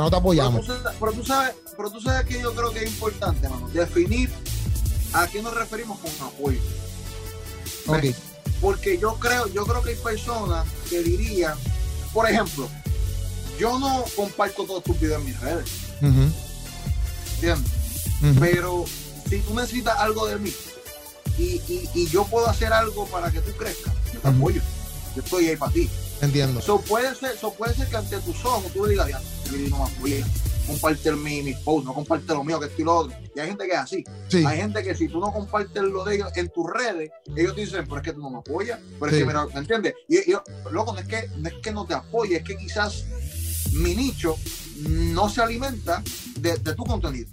no 0.00 0.10
te 0.10 0.16
apoyamos. 0.16 0.66
Pero 0.98 1.12
tú, 1.12 1.24
sabes, 1.24 1.54
pero 1.76 1.90
tú 1.90 2.00
sabes 2.00 2.26
que 2.26 2.40
yo 2.40 2.54
creo 2.54 2.70
que 2.72 2.84
es 2.84 2.90
importante, 2.90 3.48
mano, 3.48 3.68
definir 3.68 4.30
a 5.12 5.26
qué 5.26 5.42
nos 5.42 5.54
referimos 5.54 5.98
con 5.98 6.10
apoyo. 6.26 6.60
Ok. 7.86 8.04
Porque 8.60 8.98
yo 8.98 9.14
creo, 9.16 9.46
yo 9.48 9.66
creo 9.66 9.82
que 9.82 9.90
hay 9.90 9.96
personas 9.96 10.66
que 10.88 11.02
dirían, 11.02 11.54
por 12.12 12.28
ejemplo, 12.28 12.68
yo 13.58 13.78
no 13.78 14.04
comparto 14.16 14.64
todos 14.64 14.82
tus 14.82 14.98
videos 14.98 15.20
en 15.20 15.26
mis 15.26 15.40
redes. 15.40 15.68
¿Entiendes? 17.34 17.72
Pero 18.40 18.84
si 19.28 19.38
tú 19.40 19.54
necesitas 19.54 19.98
algo 19.98 20.26
de 20.26 20.38
mí 20.38 20.52
y, 21.38 21.60
y, 21.94 22.08
yo 22.08 22.24
puedo 22.24 22.48
hacer 22.48 22.72
algo 22.72 23.06
para 23.06 23.30
que 23.30 23.40
tú 23.40 23.52
crezcas, 23.52 23.92
yo 24.12 24.20
te 24.20 24.28
apoyo. 24.28 24.62
Yo 25.14 25.22
estoy 25.22 25.48
ahí 25.48 25.56
para 25.56 25.72
ti. 25.72 25.90
Entiendo. 26.20 26.60
Eso 26.60 26.80
puede 26.80 27.14
ser, 27.14 27.36
so 27.36 27.52
puede 27.52 27.74
ser 27.74 27.88
que 27.88 27.96
ante 27.96 28.18
tus 28.18 28.44
ojos 28.44 28.72
tú 28.72 28.86
digas, 28.86 29.08
ya, 29.08 29.20
no 29.58 29.78
me 29.78 29.84
apoya 29.84 30.26
comparte 30.66 31.12
mi, 31.12 31.42
mis 31.42 31.56
posts, 31.58 31.84
no 31.84 31.94
comparte 31.94 32.32
lo 32.32 32.44
mío, 32.44 32.58
que 32.58 32.66
estoy 32.66 32.84
lo 32.84 32.96
otro. 32.96 33.16
Y 33.34 33.40
hay 33.40 33.48
gente 33.48 33.66
que 33.66 33.72
es 33.72 33.78
así. 33.78 34.04
Hay 34.46 34.56
gente 34.58 34.82
que 34.82 34.94
si 34.94 35.08
tú 35.08 35.20
no 35.20 35.32
compartes 35.32 35.82
lo 35.82 36.04
de 36.04 36.16
ellos 36.16 36.28
en 36.36 36.48
tus 36.48 36.66
redes, 36.70 37.10
ellos 37.36 37.54
dicen, 37.54 37.84
pero 37.84 37.96
es 37.98 38.02
que 38.02 38.12
tú 38.12 38.20
no 38.20 38.30
me 38.30 38.38
apoyas, 38.38 38.80
pero 38.98 39.12
es 39.12 39.18
que, 39.18 39.26
mira, 39.26 39.46
¿me 39.46 39.60
entiendes? 39.60 39.94
Y, 40.08 40.30
yo, 40.30 40.42
loco, 40.70 40.92
no 40.92 41.00
es, 41.00 41.06
que, 41.06 41.28
no 41.36 41.48
es 41.48 41.54
que 41.62 41.72
no 41.72 41.84
te 41.86 41.94
apoye, 41.94 42.36
es 42.36 42.44
que 42.44 42.56
quizás 42.56 43.04
mi 43.72 43.94
nicho 43.94 44.36
no 44.88 45.28
se 45.28 45.42
alimenta 45.42 46.02
de, 46.36 46.56
de 46.56 46.74
tu 46.74 46.84
contenido. 46.84 47.28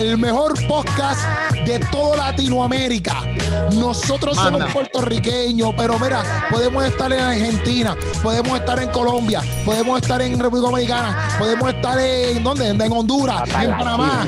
El 0.00 0.16
mejor 0.16 0.54
podcast 0.66 1.20
de 1.66 1.78
toda 1.90 2.16
Latinoamérica. 2.30 3.22
Nosotros 3.74 4.36
somos 4.36 4.64
puertorriqueños, 4.72 5.74
pero 5.76 5.98
mira, 5.98 6.48
podemos 6.50 6.84
estar 6.84 7.12
en 7.12 7.20
Argentina, 7.20 7.96
podemos 8.22 8.58
estar 8.58 8.78
en 8.82 8.88
Colombia, 8.90 9.42
podemos 9.64 10.00
estar 10.00 10.22
en 10.22 10.38
República 10.38 10.70
Dominicana, 10.70 11.28
podemos 11.38 11.74
estar 11.74 11.98
en 11.98 12.42
¿dónde? 12.42 12.68
En 12.68 12.92
Honduras, 12.92 13.42
en 13.60 13.70
Panamá, 13.76 14.26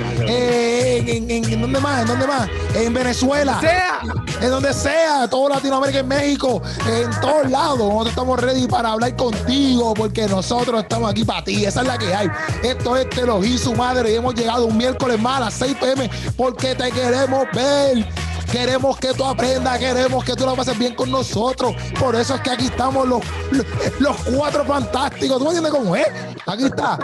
en, 0.98 1.30
en, 1.30 1.30
en, 1.30 1.60
¿dónde 1.60 1.80
más? 1.80 2.02
¿En 2.02 2.06
dónde 2.06 2.26
más? 2.26 2.48
En 2.74 2.94
Venezuela. 2.94 3.60
Sea. 3.60 4.00
En 4.40 4.50
donde 4.50 4.74
sea, 4.74 5.28
toda 5.28 5.56
Latinoamérica, 5.56 6.00
en 6.00 6.08
México, 6.08 6.62
en 6.88 7.10
todos 7.20 7.50
lados. 7.50 7.78
Nosotros 7.78 8.08
estamos 8.08 8.40
ready 8.40 8.66
para 8.66 8.92
hablar 8.92 9.14
contigo, 9.16 9.94
porque 9.94 10.26
nosotros 10.26 10.82
estamos 10.82 11.10
aquí 11.10 11.24
para 11.24 11.44
ti. 11.44 11.64
Esa 11.64 11.82
es 11.82 11.86
la 11.86 11.98
que 11.98 12.14
hay. 12.14 12.28
Esto 12.62 12.96
es 12.96 13.08
Te 13.10 13.26
lo 13.26 13.42
su 13.42 13.74
madre 13.74 14.12
y 14.12 14.16
hemos 14.16 14.34
llegado 14.34 14.66
un 14.66 14.76
miércoles 14.76 15.20
más 15.20 15.36
a 15.36 15.40
las 15.40 15.54
6 15.54 15.76
pm 15.80 16.10
porque 16.36 16.74
te 16.74 16.90
queremos 16.90 17.46
ver. 17.52 18.06
Queremos 18.50 18.98
que 18.98 19.14
tú 19.14 19.24
aprendas, 19.24 19.78
queremos 19.78 20.22
que 20.24 20.34
tú 20.34 20.44
lo 20.44 20.54
pases 20.54 20.78
bien 20.78 20.94
con 20.94 21.10
nosotros. 21.10 21.74
Por 21.98 22.14
eso 22.14 22.34
es 22.34 22.40
que 22.42 22.50
aquí 22.50 22.66
estamos 22.66 23.08
los, 23.08 23.22
los, 23.98 24.16
cuatro 24.34 24.64
fantásticos. 24.64 25.38
¿Tú 25.38 25.44
me 25.44 25.50
entiendes 25.50 25.72
cómo 25.72 25.96
es? 25.96 26.06
Aquí 26.46 26.64
está 26.64 26.98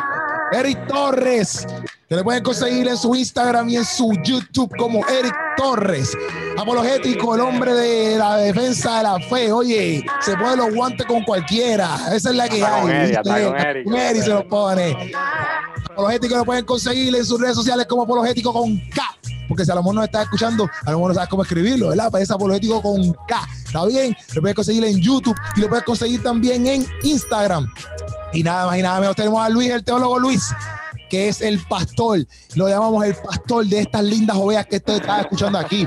Eric 0.52 0.86
Torres, 0.86 1.66
que 2.08 2.16
le 2.16 2.24
pueden 2.24 2.42
conseguir 2.42 2.88
en 2.88 2.96
su 2.96 3.14
Instagram 3.14 3.68
y 3.68 3.76
en 3.76 3.84
su 3.84 4.12
YouTube 4.24 4.74
como 4.78 5.06
Eric 5.08 5.34
Torres. 5.56 6.16
Apologético, 6.56 7.34
el 7.34 7.42
hombre 7.42 7.74
de 7.74 8.16
la 8.16 8.38
defensa 8.38 8.98
de 8.98 9.02
la 9.02 9.18
fe. 9.20 9.52
Oye, 9.52 10.04
se 10.20 10.36
pone 10.36 10.56
los 10.56 10.74
guantes 10.74 11.06
con 11.06 11.22
cualquiera. 11.24 11.96
Esa 12.14 12.30
es 12.30 12.36
la 12.36 12.48
que 12.48 12.64
hay. 12.64 13.12
Eric, 13.84 14.22
se 14.22 14.28
lo 14.30 14.48
pone. 14.48 15.12
Apologético 15.90 16.36
lo 16.36 16.44
pueden 16.46 16.64
conseguir 16.64 17.14
en 17.14 17.24
sus 17.24 17.38
redes 17.40 17.56
sociales 17.56 17.86
como 17.86 18.02
Apologético 18.04 18.52
con 18.52 18.78
K 18.88 19.02
porque 19.48 19.64
si 19.64 19.70
a 19.70 19.74
lo 19.74 19.80
mejor 19.80 19.94
no 19.94 20.04
está 20.04 20.22
escuchando, 20.22 20.64
a 20.84 20.90
lo 20.90 20.98
mejor 20.98 21.10
no 21.10 21.14
sabes 21.14 21.30
cómo 21.30 21.42
escribirlo, 21.42 21.88
¿verdad? 21.88 22.10
Para 22.10 22.22
ese 22.22 22.34
apologético 22.34 22.82
con 22.82 23.14
K, 23.26 23.48
¿está 23.64 23.86
bien? 23.86 24.14
Lo 24.34 24.42
puedes 24.42 24.54
conseguir 24.54 24.84
en 24.84 25.00
YouTube 25.00 25.34
y 25.56 25.60
lo 25.60 25.70
puedes 25.70 25.86
conseguir 25.86 26.22
también 26.22 26.66
en 26.66 26.86
Instagram. 27.02 27.66
Y 28.34 28.42
nada 28.42 28.66
más 28.66 28.78
y 28.78 28.82
nada 28.82 29.00
menos 29.00 29.16
tenemos 29.16 29.42
a 29.42 29.48
Luis, 29.48 29.70
el 29.70 29.82
teólogo 29.82 30.18
Luis, 30.18 30.52
que 31.08 31.28
es 31.28 31.40
el 31.40 31.60
pastor, 31.66 32.24
lo 32.54 32.68
llamamos 32.68 33.04
el 33.04 33.14
pastor 33.14 33.66
de 33.66 33.80
estas 33.80 34.04
lindas 34.04 34.36
ovejas 34.36 34.66
que 34.66 34.76
usted 34.76 34.94
está 34.94 35.20
escuchando 35.20 35.58
aquí. 35.58 35.86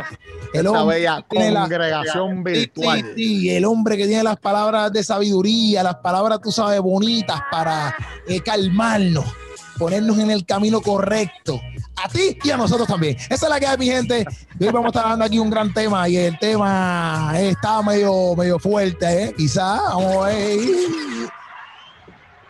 El 0.54 0.68
hombre 0.68 0.98
bella 0.98 1.26
congregación 1.28 2.44
virtual. 2.44 3.14
Sí, 3.16 3.50
el 3.50 3.66
hombre 3.66 3.98
que 3.98 4.08
tiene 4.08 4.24
las 4.24 4.38
palabras 4.38 4.92
de 4.92 5.04
sabiduría, 5.04 5.84
las 5.84 5.96
palabras, 5.96 6.40
tú 6.42 6.52
sabes, 6.52 6.82
bonitas 6.82 7.42
para 7.50 7.96
eh, 8.28 8.42
calmarnos, 8.42 9.26
ponernos 9.78 10.18
en 10.20 10.32
el 10.32 10.46
camino 10.46 10.82
correcto 10.82 11.62
a 12.04 12.10
ti 12.10 12.38
y 12.44 12.50
a 12.50 12.58
nosotros 12.58 12.88
también. 12.88 13.16
Esa 13.30 13.46
es 13.46 13.50
la 13.50 13.60
que 13.60 13.68
hay, 13.68 13.78
mi 13.78 13.86
gente. 13.86 14.26
hoy 14.60 14.68
vamos 14.68 14.86
a 14.86 14.88
estar 14.88 15.04
hablando 15.04 15.26
aquí 15.26 15.40
un 15.40 15.50
gran 15.50 15.74
tema 15.74 16.08
y 16.10 16.18
el 16.18 16.38
tema 16.40 17.34
está 17.36 17.82
medio, 17.82 18.36
medio 18.36 18.60
fuerte, 18.60 19.24
¿eh? 19.24 19.34
Quizá, 19.38 19.82
vamos 19.82 20.26
a 20.26 20.30
ver. 20.30 20.60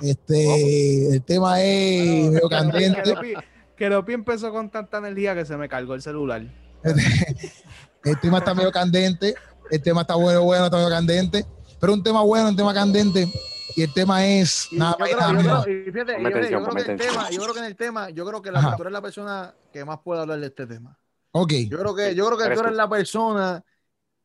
Este, 0.01 1.15
el 1.15 1.23
tema 1.23 1.61
es 1.61 2.31
medio 2.31 2.49
candente. 2.49 3.13
Que 3.77 3.89
Lopi 3.89 4.13
empezó 4.13 4.51
con 4.51 4.69
tanta 4.69 4.99
energía 4.99 5.33
que 5.33 5.43
se 5.43 5.57
me 5.57 5.67
cargó 5.67 5.95
el 5.95 6.03
celular. 6.03 6.43
el 8.03 8.19
tema 8.19 8.37
está 8.37 8.53
medio 8.53 8.71
candente. 8.71 9.33
El 9.71 9.81
tema 9.81 10.01
está 10.01 10.13
bueno, 10.13 10.43
bueno, 10.43 10.65
está 10.65 10.77
medio 10.77 10.89
candente. 10.91 11.47
Pero 11.79 11.93
un 11.93 12.03
tema 12.03 12.21
bueno, 12.21 12.49
un 12.49 12.55
tema 12.55 12.75
candente 12.75 13.27
y 13.75 13.83
el 13.83 13.93
tema 13.93 14.25
es 14.25 14.67
nada 14.71 14.97
yo, 14.99 15.05
creo, 15.05 15.63
que 15.65 17.59
en 17.59 17.65
el 17.65 17.75
tema, 17.75 18.09
yo 18.09 18.25
creo 18.25 18.41
que 18.41 18.51
la 18.51 18.59
Ajá. 18.59 18.75
es 18.77 18.91
la 18.91 19.01
persona 19.01 19.55
que 19.71 19.85
más 19.85 19.99
puede 20.03 20.21
hablar 20.21 20.39
de 20.39 20.47
este 20.47 20.67
tema. 20.67 20.97
Ok. 21.31 21.53
Yo 21.69 21.79
creo 21.79 21.95
que, 21.95 22.15
yo 22.15 22.25
creo 22.27 22.37
que 22.37 22.55
tú 22.55 22.61
eres 22.61 22.75
la 22.75 22.89
persona 22.89 23.63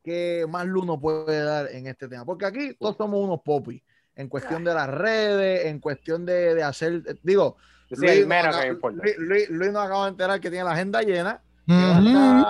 que 0.03 0.47
más 0.49 0.67
luz 0.67 0.87
nos 0.87 1.01
puede 1.01 1.43
dar 1.43 1.69
en 1.71 1.87
este 1.87 2.09
tema. 2.09 2.25
Porque 2.25 2.47
aquí 2.47 2.75
todos 2.79 2.97
somos 2.97 3.25
unos 3.25 3.41
popis. 3.45 3.83
En 4.17 4.29
cuestión 4.29 4.65
de 4.65 4.75
las 4.75 4.89
redes, 4.89 5.67
en 5.67 5.79
cuestión 5.79 6.25
de, 6.27 6.55
de 6.55 6.63
hacer. 6.63 7.03
Digo, 7.23 7.57
Luis, 7.91 9.51
Luis, 9.51 9.73
nos 9.73 9.85
acaba 9.85 10.05
de 10.05 10.11
enterar 10.11 10.41
que 10.41 10.51
tiene 10.51 10.65
la 10.65 10.73
agenda 10.73 11.03
llena. 11.03 11.41
Que 11.67 11.75
va 11.75 12.41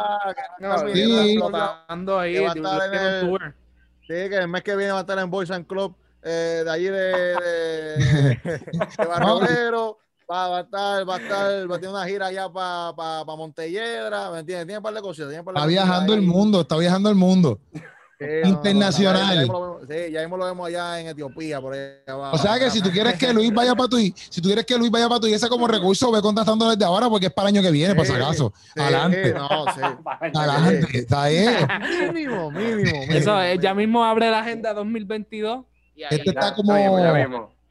Sí, 4.01 4.15
que 4.15 4.37
el 4.37 4.49
mes 4.49 4.63
que 4.63 4.77
viene 4.77 4.93
va 4.93 4.99
a 4.99 5.01
estar 5.01 5.19
en 5.19 5.29
Boys 5.31 5.51
and 5.51 5.67
Club 5.67 5.97
eh, 6.23 6.63
de 6.65 6.71
allí 6.71 6.85
de, 6.85 6.91
de, 6.91 8.41
de 8.43 8.61
Barrio 9.09 9.99
va, 10.29 10.59
a 10.59 10.61
estar, 10.63 11.09
va 11.09 11.15
a 11.15 11.19
estar, 11.19 11.71
va 11.71 11.77
a 11.77 11.79
tener 11.79 11.95
una 11.95 12.05
gira 12.05 12.27
allá 12.27 12.49
para 12.53 12.95
pa, 12.97 13.25
pa 13.25 13.37
Montelledra, 13.37 14.31
¿me 14.33 14.41
entiendes? 14.41 14.67
Tiene 14.67 14.79
un 14.79 14.83
par 14.83 14.95
de 14.95 15.03
cosas. 15.03 15.33
está 15.33 15.67
viajando 15.67 16.15
el 16.15 16.23
mundo, 16.23 16.63
está 16.63 16.77
viajando 16.77 17.11
el 17.11 17.15
mundo. 17.15 17.61
Internacional. 18.45 19.47
sí, 19.89 20.13
ya 20.13 20.21
mismo 20.21 20.37
lo 20.37 20.47
vemos 20.47 20.67
allá 20.69 21.01
en 21.01 21.09
Etiopía, 21.09 21.61
por 21.61 21.75
ahí 21.75 21.81
abajo. 22.07 22.37
O 22.37 22.39
sea 22.39 22.59
que 22.59 22.71
si 22.71 22.81
tú 22.81 22.91
quieres 22.91 23.15
que 23.15 23.33
Luis 23.33 23.53
vaya 23.53 23.75
para 23.75 23.89
tu, 23.89 23.99
si 23.99 24.41
tú 24.41 24.49
quieres 24.49 24.65
que 24.65 24.79
Luis 24.79 24.91
vaya 24.91 25.09
para 25.09 25.21
tu 25.21 25.27
ese 25.27 25.49
como 25.49 25.69
recurso, 25.69 26.11
ve 26.11 26.23
contactando 26.23 26.71
desde 26.71 26.85
ahora 26.85 27.09
porque 27.09 27.27
es 27.27 27.33
para 27.33 27.49
el 27.49 27.57
año 27.57 27.63
que 27.63 27.71
viene, 27.71 27.95
por 27.95 28.07
si 28.07 28.13
acaso. 28.13 28.53
Adelante. 28.77 29.35
No, 29.35 29.49
sí. 29.75 29.81
Adelante. 30.35 30.99
Está 30.99 31.29
bien. 31.29 31.69
Mínimo, 32.13 32.51
mínimo, 32.51 33.03
Eso 33.11 33.41
es, 33.43 33.61
ya 33.61 33.75
mismo 33.75 34.05
abre 34.05 34.31
la 34.31 34.41
agenda 34.41 34.73
2022 34.73 35.65
este 35.97 36.31
está 36.31 36.55
como. 36.55 36.75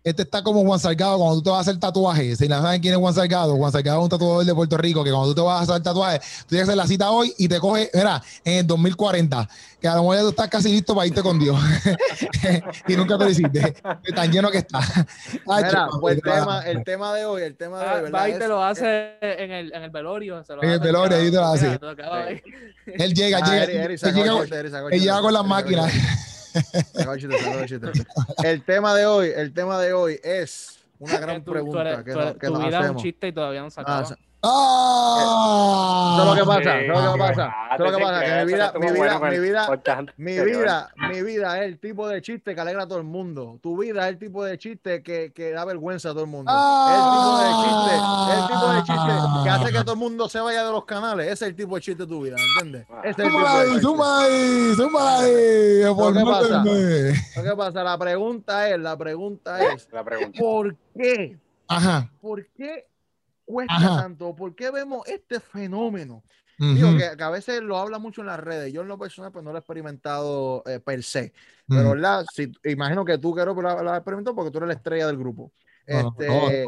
Este 0.06 0.22
está 0.22 0.44
como 0.44 0.62
Juan 0.62 0.80
Salgado 0.80 1.18
cuando 1.18 1.38
tú 1.38 1.42
te 1.42 1.50
vas 1.50 1.58
a 1.58 1.62
hacer 1.62 1.80
tatuaje. 1.80 2.36
Si 2.36 2.48
no 2.48 2.62
saben 2.62 2.80
quién 2.80 2.94
es 2.94 3.00
Juan 3.00 3.12
Salgado, 3.12 3.56
Juan 3.56 3.72
Salgado 3.72 3.98
es 3.98 4.04
un 4.04 4.10
tatuador 4.12 4.46
de 4.46 4.54
Puerto 4.54 4.78
Rico 4.78 5.04
que 5.04 5.10
cuando 5.10 5.30
tú 5.30 5.34
te 5.34 5.42
vas 5.42 5.62
a 5.62 5.64
hacer 5.64 5.82
tatuaje, 5.82 6.20
tú 6.20 6.50
tienes 6.50 6.68
que 6.68 6.72
hacer 6.74 6.78
la 6.78 6.86
cita 6.86 7.10
hoy 7.10 7.34
y 7.40 7.48
te 7.48 7.60
coge, 7.60 7.90
mira, 7.92 8.22
en 8.44 8.60
el 8.60 8.68
2040, 8.68 9.50
que 9.82 9.88
a 9.88 9.96
lo 9.96 10.04
mejor 10.04 10.20
tú 10.20 10.30
estás 10.30 10.48
casi 10.48 10.70
listo 10.70 10.94
para 10.94 11.08
irte 11.08 11.24
con 11.24 11.40
Dios. 11.40 11.60
y 12.88 12.96
nunca 12.96 13.18
te 13.18 13.24
lo 13.24 13.30
hiciste. 13.32 13.78
Tan 14.14 14.32
lleno 14.32 14.52
que 14.52 14.60
está. 14.60 14.80
mira, 15.48 15.88
pues 16.00 16.18
el, 16.18 16.22
tema, 16.22 16.62
el 16.62 16.84
tema 16.84 17.14
de 17.16 17.26
hoy, 17.26 17.42
el 17.42 17.56
tema 17.56 17.80
de 17.80 17.90
hoy, 17.90 18.02
¿verdad? 18.04 18.20
Va 18.20 18.30
y 18.30 18.38
te 18.38 18.48
lo 18.48 18.64
hace 18.64 19.16
en 19.22 19.52
el, 19.52 19.74
en 19.74 19.82
el 19.82 19.90
velorio. 19.90 20.44
en 20.62 20.70
el 20.70 20.80
velorio, 20.82 21.18
ahí 21.18 21.32
te 21.32 21.38
lo 21.38 21.46
hace. 21.46 21.80
Él 22.86 23.12
llega, 23.16 23.40
llega. 23.40 23.86
Él 24.92 25.02
llega 25.02 25.22
con 25.22 25.34
las 25.34 25.46
máquinas. 25.46 25.92
El 28.44 28.64
tema 28.64 28.96
de 28.96 29.06
hoy, 29.06 29.32
el 29.36 29.54
tema 29.54 29.80
de 29.80 29.94
hoy 29.94 30.20
es 30.24 30.86
una 31.00 31.18
gran 31.20 31.44
pregunta 31.44 32.04
que, 32.04 32.12
nos, 32.12 32.34
que 32.38 32.48
tu 32.48 32.58
vida 32.58 32.82
es 32.82 32.90
un 32.90 32.98
chiste 32.98 33.28
y 33.28 33.32
todavía 33.32 33.62
no. 33.62 33.70
Ah, 33.78 34.06
¡Ah! 34.48 36.16
¿Sabes 36.18 36.30
lo 36.30 36.36
que 36.36 36.48
pasa? 36.48 36.64
¿Sabes 36.64 36.88
lo 36.88 37.14
que 37.14 37.20
pasa? 37.20 37.56
¿Sabes 37.78 37.92
lo 37.92 37.98
que 37.98 38.04
pasa? 38.04 38.20
Que 38.22 38.46
mi 38.46 38.54
vida, 38.54 38.74
mi 38.80 38.92
vida, 38.92 39.20
mi 39.20 39.40
vida, 39.40 39.68
mi 40.18 40.40
vida, 40.40 40.94
mi 41.10 41.22
vida 41.24 41.60
es 41.60 41.66
el 41.66 41.80
tipo 41.80 42.08
de 42.08 42.22
chiste 42.22 42.56
que 42.56 42.62
alegra 42.62 42.84
a 42.84 42.88
todo 42.88 43.00
el 43.00 43.04
mundo. 43.04 43.60
Tu 43.62 43.78
vida 43.78 44.04
es 44.06 44.14
el 44.14 44.20
tipo 44.20 44.44
de 44.44 44.58
chiste 44.58 45.02
que, 45.04 45.32
que 45.34 45.52
da 45.52 45.66
vergüenza 45.66 46.10
a 46.10 46.14
todo 46.14 46.24
el 46.24 46.30
mundo. 46.30 46.52
Es 46.52 46.96
el 46.96 47.04
tipo 47.12 47.38
de 47.40 47.50
chiste, 47.64 47.96
es 48.32 48.40
el 48.40 48.48
tipo 48.48 48.68
de 48.74 48.84
chiste 48.84 49.44
que 49.44 49.50
hace 49.50 49.72
que 49.72 49.80
todo 49.80 49.94
el 49.94 50.00
mundo 50.00 50.30
se 50.30 50.40
vaya 50.40 50.66
de 50.66 50.72
los 50.72 50.86
canales. 50.86 51.26
Ese 51.26 51.46
es 51.46 51.50
el 51.50 51.56
tipo 51.56 51.76
de 51.76 51.82
chiste 51.82 52.04
de 52.04 52.10
tu 52.10 52.22
vida, 52.22 52.36
¿entiendes? 52.58 52.88
Ese 53.04 53.10
es 53.10 53.28
el 53.28 53.32
tipo 53.32 53.60
de 53.60 53.66
chiste. 53.66 53.82
Suma 53.82 54.22
ahí, 54.22 54.74
suma 54.76 55.20
ahí. 55.20 55.32
¿Qué 56.14 56.24
pasa? 56.26 56.64
¿Qué 57.44 57.56
pasa? 57.56 57.84
La 57.84 57.98
pregunta 57.98 58.70
es, 58.70 58.80
la 58.80 58.98
pregunta 58.98 59.74
es, 59.74 59.88
¿por 60.38 60.76
qué? 60.96 61.38
Ajá. 61.68 62.10
¿por 62.22 62.46
qué 62.56 62.86
cuesta 63.46 63.80
tanto? 63.80 64.36
¿Por 64.36 64.56
qué 64.56 64.72
vemos 64.72 65.08
este 65.08 65.40
fenómeno? 65.40 66.24
Digo 66.58 66.90
que, 66.98 67.22
a 67.22 67.30
veces 67.30 67.62
lo 67.62 67.78
habla 67.78 68.00
mucho 68.00 68.22
en 68.22 68.28
las 68.28 68.40
redes. 68.40 68.72
Yo 68.72 68.82
en 68.82 68.88
lo 68.88 68.98
personal 68.98 69.32
pues 69.32 69.44
no 69.44 69.52
lo 69.52 69.58
he 69.58 69.60
experimentado 69.60 70.64
eh, 70.66 70.80
per 70.80 71.04
se. 71.04 71.34
Pero 71.68 71.92
¿verdad? 71.92 72.26
Si, 72.34 72.52
imagino 72.64 73.04
que 73.04 73.18
tú, 73.18 73.34
Quero, 73.34 73.54
lo, 73.54 73.84
lo 73.84 73.92
has 73.92 73.98
experimentado 73.98 74.36
porque 74.36 74.52
tú 74.52 74.60
eres 74.60 74.68
la 74.68 74.74
estrella 74.76 75.08
del 75.08 75.18
grupo. 75.18 75.52
este, 75.86 76.66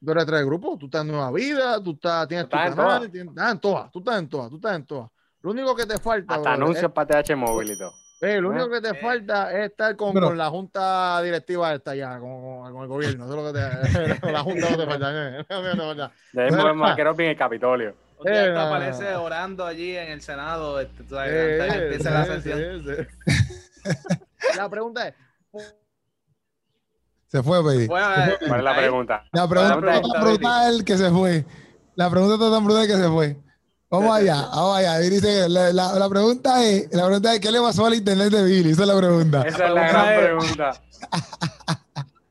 Tú 0.00 0.12
eres 0.12 0.14
la 0.14 0.20
estrella 0.20 0.38
del 0.38 0.46
grupo, 0.46 0.78
tú 0.78 0.86
estás 0.86 1.02
en 1.02 1.08
Nueva 1.08 1.32
Vida, 1.32 1.82
tú 1.82 1.90
estás, 1.90 2.28
tienes 2.28 2.48
tu 2.48 2.56
canal, 2.56 3.10
tienes, 3.10 3.34
ah, 3.36 3.50
en 3.50 3.58
todas, 3.58 3.90
tú 3.90 3.98
estás 3.98 4.18
en 4.18 4.28
todas, 4.28 4.50
tú 4.50 4.56
estás 4.56 4.76
en 4.76 4.86
todas. 4.86 5.10
Lo 5.40 5.50
único 5.50 5.74
que 5.74 5.86
te 5.86 5.98
falta. 5.98 6.36
Hasta 6.36 6.52
anuncios 6.52 6.92
para 6.92 7.22
TH 7.22 7.36
móvil 7.36 7.72
y 7.72 7.78
todo. 7.78 7.92
Eh, 8.20 8.40
lo 8.40 8.50
único 8.50 8.68
que 8.68 8.80
te 8.80 8.94
falta 8.94 9.52
es 9.52 9.70
estar 9.70 9.94
con, 9.94 10.12
con, 10.12 10.36
la 10.36 10.50
junta 10.50 11.22
directiva 11.22 11.72
esta 11.72 11.94
ya, 11.94 12.18
con, 12.18 12.72
con 12.72 12.82
el 12.82 12.88
gobierno. 12.88 13.26
Eso 13.26 13.34
es 13.34 13.44
lo 13.44 13.52
que 13.52 14.20
te, 14.20 14.32
la 14.32 14.42
junta 14.42 14.70
no 14.70 14.76
te 14.76 14.86
falta. 14.86 15.38
Eh, 15.38 15.44
de 16.32 16.42
ahí 16.42 16.74
más 16.74 16.96
que 16.96 17.02
en 17.02 17.20
el 17.20 17.36
Capitolio. 17.36 17.94
Un 18.18 18.32
día 18.32 18.46
eh, 18.46 18.58
aparece 18.58 19.14
orando 19.14 19.64
allí 19.64 19.96
en 19.96 20.08
el 20.08 20.20
Senado. 20.20 20.80
Este, 20.80 21.04
eh, 21.26 21.84
empieza 21.84 22.10
la 22.10 22.24
sesión. 22.24 22.84
la 24.56 24.68
pregunta 24.68 25.08
es. 25.08 25.14
Se 27.28 27.42
fue, 27.42 27.62
baby. 27.62 27.86
¿Cuál 27.86 28.30
es 28.40 28.64
la 28.64 28.76
pregunta? 28.76 29.24
La 29.32 29.48
pregunta, 29.48 29.94
es 29.94 30.02
tan 30.02 30.22
brutal 30.22 30.84
que 30.84 30.96
se 30.96 31.10
fue. 31.10 31.44
La 31.94 32.10
pregunta 32.10 32.34
está 32.34 32.50
tan 32.50 32.64
brutal 32.64 32.86
que 32.86 32.96
se 32.96 33.08
fue. 33.08 33.36
Vamos 33.90 34.14
allá, 34.14 34.34
vamos 34.54 34.76
allá. 34.76 34.98
Dice, 34.98 35.48
la, 35.48 35.72
la, 35.72 35.92
la, 35.94 36.08
pregunta 36.08 36.64
es, 36.64 36.92
la 36.92 37.06
pregunta 37.06 37.34
es, 37.34 37.40
¿qué 37.40 37.50
le 37.50 37.60
pasó 37.60 37.86
al 37.86 37.94
internet 37.94 38.30
de 38.30 38.44
Billy? 38.44 38.70
Esa 38.70 38.82
es 38.82 38.88
la 38.88 38.96
pregunta. 38.96 39.42
Esa 39.42 39.66
es 39.66 39.72
la 39.72 39.88
gran 39.88 40.06
pregunta. 40.18 40.82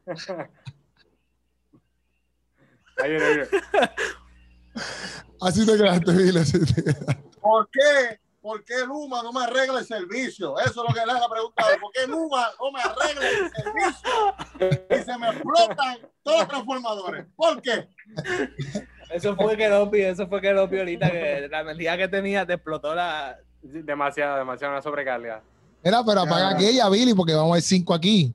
ahí 2.97 3.09
viene, 3.09 3.25
ahí 3.25 3.35
viene. 3.35 3.47
Así 5.41 5.65
te 5.65 5.77
quedaste, 5.77 6.11
Billy. 6.11 6.41
¿Por 7.41 7.69
qué? 7.71 8.19
¿Por 8.41 8.63
qué 8.63 8.85
Luma 8.85 9.23
no 9.23 9.33
me 9.33 9.43
arregla 9.43 9.79
el 9.79 9.85
servicio? 9.85 10.57
Eso 10.59 10.69
es 10.69 10.75
lo 10.77 10.93
que 10.93 11.05
le 11.05 11.11
han 11.11 11.29
preguntado. 11.29 11.69
¿Por 11.81 11.91
qué 11.91 12.07
Luma 12.07 12.49
no 12.59 12.71
me 12.71 12.79
arregla 12.81 13.29
el 13.29 13.51
servicio? 13.51 14.35
Y 14.89 15.03
se 15.03 15.17
me 15.17 15.29
explotan 15.29 15.97
todos 16.23 16.39
los 16.39 16.47
transformadores. 16.47 17.25
¿Por 17.35 17.61
qué? 17.61 17.89
Eso 19.09 19.35
fue 19.35 19.55
que 19.57 19.69
lo 19.69 19.91
eso 19.93 20.27
fue 20.27 20.41
que 20.41 20.53
lo 20.53 20.61
ahorita, 20.61 21.11
que 21.11 21.47
la 21.49 21.61
energía 21.61 21.97
que 21.97 22.07
tenía 22.07 22.45
te 22.45 22.53
explotó 22.53 22.93
la... 22.93 23.37
Demasiado, 23.61 24.37
demasiado 24.37 24.73
una 24.73 24.81
sobrecarga. 24.81 25.41
Era, 25.83 26.03
pero 26.03 26.21
apaga 26.21 26.49
aquella, 26.49 26.89
Billy, 26.89 27.13
porque 27.13 27.33
vamos 27.33 27.51
a 27.51 27.53
ver 27.55 27.63
cinco 27.63 27.93
aquí. 27.93 28.33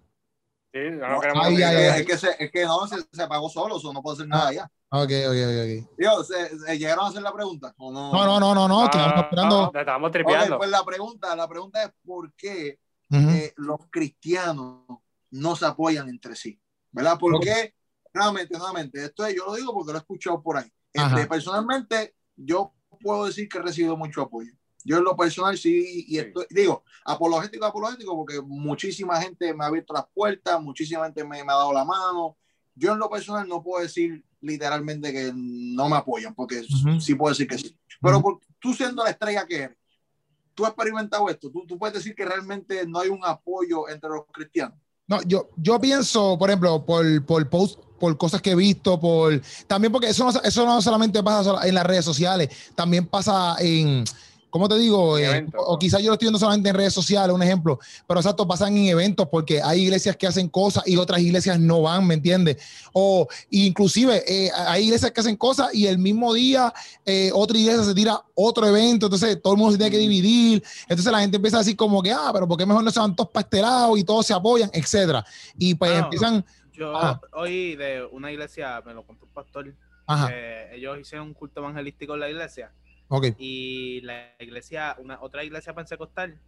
Sí, 0.72 0.80
no, 0.90 1.20
queremos 1.20 1.46
ay, 1.46 1.62
Es, 1.62 2.06
que 2.06 2.16
se, 2.16 2.30
es 2.38 2.50
que 2.50 2.64
no, 2.64 2.86
se, 2.86 2.96
se 3.12 3.22
apagó 3.22 3.48
solo, 3.50 3.76
eso 3.76 3.92
no 3.92 4.02
puede 4.02 4.14
hacer 4.14 4.28
nada 4.28 4.52
ya. 4.52 4.64
Ok, 4.88 5.10
ok, 5.26 5.36
ok. 5.36 5.96
Dios, 5.98 6.28
¿se, 6.28 6.78
llegaron 6.78 7.04
a 7.04 7.08
hacer 7.08 7.22
la 7.22 7.32
pregunta? 7.32 7.74
¿o 7.76 7.92
no? 7.92 8.12
no, 8.12 8.24
no, 8.24 8.40
no, 8.40 8.54
no, 8.54 8.68
no, 8.68 8.84
estamos 8.84 9.22
esperando. 9.22 9.70
No, 9.72 9.80
estábamos 9.80 10.10
tripeando. 10.10 10.58
pues 10.58 10.70
la 10.70 10.84
pregunta, 10.84 11.36
la 11.36 11.48
pregunta 11.48 11.82
es 11.82 11.90
¿por 12.04 12.32
qué 12.34 12.78
eh, 13.10 13.52
los 13.56 13.80
cristianos 13.90 14.84
no 15.30 15.56
se 15.56 15.66
apoyan 15.66 16.08
entre 16.08 16.36
sí? 16.36 16.58
¿Verdad? 16.90 17.18
¿Por 17.18 17.38
qué? 17.40 17.74
Nuevamente, 18.14 18.58
nuevamente, 18.58 19.04
esto 19.04 19.24
es, 19.24 19.34
yo 19.34 19.46
lo 19.46 19.54
digo 19.54 19.72
porque 19.72 19.92
lo 19.92 19.98
he 19.98 20.00
escuchado 20.00 20.42
por 20.42 20.58
ahí. 20.58 20.70
Este, 20.92 21.26
personalmente, 21.26 22.14
yo 22.36 22.74
puedo 23.00 23.26
decir 23.26 23.48
que 23.48 23.58
he 23.58 23.62
recibido 23.62 23.96
mucho 23.96 24.22
apoyo. 24.22 24.52
Yo 24.84 24.98
en 24.98 25.04
lo 25.04 25.16
personal 25.16 25.56
sí, 25.56 26.04
y 26.08 26.18
estoy, 26.18 26.44
digo, 26.50 26.84
apologético, 27.04 27.64
apologético, 27.64 28.16
porque 28.16 28.40
muchísima 28.42 29.20
gente 29.20 29.54
me 29.54 29.64
ha 29.64 29.68
abierto 29.68 29.94
las 29.94 30.06
puertas, 30.12 30.60
muchísima 30.60 31.04
gente 31.04 31.24
me, 31.24 31.44
me, 31.44 31.52
ha 31.52 31.56
dado 31.56 31.72
la 31.72 31.84
mano. 31.84 32.36
Yo 32.74 32.92
en 32.92 32.98
lo 32.98 33.08
personal 33.08 33.48
no 33.48 33.62
puedo 33.62 33.82
decir 33.82 34.24
literalmente 34.40 35.12
que 35.12 35.32
no 35.34 35.88
me 35.88 35.96
apoyan, 35.96 36.34
porque 36.34 36.64
sí 37.00 37.14
puedo 37.14 37.32
decir 37.32 37.46
que 37.46 37.58
sí. 37.58 37.78
Pero 38.00 38.40
tú 38.58 38.74
siendo 38.74 39.04
la 39.04 39.10
estrella 39.10 39.46
que 39.46 39.56
eres, 39.62 39.76
tú 40.54 40.64
has 40.64 40.70
experimentado 40.70 41.28
esto, 41.28 41.50
¿Tú, 41.50 41.64
tú 41.66 41.78
puedes 41.78 41.94
decir 41.94 42.14
que 42.14 42.24
realmente 42.24 42.86
no 42.86 42.98
hay 42.98 43.08
un 43.08 43.24
apoyo 43.24 43.88
entre 43.88 44.10
los 44.10 44.24
cristianos. 44.32 44.78
No, 45.06 45.20
yo, 45.22 45.50
yo 45.56 45.80
pienso, 45.80 46.38
por 46.38 46.48
ejemplo, 46.50 46.84
por, 46.84 47.04
por 47.26 47.48
post, 47.48 47.80
por 48.02 48.18
cosas 48.18 48.42
que 48.42 48.50
he 48.50 48.56
visto, 48.56 48.98
por 48.98 49.40
también 49.68 49.92
porque 49.92 50.08
eso 50.08 50.24
no, 50.24 50.40
eso 50.42 50.66
no 50.66 50.82
solamente 50.82 51.22
pasa 51.22 51.64
en 51.64 51.72
las 51.72 51.86
redes 51.86 52.04
sociales, 52.04 52.48
también 52.74 53.06
pasa 53.06 53.54
en, 53.60 54.02
¿cómo 54.50 54.68
te 54.68 54.76
digo? 54.76 55.16
Eh, 55.18 55.46
o 55.56 55.78
quizás 55.78 56.02
yo 56.02 56.08
lo 56.08 56.14
estoy 56.14 56.26
viendo 56.26 56.40
solamente 56.40 56.68
en 56.68 56.74
redes 56.74 56.92
sociales, 56.92 57.32
un 57.32 57.44
ejemplo, 57.44 57.78
pero 58.08 58.18
exacto, 58.18 58.44
pasan 58.44 58.76
en 58.76 58.86
eventos 58.86 59.28
porque 59.30 59.62
hay 59.62 59.82
iglesias 59.82 60.16
que 60.16 60.26
hacen 60.26 60.48
cosas 60.48 60.82
y 60.84 60.96
otras 60.96 61.20
iglesias 61.20 61.60
no 61.60 61.82
van, 61.82 62.04
¿me 62.04 62.14
entiendes? 62.14 62.56
O 62.92 63.28
inclusive 63.50 64.24
eh, 64.26 64.50
hay 64.66 64.86
iglesias 64.86 65.12
que 65.12 65.20
hacen 65.20 65.36
cosas 65.36 65.72
y 65.72 65.86
el 65.86 65.98
mismo 65.98 66.34
día 66.34 66.74
eh, 67.06 67.30
otra 67.32 67.56
iglesia 67.56 67.84
se 67.84 67.94
tira 67.94 68.20
otro 68.34 68.66
evento, 68.66 69.06
entonces 69.06 69.40
todo 69.40 69.52
el 69.52 69.60
mundo 69.60 69.70
se 69.70 69.78
tiene 69.78 69.92
que 69.92 69.98
dividir, 69.98 70.60
entonces 70.88 71.12
la 71.12 71.20
gente 71.20 71.36
empieza 71.36 71.58
a 71.58 71.60
decir 71.60 71.76
como 71.76 72.02
que, 72.02 72.10
ah, 72.10 72.30
pero 72.32 72.48
¿por 72.48 72.58
qué 72.58 72.66
mejor 72.66 72.82
no 72.82 72.90
se 72.90 72.98
van 72.98 73.14
todos 73.14 73.30
para 73.30 73.46
lado 73.62 73.96
y 73.96 74.02
todos 74.02 74.26
se 74.26 74.34
apoyan, 74.34 74.70
etcétera? 74.72 75.24
Y 75.56 75.76
pues 75.76 75.92
empiezan... 75.92 76.44
Yo 76.82 77.20
hoy 77.32 77.76
de 77.76 78.04
una 78.10 78.32
iglesia, 78.32 78.82
me 78.84 78.94
lo 78.94 79.04
contó 79.04 79.26
un 79.26 79.32
pastor, 79.32 79.74
ellos 80.72 80.98
hicieron 80.98 81.28
un 81.28 81.34
culto 81.34 81.60
evangelístico 81.60 82.14
en 82.14 82.20
la 82.20 82.28
iglesia 82.28 82.72
y 83.38 84.00
la 84.02 84.32
iglesia, 84.38 84.96
una 84.98 85.20
otra 85.20 85.44
iglesia 85.44 85.74
pentecostal, 85.74 86.38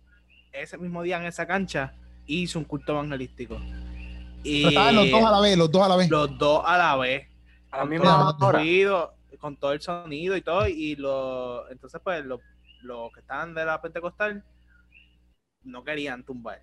ese 0.53 0.79
mismo 0.79 1.03
día 1.03 1.19
en 1.19 1.25
esa 1.25 1.47
cancha, 1.47 1.95
hizo 2.27 2.59
un 2.59 2.65
culto 2.65 2.93
evangelístico. 2.93 3.61
Y 4.43 4.67
estaban 4.67 4.95
los 4.95 5.11
dos 5.11 5.25
a 5.25 5.31
la 5.31 5.41
vez, 5.41 5.57
los 5.57 5.71
dos 5.71 5.83
a 5.83 5.89
la 5.89 5.97
vez. 5.97 6.11
Los 6.11 6.39
dos 6.39 6.63
a 6.65 6.79
la 6.79 6.97
vez. 6.97 7.29
A 7.71 7.81
con, 7.81 8.39
todo 8.39 8.59
el 8.59 9.39
con 9.39 9.57
todo 9.57 9.73
el 9.73 9.81
sonido 9.81 10.37
y 10.37 10.43
todo. 10.43 10.67
Y 10.69 10.97
lo, 10.97 11.69
entonces, 11.71 12.01
pues, 12.03 12.25
los 12.25 12.41
que 13.13 13.21
estaban 13.21 13.55
de 13.55 13.65
la 13.65 13.81
pentecostal 13.81 14.45
no 15.65 15.83
querían 15.83 16.25
tumbar. 16.25 16.63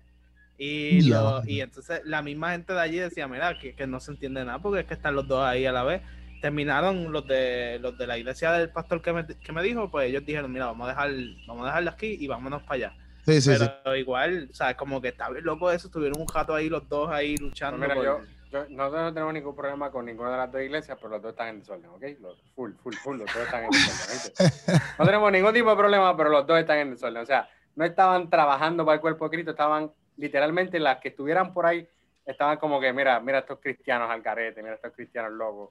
Y, 0.58 1.10
y 1.46 1.60
entonces 1.60 2.02
la 2.04 2.22
misma 2.22 2.52
gente 2.52 2.72
de 2.72 2.80
allí 2.80 2.98
decía, 2.98 3.26
mira, 3.26 3.58
que, 3.58 3.74
que 3.74 3.86
no 3.86 4.00
se 4.00 4.12
entiende 4.12 4.44
nada 4.44 4.60
porque 4.60 4.80
es 4.80 4.86
que 4.86 4.94
están 4.94 5.14
los 5.16 5.26
dos 5.26 5.44
ahí 5.44 5.66
a 5.66 5.72
la 5.72 5.82
vez 5.82 6.02
terminaron 6.42 7.12
los 7.12 7.26
de 7.26 7.78
los 7.80 7.96
de 7.96 8.06
la 8.06 8.18
iglesia 8.18 8.50
del 8.52 8.68
pastor 8.68 9.00
que 9.00 9.12
me, 9.12 9.24
que 9.24 9.52
me 9.52 9.62
dijo, 9.62 9.88
pues 9.90 10.08
ellos 10.08 10.26
dijeron, 10.26 10.52
mira, 10.52 10.66
vamos 10.66 10.88
a 10.88 10.90
dejar, 10.90 11.10
vamos 11.46 11.62
a 11.62 11.66
dejarlo 11.66 11.90
aquí 11.90 12.16
y 12.18 12.26
vámonos 12.26 12.62
para 12.64 12.74
allá. 12.74 12.96
Sí, 13.24 13.40
sí, 13.40 13.52
Pero 13.84 13.96
igual, 13.96 14.48
o 14.50 14.54
sea, 14.54 14.76
como 14.76 15.00
que 15.00 15.08
está 15.08 15.30
bien 15.30 15.44
loco 15.44 15.70
eso, 15.70 15.86
estuvieron 15.86 16.20
un 16.20 16.26
jato 16.26 16.54
ahí 16.54 16.68
los 16.68 16.88
dos 16.88 17.08
ahí 17.10 17.36
luchando. 17.36 17.78
mira, 17.78 17.94
yo, 17.94 18.20
nosotros 18.52 19.02
no 19.02 19.14
tenemos 19.14 19.32
ningún 19.32 19.54
problema 19.54 19.90
con 19.92 20.04
ninguna 20.04 20.32
de 20.32 20.36
las 20.38 20.52
dos 20.52 20.60
iglesias, 20.60 20.98
pero 21.00 21.10
los 21.10 21.22
dos 21.22 21.30
están 21.30 21.48
en 21.48 21.60
desorden, 21.60 21.90
¿ok? 21.90 22.02
Los, 22.20 22.42
full, 22.54 22.72
full, 22.82 22.94
full, 22.96 23.18
los 23.18 23.32
dos 23.32 23.44
están 23.44 23.64
en 23.64 23.70
desorden. 23.70 24.80
No 24.98 25.04
tenemos 25.06 25.32
ningún 25.32 25.54
tipo 25.54 25.70
de 25.70 25.76
problema, 25.76 26.16
pero 26.16 26.30
los 26.30 26.46
dos 26.46 26.58
están 26.58 26.78
en 26.78 26.90
desorden. 26.90 27.22
O 27.22 27.26
sea, 27.26 27.48
no 27.76 27.84
estaban 27.84 28.28
trabajando 28.28 28.84
para 28.84 28.96
el 28.96 29.00
cuerpo 29.00 29.26
de 29.26 29.30
Cristo, 29.30 29.52
estaban 29.52 29.92
literalmente 30.16 30.78
las 30.78 31.00
que 31.00 31.08
estuvieran 31.08 31.52
por 31.52 31.66
ahí, 31.66 31.86
estaban 32.24 32.58
como 32.58 32.80
que, 32.80 32.92
mira, 32.92 33.18
mira 33.20 33.40
estos 33.40 33.58
cristianos 33.60 34.10
al 34.10 34.22
carete, 34.22 34.62
mira 34.62 34.74
estos 34.74 34.92
cristianos 34.92 35.32
locos 35.32 35.70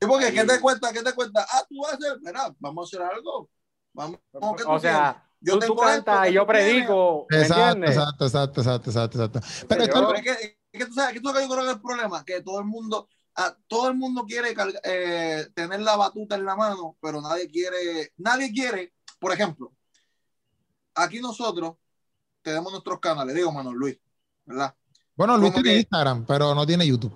porque, 0.00 0.32
¿qué 0.32 0.44
te 0.44 0.60
cuenta? 0.60 0.92
¿Qué 0.92 1.02
te 1.02 1.14
cuenta? 1.14 1.46
Ah, 1.48 1.64
tú 1.68 1.80
vas 1.80 1.92
a 1.92 1.96
hacer, 1.96 2.20
mira, 2.20 2.54
vamos 2.58 2.92
a 2.92 2.96
hacer 2.96 3.14
algo. 3.14 3.48
Vamos, 3.92 4.18
o 4.32 4.78
sea, 4.78 5.26
yo 5.40 5.58
tú, 5.58 5.74
cantas 5.74 6.28
y 6.28 6.34
yo 6.34 6.46
predico. 6.46 7.26
Exacto, 7.30 7.86
exacto, 7.86 8.24
exacto, 8.26 8.60
exacto, 8.60 8.90
exacto, 8.90 9.18
exacto. 9.18 9.40
Pero, 9.68 9.82
esto, 9.84 10.14
es, 10.14 10.22
que, 10.22 10.58
es 10.72 10.80
que 10.80 10.86
tú 10.86 10.92
sabes, 10.92 11.14
que 11.14 11.20
tú 11.20 11.28
sabes, 11.28 11.48
yo 11.48 11.54
creo 11.54 11.64
que 11.64 11.72
el 11.72 11.80
problema 11.80 12.24
que 12.24 12.42
todo 12.42 12.58
el 12.58 12.66
mundo, 12.66 13.08
ah, 13.36 13.56
todo 13.66 13.88
el 13.88 13.94
mundo 13.94 14.26
quiere 14.26 14.54
eh, 14.84 15.46
tener 15.54 15.80
la 15.80 15.96
batuta 15.96 16.34
en 16.34 16.44
la 16.44 16.56
mano, 16.56 16.98
pero 17.00 17.22
nadie 17.22 17.48
quiere, 17.48 18.12
nadie 18.18 18.52
quiere, 18.52 18.92
por 19.18 19.32
ejemplo, 19.32 19.72
aquí 20.94 21.20
nosotros 21.20 21.76
tenemos 22.46 22.70
nuestros 22.70 23.00
canales, 23.00 23.34
digo 23.34 23.50
Manuel 23.50 23.76
Luis, 23.76 23.98
¿verdad? 24.44 24.72
Bueno, 25.16 25.36
Luis 25.36 25.52
tiene 25.52 25.74
Instagram, 25.76 26.24
pero 26.24 26.54
no 26.54 26.64
tiene 26.64 26.86
YouTube. 26.86 27.12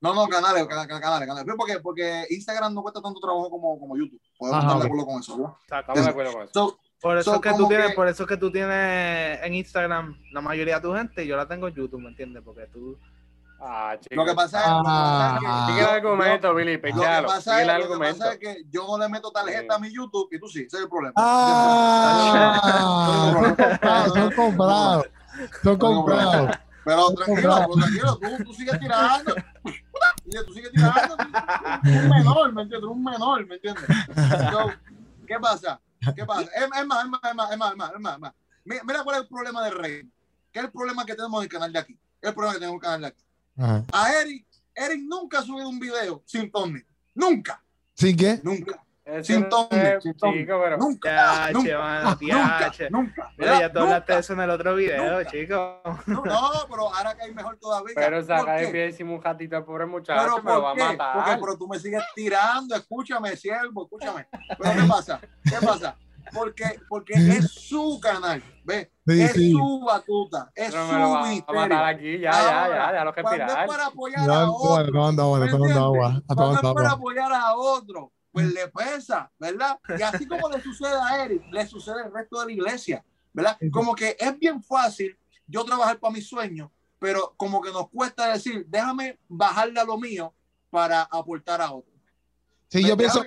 No, 0.00 0.14
no, 0.14 0.26
canales, 0.26 0.66
canales, 0.66 1.28
canales. 1.28 1.54
Porque, 1.56 1.78
porque 1.80 2.26
Instagram 2.30 2.72
no 2.72 2.82
cuesta 2.82 3.02
tanto 3.02 3.20
trabajo 3.20 3.50
como, 3.50 3.78
como 3.78 3.96
YouTube. 3.96 4.20
Podemos 4.38 4.64
estar 4.64 4.78
de 4.78 4.86
acuerdo 4.86 5.06
con 5.06 5.20
eso, 5.20 5.36
¿no? 5.36 5.58
Estamos 5.62 6.04
de 6.04 6.10
acuerdo 6.10 6.32
con 6.32 6.42
eso. 6.44 6.78
por 7.00 7.18
eso, 7.18 7.40
que 7.40 7.52
tú 7.52 7.68
tienes, 7.68 7.94
por 7.94 8.08
eso 8.08 8.26
que 8.26 8.36
tú 8.38 8.50
tienes 8.50 9.42
en 9.42 9.54
Instagram 9.54 10.18
la 10.32 10.40
mayoría 10.40 10.76
de 10.76 10.80
tu 10.80 10.94
gente, 10.94 11.26
yo 11.26 11.36
la 11.36 11.46
tengo 11.46 11.68
en 11.68 11.74
YouTube, 11.74 12.00
¿me 12.00 12.08
entiendes? 12.08 12.42
Porque 12.42 12.66
tú. 12.68 12.98
Ah, 13.64 13.96
Lo 14.10 14.24
que 14.24 14.34
pasa 14.34 14.58
es, 14.58 14.66
ah, 14.66 15.38
que. 15.40 15.72
Sigue 15.72 15.82
el 15.82 15.88
argumento, 15.88 16.52
Billy, 16.52 16.78
pechalo. 16.78 17.22
Lo 17.22 17.28
que 17.28 17.34
pasa, 17.34 17.62
es, 17.62 17.68
lo 17.84 17.92
que 17.92 17.98
pasa 17.98 18.32
es 18.32 18.38
que 18.40 18.64
yo 18.68 18.84
no 18.88 18.98
le 18.98 19.08
meto 19.08 19.30
tarjeta 19.30 19.76
a 19.76 19.78
mi 19.78 19.94
YouTube 19.94 20.28
y 20.32 20.40
tú 20.40 20.48
sí, 20.48 20.62
ese 20.62 20.78
es 20.78 20.82
el 20.82 20.88
problema. 20.88 21.14
Ah, 21.16 22.50
son 24.12 24.32
comprados. 24.32 25.06
Son 25.62 25.78
comprados. 25.78 26.56
Pero 26.84 27.14
tranquilo, 27.14 27.68
tranquilo, 27.76 28.18
tú, 28.18 28.44
tú 28.44 28.52
sigues 28.52 28.80
tirando. 28.80 29.32
tú 29.32 30.52
sigues 30.54 30.72
tirando. 30.72 31.16
un 31.84 32.08
menor, 32.08 32.52
¿me 32.52 32.62
entiendes? 32.62 32.90
Un 32.90 33.04
menor, 33.04 33.46
¿me 33.46 33.54
entiendes? 33.54 33.84
¿Qué 35.24 35.38
pasa? 35.40 35.80
¿Qué 36.16 36.26
pasa? 36.26 36.50
Es, 36.56 36.68
más, 36.68 36.80
es 36.80 36.86
más, 36.86 37.04
es 37.04 37.10
más, 37.10 37.52
es 37.52 37.58
más, 37.58 37.70
es 37.70 37.76
más, 37.76 37.92
es 37.92 38.00
más, 38.18 38.32
Mira, 38.64 39.04
cuál 39.04 39.16
es 39.16 39.22
el 39.22 39.28
problema 39.28 39.64
del 39.64 39.78
rey. 39.78 40.02
¿Qué 40.50 40.58
es 40.58 40.64
el 40.64 40.72
problema 40.72 41.06
que 41.06 41.14
tenemos 41.14 41.38
en 41.38 41.44
el 41.44 41.48
canal 41.48 41.72
de 41.72 41.78
aquí? 41.78 41.94
¿Qué 41.94 42.26
es 42.26 42.28
el 42.30 42.34
problema 42.34 42.54
que 42.54 42.58
tenemos 42.58 42.74
en 42.74 42.80
el 42.80 42.82
canal 42.82 43.00
de 43.02 43.06
aquí? 43.06 43.24
A 43.56 44.12
Eric 44.22 44.46
Eric 44.74 45.02
nunca 45.02 45.38
ha 45.38 45.42
subido 45.42 45.68
un 45.68 45.78
video 45.78 46.22
sin 46.26 46.50
Tony. 46.50 46.80
Nunca. 47.14 47.62
¿Sin 47.94 48.16
qué? 48.16 48.40
Nunca. 48.42 48.82
sin 49.22 49.48
Tony. 49.48 49.68
Sin 50.00 50.16
Tony. 50.16 50.44
pero... 50.46 50.78
Nunca. 50.78 51.50
Nunca. 51.52 52.02
Nunca. 52.02 52.18
Nunca. 52.20 52.88
nunca. 52.90 53.32
Mira, 53.36 53.60
ya 53.60 53.72
tú 53.72 53.80
hablaste 53.80 54.12
de 54.14 54.18
eso 54.20 54.32
en 54.32 54.40
el 54.40 54.50
otro 54.50 54.74
video, 54.74 55.24
chico. 55.24 55.80
No, 56.06 56.24
no, 56.24 56.50
pero 56.70 56.94
ahora 56.94 57.14
que 57.14 57.24
hay 57.24 57.34
mejor 57.34 57.58
todavía. 57.58 57.92
Pero 57.94 58.24
saca 58.24 58.54
de 58.54 58.68
pie 58.68 58.80
decimos 58.86 59.18
un 59.18 59.22
ratito 59.22 59.56
al 59.56 59.64
pobre 59.64 59.86
muchacho, 59.86 60.36
pero, 60.36 60.42
me 60.42 60.52
lo 60.52 60.62
va 60.62 60.70
a 60.70 60.74
matar. 60.74 61.14
Porque 61.14 61.36
pero 61.40 61.58
tú 61.58 61.68
me 61.68 61.78
sigues 61.78 62.02
tirando, 62.14 62.74
escúchame, 62.74 63.36
siervo, 63.36 63.84
escúchame. 63.84 64.26
Pero 64.58 64.80
¿qué 64.80 64.88
pasa? 64.88 65.20
¿Qué 65.44 65.66
pasa? 65.66 65.96
Porque, 66.32 66.80
porque 66.88 67.14
es 67.14 67.50
su 67.50 68.00
canal, 68.00 68.42
¿ves? 68.64 68.88
es 69.06 69.32
su 69.32 69.80
batuta, 69.86 70.50
es 70.54 70.72
su 70.72 70.76
va, 70.76 71.28
misterio. 71.28 71.60
A 71.60 71.68
matar 71.68 71.84
aquí, 71.94 72.18
ya, 72.18 72.30
ya, 72.30 72.68
ya, 72.68 72.92
ya, 72.92 73.04
lo 73.04 73.12
que 73.12 73.22
Cuando 73.22 73.44
es 73.44 73.66
para 73.66 73.86
apoyar 73.86 74.30
a 74.30 74.50
otro, 74.50 75.02
cuando 75.02 75.44
es 75.44 76.74
para 76.74 76.90
apoyar 76.92 77.32
a 77.32 77.56
otro, 77.56 78.12
pues 78.30 78.52
le 78.52 78.68
pesa, 78.68 79.30
¿verdad? 79.38 79.78
Y 79.98 80.02
así 80.02 80.26
como 80.26 80.48
le 80.48 80.60
sucede 80.60 80.96
a 81.00 81.24
Eric, 81.24 81.44
le 81.50 81.66
sucede 81.66 82.02
al 82.02 82.12
resto 82.12 82.40
de 82.40 82.46
la 82.46 82.52
iglesia, 82.52 83.04
¿verdad? 83.32 83.58
Como 83.70 83.94
que 83.94 84.16
es 84.18 84.38
bien 84.38 84.62
fácil 84.62 85.16
yo 85.46 85.64
trabajar 85.64 85.98
para 85.98 86.14
mis 86.14 86.26
sueños, 86.26 86.70
pero 86.98 87.34
como 87.36 87.60
que 87.60 87.70
nos 87.70 87.90
cuesta 87.90 88.32
decir, 88.32 88.64
déjame 88.68 89.18
bajarle 89.28 89.80
a 89.80 89.84
lo 89.84 89.98
mío 89.98 90.32
para 90.70 91.02
aportar 91.02 91.60
a 91.60 91.72
otro. 91.72 91.92
Sí, 92.68 92.82
yo 92.86 92.96
pienso, 92.96 93.22
Mm. 93.22 93.26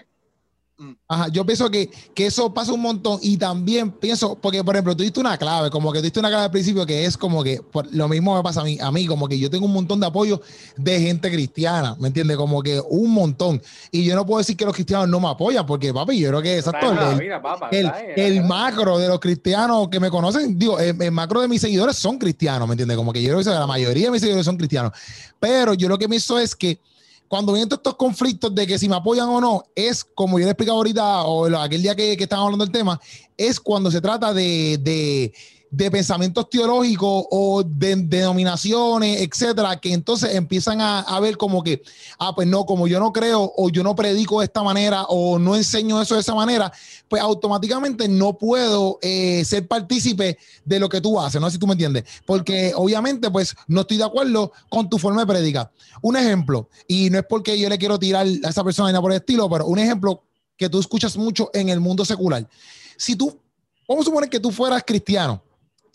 Ajá, 1.07 1.29
yo 1.29 1.45
pienso 1.45 1.71
que, 1.71 1.89
que, 2.13 2.25
eso 2.25 2.53
pasa 2.53 2.73
un 2.73 2.81
montón 2.81 3.17
y 3.21 3.37
también 3.37 3.91
pienso, 3.91 4.35
porque 4.35 4.61
por 4.61 4.75
ejemplo, 4.75 4.93
tú 4.93 5.03
diste 5.03 5.21
una 5.21 5.37
clave, 5.37 5.69
como 5.69 5.93
que 5.93 5.99
tú 5.99 6.03
diste 6.03 6.19
una 6.19 6.27
clave 6.27 6.43
al 6.43 6.51
principio 6.51 6.85
que 6.85 7.05
es 7.05 7.17
como 7.17 7.45
que 7.45 7.61
lo 7.91 8.09
mismo 8.09 8.35
me 8.35 8.43
pasa 8.43 8.59
a 8.59 8.65
mí, 8.65 8.77
a 8.81 8.91
mí, 8.91 9.07
como 9.07 9.29
que 9.29 9.39
yo 9.39 9.49
tengo 9.49 9.67
un 9.67 9.73
montón 9.73 10.01
de 10.01 10.07
apoyo 10.07 10.41
de 10.75 10.99
gente 10.99 11.31
cristiana, 11.31 11.95
¿me 11.97 12.09
entiendes? 12.09 12.35
Como 12.35 12.61
que 12.61 12.81
un 12.89 13.09
montón. 13.11 13.61
Y 13.89 14.03
yo 14.03 14.15
no 14.15 14.25
puedo 14.25 14.39
decir 14.39 14.57
que 14.57 14.65
los 14.65 14.73
cristianos 14.73 15.07
no 15.07 15.21
me 15.21 15.29
apoyan, 15.29 15.65
porque 15.65 15.93
papi, 15.93 16.19
yo 16.19 16.27
creo 16.27 16.41
que 16.41 16.57
exacto, 16.57 16.91
el, 17.71 17.91
el, 18.17 18.43
macro 18.43 18.97
de 18.97 19.07
los 19.07 19.21
cristianos 19.21 19.87
que 19.87 20.01
me 20.01 20.09
conocen, 20.09 20.59
digo, 20.59 20.77
el, 20.77 21.11
macro 21.11 21.39
de 21.39 21.47
mis 21.47 21.61
seguidores 21.61 21.95
son 21.95 22.17
cristianos, 22.17 22.67
¿me 22.67 22.73
entiendes? 22.73 22.97
Como 22.97 23.13
que 23.13 23.21
yo 23.21 23.29
creo 23.29 23.41
que 23.41 23.49
la 23.49 23.65
mayoría 23.65 24.05
de 24.07 24.11
mis 24.11 24.19
seguidores 24.19 24.45
son 24.45 24.57
cristianos. 24.57 24.91
Pero 25.39 25.73
yo 25.73 25.87
lo 25.87 25.97
que 25.97 26.09
pienso 26.09 26.37
es 26.37 26.53
que 26.53 26.81
cuando 27.27 27.53
vienen 27.53 27.71
estos 27.71 27.95
conflictos 27.95 28.53
de 28.53 28.67
que 28.67 28.77
si 28.77 28.87
me 28.87 28.95
apoyan 28.95 29.27
o 29.29 29.41
no, 29.41 29.63
es 29.75 30.03
como 30.03 30.39
yo 30.39 30.45
le 30.45 30.49
he 30.49 30.51
explicado 30.51 30.77
ahorita, 30.77 31.23
o 31.23 31.45
aquel 31.57 31.81
día 31.81 31.95
que, 31.95 32.15
que 32.15 32.23
estábamos 32.23 32.47
hablando 32.47 32.65
del 32.65 32.73
tema, 32.73 32.99
es 33.37 33.59
cuando 33.59 33.91
se 33.91 34.01
trata 34.01 34.33
de, 34.33 34.77
de 34.81 35.33
de 35.75 35.91
pensamientos 35.91 36.49
teológicos 36.49 37.25
o 37.31 37.61
de 37.63 37.95
denominaciones, 37.97 39.21
etcétera, 39.21 39.77
que 39.77 39.91
entonces 39.91 40.33
empiezan 40.33 40.79
a, 40.79 41.19
ver 41.19 41.35
como 41.35 41.63
que, 41.63 41.81
ah, 42.17 42.33
pues 42.33 42.47
no, 42.47 42.65
como 42.65 42.87
yo 42.87 42.99
no 42.99 43.11
creo 43.11 43.51
o 43.57 43.69
yo 43.69 43.83
no 43.83 43.95
predico 43.95 44.39
de 44.39 44.45
esta 44.45 44.63
manera 44.63 45.03
o 45.03 45.37
no 45.37 45.55
enseño 45.55 46.01
eso 46.01 46.15
de 46.15 46.21
esa 46.21 46.33
manera, 46.33 46.71
pues 47.07 47.21
automáticamente 47.21 48.07
no 48.07 48.37
puedo 48.37 48.99
eh, 49.01 49.43
ser 49.45 49.67
partícipe 49.67 50.37
de 50.63 50.79
lo 50.79 50.89
que 50.89 51.01
tú 51.01 51.19
haces, 51.19 51.39
no 51.39 51.47
sé 51.47 51.53
si 51.53 51.59
tú 51.59 51.67
me 51.67 51.73
entiendes, 51.73 52.03
porque 52.25 52.73
obviamente 52.75 53.29
pues 53.29 53.55
no 53.67 53.81
estoy 53.81 53.97
de 53.97 54.03
acuerdo 54.03 54.51
con 54.69 54.89
tu 54.89 54.97
forma 54.97 55.21
de 55.21 55.27
predicar. 55.27 55.71
Un 56.01 56.17
ejemplo, 56.17 56.69
y 56.87 57.09
no 57.09 57.19
es 57.19 57.25
porque 57.27 57.59
yo 57.59 57.69
le 57.69 57.77
quiero 57.77 57.99
tirar 57.99 58.25
a 58.43 58.49
esa 58.49 58.63
persona 58.63 58.89
ni 58.89 58.93
nada 58.93 59.01
por 59.01 59.11
el 59.11 59.17
estilo, 59.17 59.49
pero 59.49 59.65
un 59.65 59.79
ejemplo 59.79 60.23
que 60.57 60.69
tú 60.69 60.79
escuchas 60.79 61.17
mucho 61.17 61.49
en 61.53 61.69
el 61.69 61.79
mundo 61.79 62.05
secular. 62.05 62.47
Si 62.97 63.15
tú, 63.15 63.37
vamos 63.87 64.03
a 64.03 64.05
suponer 64.05 64.29
que 64.29 64.39
tú 64.39 64.51
fueras 64.51 64.83
cristiano, 64.85 65.41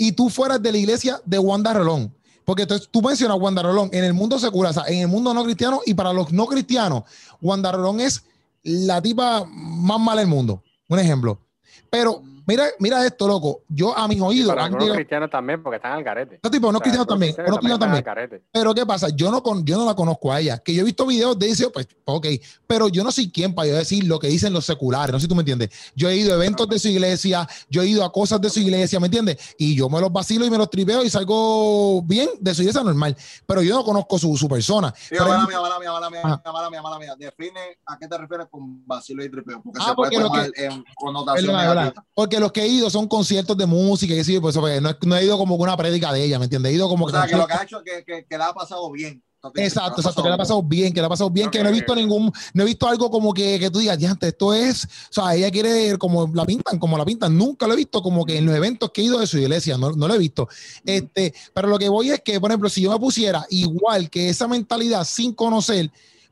y 0.02 0.12
tú 0.12 0.30
fueras 0.30 0.62
de 0.62 0.72
la 0.72 0.78
iglesia 0.78 1.20
de 1.26 1.38
Wanda 1.38 1.74
Rolón. 1.74 2.10
Porque 2.46 2.62
entonces 2.62 2.88
tú 2.90 3.02
mencionas 3.02 3.38
Wanda 3.38 3.62
Rolón 3.62 3.90
en 3.92 4.02
el 4.02 4.14
mundo 4.14 4.38
secular, 4.38 4.70
o 4.70 4.72
sea, 4.72 4.84
en 4.88 5.00
el 5.00 5.08
mundo 5.08 5.34
no 5.34 5.44
cristiano 5.44 5.82
y 5.84 5.92
para 5.92 6.14
los 6.14 6.32
no 6.32 6.46
cristianos, 6.46 7.02
Wanda 7.42 7.70
Rolón 7.70 8.00
es 8.00 8.24
la 8.62 9.02
tipa 9.02 9.44
más 9.44 10.00
mala 10.00 10.22
del 10.22 10.30
mundo. 10.30 10.62
Un 10.90 10.98
ejemplo. 10.98 11.40
Pero 11.88 12.22
Mira, 12.46 12.64
mira 12.78 13.04
esto, 13.04 13.26
loco. 13.26 13.62
Yo 13.68 13.96
a 13.96 14.06
mis 14.08 14.20
oídos. 14.20 14.50
Pero 14.50 14.62
algunos 14.62 14.92
cristianos 14.92 15.30
también, 15.30 15.62
porque 15.62 15.76
están 15.76 15.92
al 15.92 16.04
garete. 16.04 16.40
No, 16.42 16.50
tipo, 16.50 16.72
no 16.72 16.80
cristianos 16.80 17.06
también. 17.06 17.34
No 17.38 17.56
cristianos 17.56 17.78
también. 17.78 18.42
Pero 18.52 18.74
¿qué 18.74 18.86
pasa? 18.86 19.08
Yo 19.10 19.30
no, 19.30 19.42
con, 19.42 19.64
yo 19.64 19.78
no 19.78 19.86
la 19.86 19.94
conozco 19.94 20.32
a 20.32 20.40
ella. 20.40 20.58
Que 20.58 20.74
yo 20.74 20.82
he 20.82 20.84
visto 20.84 21.06
videos 21.06 21.38
de 21.38 21.48
ese, 21.48 21.70
pues, 21.70 21.88
ok. 22.04 22.26
Pero 22.66 22.88
yo 22.88 23.04
no 23.04 23.12
soy 23.12 23.30
quien 23.30 23.54
para 23.54 23.68
yo 23.68 23.76
decir 23.76 24.04
lo 24.04 24.18
que 24.18 24.28
dicen 24.28 24.52
los 24.52 24.64
seculares. 24.64 25.12
No 25.12 25.18
sé 25.18 25.24
si 25.24 25.28
tú 25.28 25.34
me 25.34 25.42
entiendes. 25.42 25.70
Yo 25.94 26.08
he 26.08 26.16
ido 26.16 26.32
a 26.32 26.36
eventos 26.36 26.68
de 26.68 26.78
su 26.78 26.88
iglesia, 26.88 27.46
yo 27.68 27.82
he 27.82 27.86
ido 27.86 28.04
a 28.04 28.12
cosas 28.12 28.40
de 28.40 28.50
su 28.50 28.60
iglesia, 28.60 29.00
¿me 29.00 29.06
entiendes? 29.06 29.54
Y 29.58 29.74
yo 29.74 29.88
me 29.88 30.00
los 30.00 30.12
vacilo 30.12 30.44
y 30.44 30.50
me 30.50 30.58
los 30.58 30.70
tripeo 30.70 31.04
y 31.04 31.10
salgo 31.10 32.02
bien 32.02 32.28
de 32.40 32.54
su 32.54 32.62
iglesia 32.62 32.82
normal. 32.82 33.16
Pero 33.46 33.62
yo 33.62 33.74
no 33.74 33.84
conozco 33.84 34.18
su, 34.18 34.36
su 34.36 34.48
persona. 34.48 34.92
mala 35.18 35.46
mía, 35.46 35.60
mala 35.60 35.78
mía, 35.78 35.92
mala 35.92 36.10
mía, 36.10 36.22
mala 36.44 36.70
mía, 36.70 36.82
mala 36.82 36.98
mía. 36.98 37.14
Define 37.18 37.78
a 37.86 37.98
qué 37.98 38.08
te 38.08 38.18
refieres 38.18 38.46
con 38.50 38.86
vacilo 38.86 39.24
y 39.24 39.30
tripeo. 39.30 39.62
Porque 39.62 39.80
ah, 39.82 39.88
se 39.88 39.94
puede 39.94 40.10
tomar 40.12 40.50
en 40.54 40.84
connotación 40.96 41.50
Porque 42.30 42.38
los 42.38 42.52
que 42.52 42.62
he 42.62 42.68
ido 42.68 42.88
son 42.90 43.08
conciertos 43.08 43.56
de 43.56 43.66
música 43.66 44.14
y 44.14 44.20
así, 44.20 44.38
pues, 44.38 44.56
pues 44.56 44.80
no, 44.80 45.16
he 45.16 45.24
ido 45.24 45.36
como 45.36 45.56
una 45.56 45.76
prédica 45.76 46.12
de 46.12 46.22
ella, 46.22 46.38
¿me 46.38 46.44
entiendes? 46.44 46.70
He 46.70 46.76
ido 46.76 46.88
como 46.88 47.06
o 47.06 47.10
sea, 47.10 47.26
que, 47.26 47.34
lo 47.34 47.44
que 47.44 47.54
ha 47.54 47.64
hecho 47.64 47.82
que, 47.82 48.04
que, 48.04 48.24
que 48.24 48.38
le 48.38 48.44
ha 48.44 48.54
pasado 48.54 48.88
bien. 48.92 49.20
Exacto, 49.56 50.00
exacto, 50.00 50.22
que 50.22 50.28
le 50.28 50.34
ha 50.36 50.38
pasado 50.38 50.62
bien, 50.62 50.92
que 50.92 51.00
le 51.00 51.06
ha 51.06 51.08
pasado 51.08 51.28
bien, 51.28 51.50
que 51.50 51.60
no 51.60 51.70
he 51.70 51.72
visto 51.72 51.92
ningún, 51.96 52.30
no 52.54 52.62
he 52.62 52.66
visto 52.66 52.86
algo 52.86 53.10
como 53.10 53.34
que, 53.34 53.58
que 53.58 53.68
tú 53.68 53.80
digas, 53.80 53.98
ya, 53.98 54.16
esto 54.20 54.54
es, 54.54 54.84
o 54.84 54.88
sea, 55.10 55.34
ella 55.34 55.50
quiere, 55.50 55.98
como 55.98 56.30
la 56.32 56.46
pintan, 56.46 56.78
como 56.78 56.96
la 56.96 57.04
pintan, 57.04 57.36
nunca 57.36 57.66
lo 57.66 57.72
he 57.72 57.76
visto 57.76 58.00
como 58.00 58.24
que 58.24 58.38
en 58.38 58.46
los 58.46 58.54
eventos 58.54 58.92
que 58.92 59.00
he 59.00 59.04
ido 59.06 59.18
de 59.18 59.26
su 59.26 59.38
iglesia, 59.38 59.76
no, 59.76 59.90
no 59.90 60.06
lo 60.06 60.14
he 60.14 60.18
visto. 60.18 60.48
Este, 60.84 61.34
pero 61.52 61.66
lo 61.66 61.80
que 61.80 61.88
voy 61.88 62.10
es 62.10 62.20
que, 62.20 62.38
por 62.38 62.52
ejemplo, 62.52 62.68
si 62.68 62.82
yo 62.82 62.92
me 62.92 62.98
pusiera 63.00 63.44
igual 63.50 64.08
que 64.08 64.28
esa 64.28 64.46
mentalidad 64.46 65.02
sin 65.02 65.32
conocer, 65.32 65.90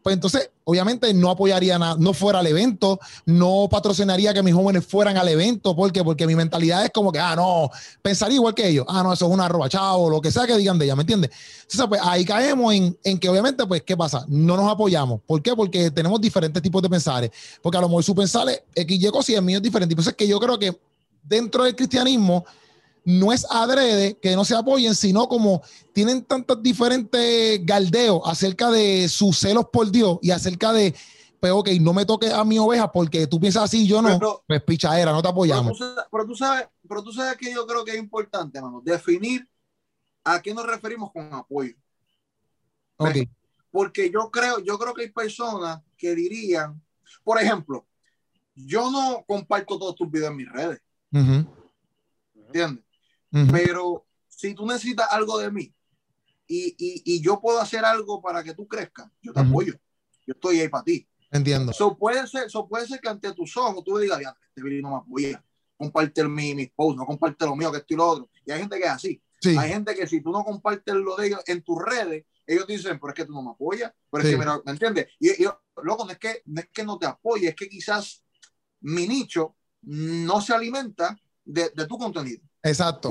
pues 0.08 0.14
entonces 0.14 0.50
obviamente 0.64 1.12
no 1.12 1.28
apoyaría 1.28 1.78
nada, 1.78 1.96
no 1.98 2.14
fuera 2.14 2.38
al 2.38 2.46
evento, 2.46 2.98
no 3.26 3.68
patrocinaría 3.70 4.32
que 4.32 4.42
mis 4.42 4.54
jóvenes 4.54 4.86
fueran 4.86 5.18
al 5.18 5.28
evento, 5.28 5.76
porque 5.76 6.02
porque 6.02 6.26
mi 6.26 6.34
mentalidad 6.34 6.82
es 6.82 6.90
como 6.92 7.12
que, 7.12 7.18
ah, 7.18 7.36
no, 7.36 7.70
pensaría 8.00 8.36
igual 8.36 8.54
que 8.54 8.66
ellos, 8.66 8.86
ah, 8.88 9.02
no, 9.02 9.12
eso 9.12 9.26
es 9.26 9.30
una 9.30 9.46
roba 9.48 9.68
chavo, 9.68 10.08
lo 10.08 10.22
que 10.22 10.30
sea 10.30 10.46
que 10.46 10.56
digan 10.56 10.78
de 10.78 10.86
ella, 10.86 10.96
¿me 10.96 11.02
entiendes? 11.02 11.30
Entonces, 11.60 11.86
pues 11.90 12.00
ahí 12.02 12.24
caemos 12.24 12.72
en, 12.72 12.98
en, 13.04 13.18
que 13.18 13.28
obviamente, 13.28 13.66
pues, 13.66 13.82
¿qué 13.82 13.98
pasa? 13.98 14.24
No 14.28 14.56
nos 14.56 14.72
apoyamos. 14.72 15.20
¿Por 15.26 15.42
qué? 15.42 15.54
Porque 15.54 15.90
tenemos 15.90 16.18
diferentes 16.22 16.62
tipos 16.62 16.80
de 16.80 16.88
pensares, 16.88 17.30
porque 17.60 17.76
a 17.76 17.82
lo 17.82 17.88
mejor 17.90 18.02
su 18.02 18.14
pensar 18.14 18.48
es 18.48 18.86
Y, 18.88 19.34
el 19.34 19.42
mío 19.42 19.58
es 19.58 19.62
diferente. 19.62 19.92
Y 19.92 19.94
pues 19.94 20.06
es 20.06 20.14
que 20.14 20.26
yo 20.26 20.40
creo 20.40 20.58
que 20.58 20.74
dentro 21.22 21.64
del 21.64 21.76
cristianismo, 21.76 22.46
no 23.08 23.32
es 23.32 23.46
adrede 23.48 24.18
que 24.18 24.36
no 24.36 24.44
se 24.44 24.54
apoyen, 24.54 24.94
sino 24.94 25.28
como 25.28 25.62
tienen 25.94 26.22
tantos 26.26 26.62
diferentes 26.62 27.64
galdeos 27.64 28.20
acerca 28.26 28.70
de 28.70 29.08
sus 29.08 29.38
celos 29.38 29.64
por 29.72 29.90
Dios 29.90 30.18
y 30.20 30.30
acerca 30.30 30.74
de, 30.74 30.94
pues 31.40 31.50
ok, 31.50 31.70
no 31.80 31.94
me 31.94 32.04
toques 32.04 32.30
a 32.30 32.44
mi 32.44 32.58
oveja 32.58 32.92
porque 32.92 33.26
tú 33.26 33.40
piensas 33.40 33.62
así, 33.62 33.86
yo 33.86 34.02
no, 34.02 34.18
pero, 34.18 34.44
pues 34.46 34.62
pichadera, 34.62 35.10
no 35.10 35.22
te 35.22 35.28
apoyamos. 35.28 35.78
Pero 36.10 36.26
tú, 36.26 36.34
sabes, 36.34 36.68
pero 36.86 37.02
tú 37.02 37.10
sabes 37.10 37.38
que 37.38 37.50
yo 37.50 37.66
creo 37.66 37.82
que 37.82 37.92
es 37.92 37.98
importante, 37.98 38.58
hermano, 38.58 38.82
definir 38.84 39.48
a 40.22 40.42
qué 40.42 40.52
nos 40.52 40.66
referimos 40.66 41.10
con 41.10 41.32
apoyo. 41.32 41.74
Ok. 42.98 43.16
Porque 43.70 44.10
yo 44.10 44.30
creo, 44.30 44.58
yo 44.58 44.78
creo 44.78 44.92
que 44.92 45.04
hay 45.04 45.10
personas 45.10 45.80
que 45.96 46.14
dirían, 46.14 46.78
por 47.24 47.40
ejemplo, 47.40 47.86
yo 48.54 48.90
no 48.90 49.24
comparto 49.26 49.78
todos 49.78 49.94
tus 49.94 50.10
videos 50.10 50.30
en 50.32 50.36
mis 50.36 50.52
redes. 50.52 50.82
¿Entiendes? 52.34 52.84
Pero 53.30 54.06
si 54.28 54.54
tú 54.54 54.66
necesitas 54.66 55.08
algo 55.10 55.38
de 55.38 55.50
mí 55.50 55.74
y, 56.46 56.74
y, 56.78 57.02
y, 57.04 57.20
yo 57.20 57.40
puedo 57.40 57.60
hacer 57.60 57.84
algo 57.84 58.22
para 58.22 58.42
que 58.42 58.54
tú 58.54 58.66
crezcas, 58.66 59.10
yo 59.20 59.32
te 59.32 59.40
apoyo. 59.40 59.74
Yo 60.26 60.32
estoy 60.32 60.60
ahí 60.60 60.68
para 60.68 60.84
ti. 60.84 61.06
Entiendo. 61.30 61.72
Eso 61.72 61.96
puede 61.96 62.26
ser, 62.26 62.46
eso 62.46 62.66
puede 62.66 62.86
ser 62.86 63.00
que 63.00 63.08
ante 63.08 63.32
tus 63.34 63.54
ojos 63.56 63.84
tú 63.84 63.98
digas, 63.98 64.18
este 64.48 64.62
video 64.62 64.82
no 64.82 64.90
me 64.90 64.96
apoya. 64.96 65.44
Comparte 65.76 66.24
mi, 66.24 66.54
mis 66.54 66.70
posts, 66.70 66.96
no 66.96 67.06
comparte 67.06 67.44
lo 67.44 67.54
mío, 67.54 67.70
que 67.70 67.78
estoy 67.78 67.96
lo 67.96 68.06
otro. 68.06 68.30
Y 68.46 68.50
hay 68.50 68.60
gente 68.60 68.78
que 68.78 68.84
es 68.84 68.90
así. 68.90 69.22
Hay 69.44 69.68
gente 69.68 69.94
que 69.94 70.06
si 70.06 70.20
tú 70.20 70.32
no 70.32 70.42
compartes 70.42 70.94
lo 70.94 71.16
de 71.16 71.28
ellos 71.28 71.40
en 71.46 71.62
tus 71.62 71.78
redes, 71.80 72.24
ellos 72.46 72.66
dicen, 72.66 72.98
pero 72.98 73.12
es 73.12 73.14
que 73.14 73.24
tú 73.26 73.32
no 73.32 73.42
me 73.42 73.50
apoyas, 73.50 73.92
pero 74.10 74.24
es 74.24 74.30
que, 74.30 74.36
¿me 74.36 74.72
entiendes? 74.72 75.06
Y 75.20 75.42
yo, 75.42 75.62
loco, 75.82 76.04
no 76.04 76.10
es, 76.10 76.18
que, 76.18 76.42
no 76.46 76.60
es 76.60 76.68
que 76.72 76.82
no 76.82 76.98
te 76.98 77.06
apoye, 77.06 77.48
es 77.48 77.54
que 77.54 77.68
quizás 77.68 78.24
mi 78.80 79.06
nicho 79.06 79.56
no 79.82 80.40
se 80.40 80.54
alimenta 80.54 81.16
de, 81.44 81.70
de 81.74 81.86
tu 81.86 81.98
contenido. 81.98 82.40
Exacto. 82.68 83.10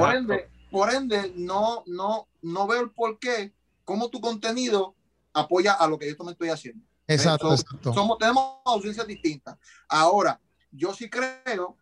Por 0.70 0.94
ende, 0.94 1.34
no, 1.36 1.84
no, 1.86 2.28
no 2.42 2.68
veo 2.68 2.82
el 2.82 2.92
por 2.92 3.20
qué, 3.20 3.54
cómo 3.86 4.10
tu 4.10 4.20
contenido 4.20 4.96
apoya 5.34 5.74
a 5.74 5.88
lo 5.88 5.98
que 5.98 6.08
yo 6.08 6.18
también 6.18 6.34
estoy 6.34 6.50
haciendo. 6.50 6.84
Exacto, 7.08 7.52
exacto. 7.54 7.94
Somos, 7.94 8.18
tenemos 8.18 8.58
ausencias 8.66 9.08
distintas. 9.08 9.58
Ahora, 9.88 10.40
yo 10.72 10.94
sí 10.94 11.10
creo 11.10 11.78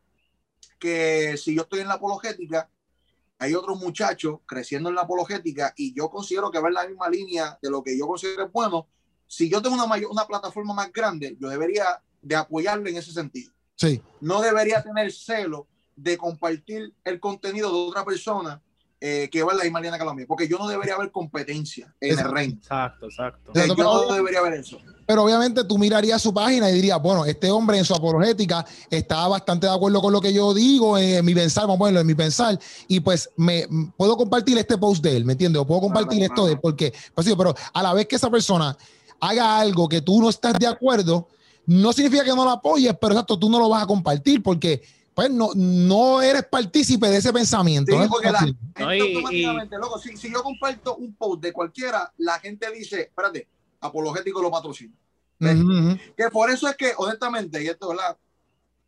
que 0.77 1.36
si 1.38 1.55
yo 1.55 1.63
estoy 1.63 1.79
en 1.79 1.88
la 1.88 1.96
apologética, 1.96 2.70
hay 3.39 3.55
otros 3.55 3.79
muchachos 3.79 4.39
creciendo 4.46 4.89
en 4.89 4.96
la 4.96 5.01
apologética 5.01 5.74
y 5.75 5.94
yo 5.94 6.10
considero 6.10 6.51
que 6.51 6.60
va 6.60 6.67
en 6.67 6.74
la 6.75 6.88
misma 6.88 7.10
línea 7.10 7.58
de 7.62 7.70
lo 7.70 7.84
que 7.84 7.98
yo 7.98 8.08
considero 8.08 8.50
bueno. 8.50 8.88
Si 9.27 9.50
yo 9.50 9.62
tengo 9.62 9.75
una, 9.75 9.88
mayor, 9.88 10.12
una 10.12 10.27
plataforma 10.27 10.74
más 10.74 10.91
grande, 10.91 11.36
yo 11.39 11.50
debería 11.50 12.01
de 12.22 12.36
apoyarlo 12.36 12.88
en 12.88 12.98
ese 12.98 13.12
sentido. 13.12 13.51
Sí. 13.75 14.01
No 14.22 14.41
debería 14.41 14.84
tener 14.84 15.12
celo 15.12 15.67
de 15.95 16.17
compartir 16.17 16.93
el 17.03 17.19
contenido 17.19 17.71
de 17.71 17.89
otra 17.89 18.03
persona 18.03 18.61
eh, 19.01 19.29
que 19.31 19.43
va 19.43 19.51
en 19.51 19.57
la 19.57 19.63
misma 19.65 19.81
línea 19.81 19.99
que 19.99 20.05
la 20.05 20.13
mía, 20.13 20.25
porque 20.27 20.47
yo 20.47 20.57
no 20.57 20.67
debería 20.67 20.95
haber 20.95 21.11
competencia 21.11 21.93
en 21.99 22.17
el 22.17 22.31
reino. 22.31 22.55
Exacto, 22.55 23.07
exacto. 23.07 23.51
yo 23.53 23.75
no 23.75 24.13
debería 24.13 24.39
haber 24.39 24.53
eso. 24.53 24.79
Pero 25.05 25.23
obviamente 25.23 25.63
tú 25.65 25.77
mirarías 25.77 26.21
su 26.21 26.33
página 26.33 26.69
y 26.71 26.73
dirías, 26.73 26.99
bueno, 27.01 27.25
este 27.25 27.51
hombre 27.51 27.77
en 27.77 27.85
su 27.85 27.93
apologética 27.93 28.65
está 28.89 29.27
bastante 29.27 29.67
de 29.67 29.73
acuerdo 29.73 30.01
con 30.01 30.11
lo 30.11 30.21
que 30.21 30.33
yo 30.33 30.53
digo 30.53 30.97
en, 30.97 31.23
mi 31.23 31.35
pensar, 31.35 31.65
vamos 31.65 31.75
a 31.75 31.79
ponerlo 31.79 31.99
en 31.99 32.07
mi 32.07 32.15
pensar, 32.15 32.57
y 32.87 33.01
pues 33.01 33.29
me 33.35 33.67
puedo 33.97 34.17
compartir 34.17 34.57
este 34.57 34.77
post 34.77 35.03
de 35.03 35.17
él, 35.17 35.25
¿me 35.25 35.33
entiendes? 35.33 35.61
O 35.61 35.67
puedo 35.67 35.81
compartir 35.81 36.23
esto 36.23 36.45
de 36.45 36.53
él, 36.53 36.59
porque, 36.59 36.93
pues 37.13 37.27
sí, 37.27 37.33
pero 37.37 37.53
a 37.73 37.83
la 37.83 37.93
vez 37.93 38.07
que 38.07 38.15
esa 38.15 38.31
persona 38.31 38.75
haga 39.19 39.59
algo 39.59 39.87
que 39.87 40.01
tú 40.01 40.21
no 40.21 40.29
estás 40.29 40.57
de 40.57 40.67
acuerdo, 40.67 41.27
no 41.67 41.93
significa 41.93 42.23
que 42.23 42.31
no 42.31 42.43
lo 42.43 42.51
apoyes, 42.51 42.95
pero 42.99 43.13
exacto, 43.13 43.37
tú 43.37 43.49
no 43.49 43.59
lo 43.59 43.69
vas 43.69 43.83
a 43.83 43.87
compartir 43.87 44.41
porque 44.41 44.81
pues 45.15 45.31
no, 45.31 45.51
no 45.55 46.22
eres 46.22 46.43
partícipe 46.43 47.07
de 47.07 47.17
ese 47.17 47.31
pensamiento. 47.31 47.91
Sí, 47.91 48.07
porque 48.10 48.31
la, 48.31 48.39
automáticamente, 48.39 49.77
loco, 49.77 49.98
si, 49.98 50.17
si, 50.17 50.31
yo 50.31 50.43
comparto 50.43 50.98
un 50.98 51.15
post 51.15 51.41
de 51.41 51.53
cualquiera, 51.53 52.13
la 52.17 52.38
gente 52.39 52.69
dice, 52.72 53.03
espérate, 53.03 53.48
apologético 53.79 54.41
lo 54.41 54.51
patrocina. 54.51 54.93
Que 55.39 56.29
por 56.31 56.50
eso 56.50 56.67
es 56.67 56.75
que, 56.75 56.91
honestamente, 56.98 57.63
y 57.63 57.67
esto, 57.67 57.89
¿verdad? 57.89 58.17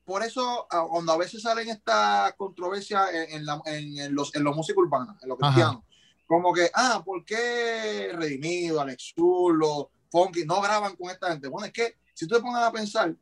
Por 0.03 0.21
eso, 0.21 0.67
ah, 0.69 0.85
cuando 0.89 1.13
a 1.13 1.17
veces 1.17 1.41
salen 1.41 1.69
esta 1.69 2.33
controversia 2.37 3.05
en, 3.11 3.45
la, 3.45 3.61
en, 3.65 4.13
los, 4.13 4.35
en 4.35 4.43
los 4.43 4.55
músicos 4.55 4.83
urbanos, 4.83 5.15
en 5.21 5.29
los 5.29 5.37
cristianos, 5.37 5.83
como 6.25 6.53
que, 6.53 6.69
ah, 6.73 7.01
¿por 7.05 7.23
qué 7.23 8.11
Redimido, 8.13 8.81
Alex 8.81 9.13
Zulo, 9.15 9.91
Funky 10.11 10.43
no 10.43 10.59
graban 10.61 10.97
con 10.97 11.09
esta 11.09 11.31
gente? 11.31 11.47
Bueno, 11.47 11.67
es 11.67 11.73
que 11.73 11.95
si 12.13 12.27
tú 12.27 12.35
te 12.35 12.41
pones 12.41 12.61
a 12.61 12.71
pensar, 12.71 13.15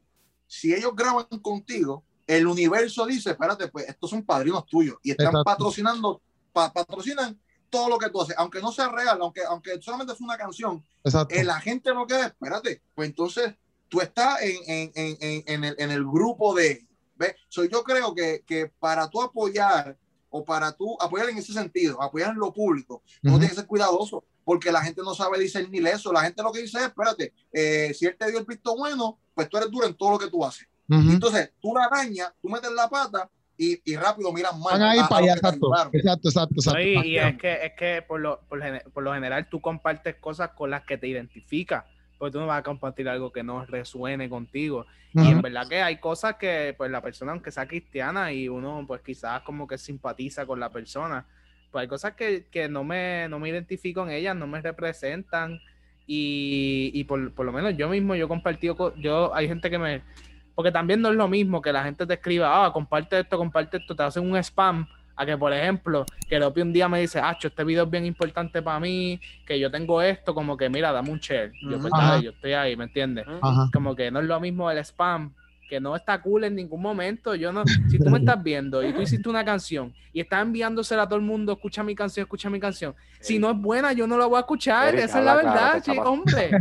si 0.47 0.73
ellos 0.73 0.95
graban 0.95 1.25
contigo, 1.41 2.03
el 2.27 2.47
universo 2.47 3.05
dice, 3.05 3.31
espérate, 3.31 3.67
pues 3.67 3.87
estos 3.87 4.09
son 4.09 4.23
padrinos 4.23 4.65
tuyos 4.65 4.97
y 5.03 5.11
están 5.11 5.33
patrocinando, 5.43 6.21
patrocinan 6.51 7.39
todo 7.69 7.89
lo 7.89 7.97
que 7.97 8.09
tú 8.09 8.21
haces, 8.21 8.35
aunque 8.37 8.61
no 8.61 8.71
sea 8.71 8.89
real, 8.89 9.17
aunque, 9.21 9.41
aunque 9.43 9.81
solamente 9.81 10.13
es 10.13 10.21
una 10.21 10.37
canción, 10.37 10.83
eh, 11.29 11.43
la 11.43 11.59
gente 11.59 11.93
no 11.93 12.07
queda, 12.07 12.27
espérate, 12.27 12.81
pues 12.93 13.09
entonces 13.09 13.53
tú 13.89 14.01
estás 14.01 14.41
en, 14.41 14.55
en, 14.67 14.91
en, 14.95 15.43
en 15.47 15.63
el, 15.63 15.91
el, 15.91 16.05
grupo 16.05 16.53
de, 16.55 16.87
¿ves? 17.15 17.35
yo 17.49 17.83
creo 17.83 18.15
que, 18.15 18.43
que, 18.45 18.71
para 18.79 19.09
tú 19.09 19.21
apoyar 19.21 19.97
o 20.29 20.43
para 20.43 20.71
tú 20.71 20.97
apoyar 20.99 21.29
en 21.29 21.37
ese 21.37 21.53
sentido, 21.53 22.01
apoyar 22.01 22.31
en 22.31 22.39
lo 22.39 22.53
público, 22.53 23.03
no 23.21 23.31
tienes 23.33 23.51
que 23.51 23.55
ser 23.57 23.67
cuidadoso, 23.67 24.23
porque 24.43 24.71
la 24.71 24.81
gente 24.81 25.01
no 25.01 25.13
sabe 25.13 25.39
discernir 25.39 25.85
eso, 25.87 26.13
la 26.13 26.21
gente 26.21 26.43
lo 26.43 26.51
que 26.51 26.61
dice 26.61 26.77
es, 26.77 26.85
espérate, 26.85 27.33
eh, 27.51 27.93
si 27.93 28.05
él 28.05 28.15
te 28.17 28.29
dio 28.29 28.39
el 28.39 28.45
pisto 28.45 28.75
bueno, 28.75 29.19
pues 29.33 29.49
tú 29.49 29.57
eres 29.57 29.71
duro 29.71 29.87
en 29.87 29.95
todo 29.95 30.11
lo 30.11 30.19
que 30.19 30.29
tú 30.29 30.45
haces. 30.45 30.67
Entonces, 30.89 31.51
tú 31.61 31.73
la 31.73 31.89
dañas, 31.91 32.31
tú 32.41 32.49
metes 32.49 32.71
la 32.71 32.87
pata 32.89 33.29
y, 33.57 33.79
y 33.83 33.95
rápido 33.95 34.31
miras 34.31 34.57
mal. 34.57 34.81
Ahí 34.81 34.99
para 35.09 35.23
allá, 35.23 35.33
exacto, 35.33 35.71
exacto, 35.93 36.29
exacto, 36.29 36.79
y 36.79 37.17
es 37.17 37.37
que, 37.37 37.65
es 37.65 37.73
que 37.73 38.03
por, 38.07 38.19
lo, 38.19 38.41
por, 38.47 39.03
lo 39.03 39.13
general 39.13 39.47
tú 39.49 39.61
compartes 39.61 40.15
cosas 40.15 40.51
con 40.51 40.69
las 40.69 40.83
que 40.83 40.97
te 40.97 41.07
identificas 41.07 41.85
porque 42.17 42.33
tú 42.33 42.39
no 42.39 42.47
vas 42.47 42.59
a 42.59 42.63
compartir 42.63 43.09
algo 43.09 43.31
que 43.31 43.43
no 43.43 43.65
resuene 43.65 44.29
contigo. 44.29 44.85
Y 45.13 45.31
en 45.31 45.41
verdad 45.41 45.67
que 45.67 45.81
hay 45.81 45.97
cosas 45.97 46.35
que, 46.35 46.75
pues, 46.77 46.91
la 46.91 47.01
persona, 47.01 47.31
aunque 47.31 47.49
sea 47.49 47.67
cristiana 47.67 48.33
y 48.33 48.49
uno, 48.49 48.83
pues, 48.85 49.01
quizás 49.01 49.41
como 49.43 49.65
que 49.65 49.77
simpatiza 49.77 50.45
con 50.45 50.59
la 50.59 50.69
persona, 50.69 51.25
pues 51.71 51.83
hay 51.83 51.87
cosas 51.87 52.15
que, 52.15 52.47
que 52.51 52.67
no, 52.67 52.83
me, 52.83 53.27
no 53.29 53.39
me 53.39 53.49
identifico 53.49 54.03
en 54.03 54.11
ellas, 54.11 54.35
no 54.35 54.47
me 54.47 54.61
representan. 54.61 55.59
Y, 56.07 56.91
y 56.93 57.03
por, 57.05 57.33
por, 57.33 57.45
lo 57.45 57.51
menos 57.51 57.75
yo 57.77 57.89
mismo, 57.89 58.15
yo 58.15 58.25
he 58.25 58.27
compartido, 58.27 58.93
yo, 58.97 59.33
hay 59.33 59.47
gente 59.47 59.69
que 59.69 59.77
me, 59.77 60.01
porque 60.55 60.71
también 60.71 61.01
no 61.01 61.09
es 61.09 61.15
lo 61.15 61.27
mismo 61.27 61.61
que 61.61 61.71
la 61.71 61.83
gente 61.83 62.05
te 62.05 62.13
escriba, 62.15 62.65
ah, 62.65 62.71
comparte 62.71 63.19
esto, 63.19 63.37
comparte 63.37 63.77
esto, 63.77 63.95
te 63.95 64.03
hacen 64.03 64.29
un 64.29 64.37
spam. 64.37 64.87
A 65.17 65.25
que, 65.25 65.37
por 65.37 65.53
ejemplo, 65.53 66.05
que 66.27 66.37
Lopi 66.37 66.59
un 66.59 66.73
día 66.73 66.89
me 66.89 66.99
dice, 66.99 67.19
ah, 67.19 67.37
este 67.41 67.63
video 67.63 67.85
es 67.85 67.89
bien 67.89 68.05
importante 68.05 68.61
para 68.61 68.81
mí, 68.81 69.17
que 69.45 69.57
yo 69.57 69.71
tengo 69.71 70.01
esto, 70.01 70.35
como 70.35 70.57
que 70.57 70.67
mira, 70.69 70.91
dame 70.91 71.09
un 71.09 71.19
share. 71.19 71.53
Yo, 71.61 71.79
pues, 71.79 71.93
yo 72.21 72.31
estoy 72.31 72.51
ahí, 72.51 72.75
¿me 72.75 72.83
entiendes? 72.83 73.25
Como 73.71 73.95
que 73.95 74.11
no 74.11 74.19
es 74.19 74.25
lo 74.25 74.39
mismo 74.41 74.69
el 74.69 74.79
spam 74.79 75.31
que 75.69 75.79
no 75.79 75.95
está 75.95 76.21
cool 76.21 76.43
en 76.43 76.55
ningún 76.55 76.81
momento. 76.81 77.35
Yo 77.35 77.51
no, 77.51 77.63
si 77.89 77.99
tú 77.99 78.09
me 78.09 78.19
estás 78.19 78.41
viendo 78.41 78.83
y 78.83 78.93
tú 78.93 79.01
hiciste 79.01 79.29
una 79.29 79.43
canción 79.43 79.93
y 80.13 80.21
estás 80.21 80.41
enviándosela 80.43 81.03
a 81.03 81.05
todo 81.07 81.17
el 81.17 81.25
mundo, 81.25 81.51
escucha 81.51 81.83
mi 81.83 81.93
canción, 81.93 82.23
escucha 82.23 82.49
mi 82.49 82.59
canción. 82.59 82.95
Si 83.19 83.37
no 83.37 83.51
es 83.51 83.57
buena, 83.57 83.91
yo 83.91 84.07
no 84.07 84.17
la 84.17 84.27
voy 84.27 84.37
a 84.37 84.41
escuchar. 84.41 84.95
Esa 84.95 85.19
es 85.19 85.25
la 85.25 85.35
verdad, 85.35 85.83
hombre. 86.05 86.51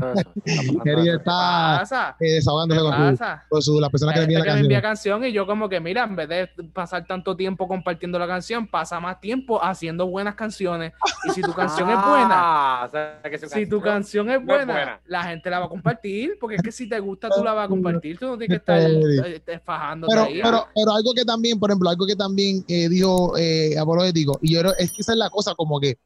Quería 0.82 1.16
está 1.16 2.16
eh, 2.18 2.32
desahogándose 2.32 2.80
con, 2.80 3.18
con 3.48 3.62
su, 3.62 3.80
la 3.80 3.90
persona 3.90 4.12
que 4.12 4.18
le 4.20 4.24
envía 4.24 4.38
la 4.40 4.44
canción. 4.44 4.80
canción. 4.80 5.24
Y 5.24 5.32
yo 5.32 5.46
como 5.46 5.68
que, 5.68 5.78
mira, 5.78 6.04
en 6.04 6.16
vez 6.16 6.28
de 6.28 6.48
pasar 6.72 7.06
tanto 7.06 7.36
tiempo 7.36 7.68
compartiendo 7.68 8.18
la 8.18 8.26
canción, 8.26 8.66
pasa 8.66 8.98
más 8.98 9.20
tiempo 9.20 9.62
haciendo 9.62 10.06
buenas 10.06 10.34
canciones. 10.34 10.92
Y 11.28 11.30
si 11.30 11.42
tu 11.42 11.52
canción 11.52 11.90
es 11.90 11.96
buena, 11.96 12.28
ah, 12.32 12.90
si 13.46 13.68
tu 13.68 13.80
canción 13.80 14.30
es 14.30 14.44
buena, 14.44 15.00
la 15.06 15.24
gente 15.24 15.48
la 15.50 15.60
va 15.60 15.66
a 15.66 15.68
compartir. 15.68 16.38
Porque 16.40 16.56
es 16.56 16.62
que 16.62 16.72
si 16.72 16.88
te 16.88 16.98
gusta, 16.98 17.28
tú 17.28 17.44
la 17.44 17.52
vas 17.52 17.66
a 17.66 17.68
compartir. 17.74 18.18
Tú 18.18 18.26
no 18.26 18.38
tienes 18.38 18.58
que 18.58 18.72
estar 18.72 18.80
pero, 20.08 20.26
pero, 20.42 20.66
pero, 20.74 20.92
algo 20.92 21.12
que 21.14 21.24
también, 21.24 21.58
por 21.58 21.70
ejemplo, 21.70 21.90
algo 21.90 22.06
que 22.06 22.16
también 22.16 22.64
eh, 22.68 22.88
dijo 22.88 23.36
eh, 23.36 23.76
Apologético, 23.78 24.38
y 24.42 24.54
yo 24.54 24.60
es 24.78 24.90
que 24.90 25.00
esa 25.00 25.12
es 25.12 25.18
la 25.18 25.30
cosa, 25.30 25.54
como 25.54 25.80
que 25.80 25.98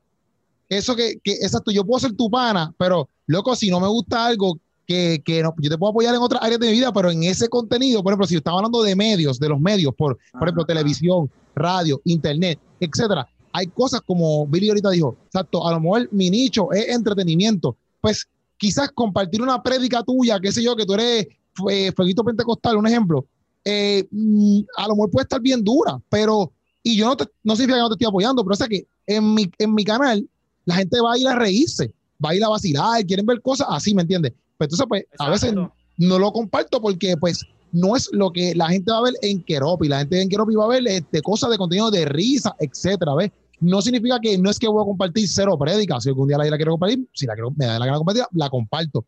eso 0.69 0.95
que, 0.95 1.19
que, 1.23 1.33
exacto, 1.33 1.71
yo 1.71 1.85
puedo 1.85 2.01
ser 2.01 2.15
tu 2.15 2.31
pana, 2.31 2.75
pero 2.79 3.09
loco, 3.27 3.57
si 3.57 3.71
no 3.71 3.81
me 3.81 3.89
gusta 3.89 4.27
algo 4.27 4.59
que, 4.87 5.23
que 5.25 5.43
no, 5.43 5.55
yo 5.59 5.71
te 5.71 5.79
puedo 5.79 5.91
apoyar 5.91 6.15
en 6.15 6.21
otras 6.21 6.43
áreas 6.43 6.61
de 6.61 6.67
mi 6.67 6.73
vida, 6.73 6.93
pero 6.93 7.11
en 7.11 7.23
ese 7.23 7.49
contenido, 7.49 8.03
por 8.03 8.13
ejemplo, 8.13 8.27
si 8.27 8.37
estamos 8.37 8.59
hablando 8.59 8.83
de 8.83 8.97
medios, 8.97 9.39
de 9.39 9.49
los 9.49 9.61
medios, 9.61 9.95
por, 9.95 10.19
por 10.33 10.43
ejemplo, 10.49 10.65
televisión, 10.65 11.31
radio, 11.55 12.01
internet, 12.05 12.59
etcétera, 12.81 13.29
hay 13.53 13.67
cosas 13.67 14.01
como 14.03 14.47
Billy 14.47 14.69
ahorita 14.69 14.91
dijo, 14.91 15.17
exacto, 15.27 15.67
a 15.67 15.73
lo 15.73 15.81
mejor 15.81 16.09
mi 16.13 16.31
nicho 16.31 16.73
es 16.73 16.89
entretenimiento, 16.89 17.77
pues 18.01 18.27
quizás 18.57 18.91
compartir 18.93 19.41
una 19.43 19.63
prédica 19.63 20.03
tuya, 20.03 20.39
qué 20.41 20.53
sé 20.53 20.63
yo, 20.63 20.77
que 20.77 20.85
tú 20.85 20.95
eres 20.95 21.27
fueguito 21.59 22.25
pentecostal, 22.25 22.77
un 22.77 22.87
ejemplo, 22.87 23.27
eh, 23.65 24.07
mm, 24.11 24.61
a 24.77 24.89
lo 24.89 24.95
mejor 24.95 25.11
puede 25.11 25.25
estar 25.25 25.41
bien 25.41 25.63
dura, 25.63 26.01
pero, 26.09 26.53
y 26.83 26.97
yo 26.97 27.07
no, 27.07 27.17
te, 27.17 27.27
no 27.43 27.55
significa 27.55 27.77
que 27.77 27.83
no 27.83 27.89
te 27.89 27.95
estoy 27.95 28.09
apoyando, 28.09 28.43
pero 28.43 28.55
o 28.55 28.57
sea 28.57 28.69
que 28.69 28.87
en 29.07 29.35
mi, 29.35 29.51
en 29.59 29.75
mi 29.75 29.85
canal 29.85 30.27
la 30.65 30.77
gente 30.77 31.01
va 31.01 31.13
a 31.13 31.19
ir 31.19 31.29
a 31.29 31.37
reírse, 31.37 31.93
va 32.25 32.31
a 32.31 32.35
ir 32.35 32.45
a 32.45 32.49
vacilar, 32.49 33.05
quieren 33.05 33.27
ver 33.27 33.41
cosas 33.43 33.67
así, 33.71 33.95
¿me 33.95 34.03
entiendes? 34.03 34.33
Pues 34.57 34.67
entonces, 34.69 34.87
pues, 34.89 35.05
a 35.19 35.31
veces 35.31 35.55
no 35.97 36.19
lo 36.19 36.33
comparto 36.33 36.81
porque, 36.81 37.17
pues, 37.17 37.45
no 37.73 37.97
es 37.97 38.09
lo 38.13 38.33
que 38.33 38.55
la 38.55 38.69
gente 38.69 38.91
va 38.91 38.99
a 38.99 39.03
ver 39.03 39.15
en 39.23 39.43
Keropi. 39.43 39.89
La 39.89 39.99
gente 40.01 40.21
en 40.21 40.29
Keropi 40.29 40.55
va 40.55 40.65
a 40.65 40.69
ver 40.69 40.87
este, 40.87 41.23
cosas 41.23 41.51
de 41.51 41.59
contenido 41.59 41.91
de 41.91 42.05
risa, 42.07 42.55
etcétera, 42.59 43.15
¿ves? 43.15 43.31
No 43.61 43.83
significa 43.83 44.19
que 44.21 44.39
no 44.39 44.51
es 44.51 44.59
que 44.59 44.69
voy 44.69 44.83
a 44.83 44.87
compartir 44.87 45.29
cero 45.29 45.59
prédicas. 45.59 46.05
Si 46.05 46.09
algún 46.09 46.29
día 46.29 46.39
la, 46.39 46.45
la 46.45 46.57
quiero 46.57 46.73
compartir, 46.73 47.09
si 47.13 47.27
la 47.27 47.35
quiero, 47.35 47.51
me 47.57 47.67
da 47.67 47.79
la 47.79 47.87
gana 47.87 47.99
compartir, 47.99 48.25
la 48.33 48.49
comparto. 48.49 49.05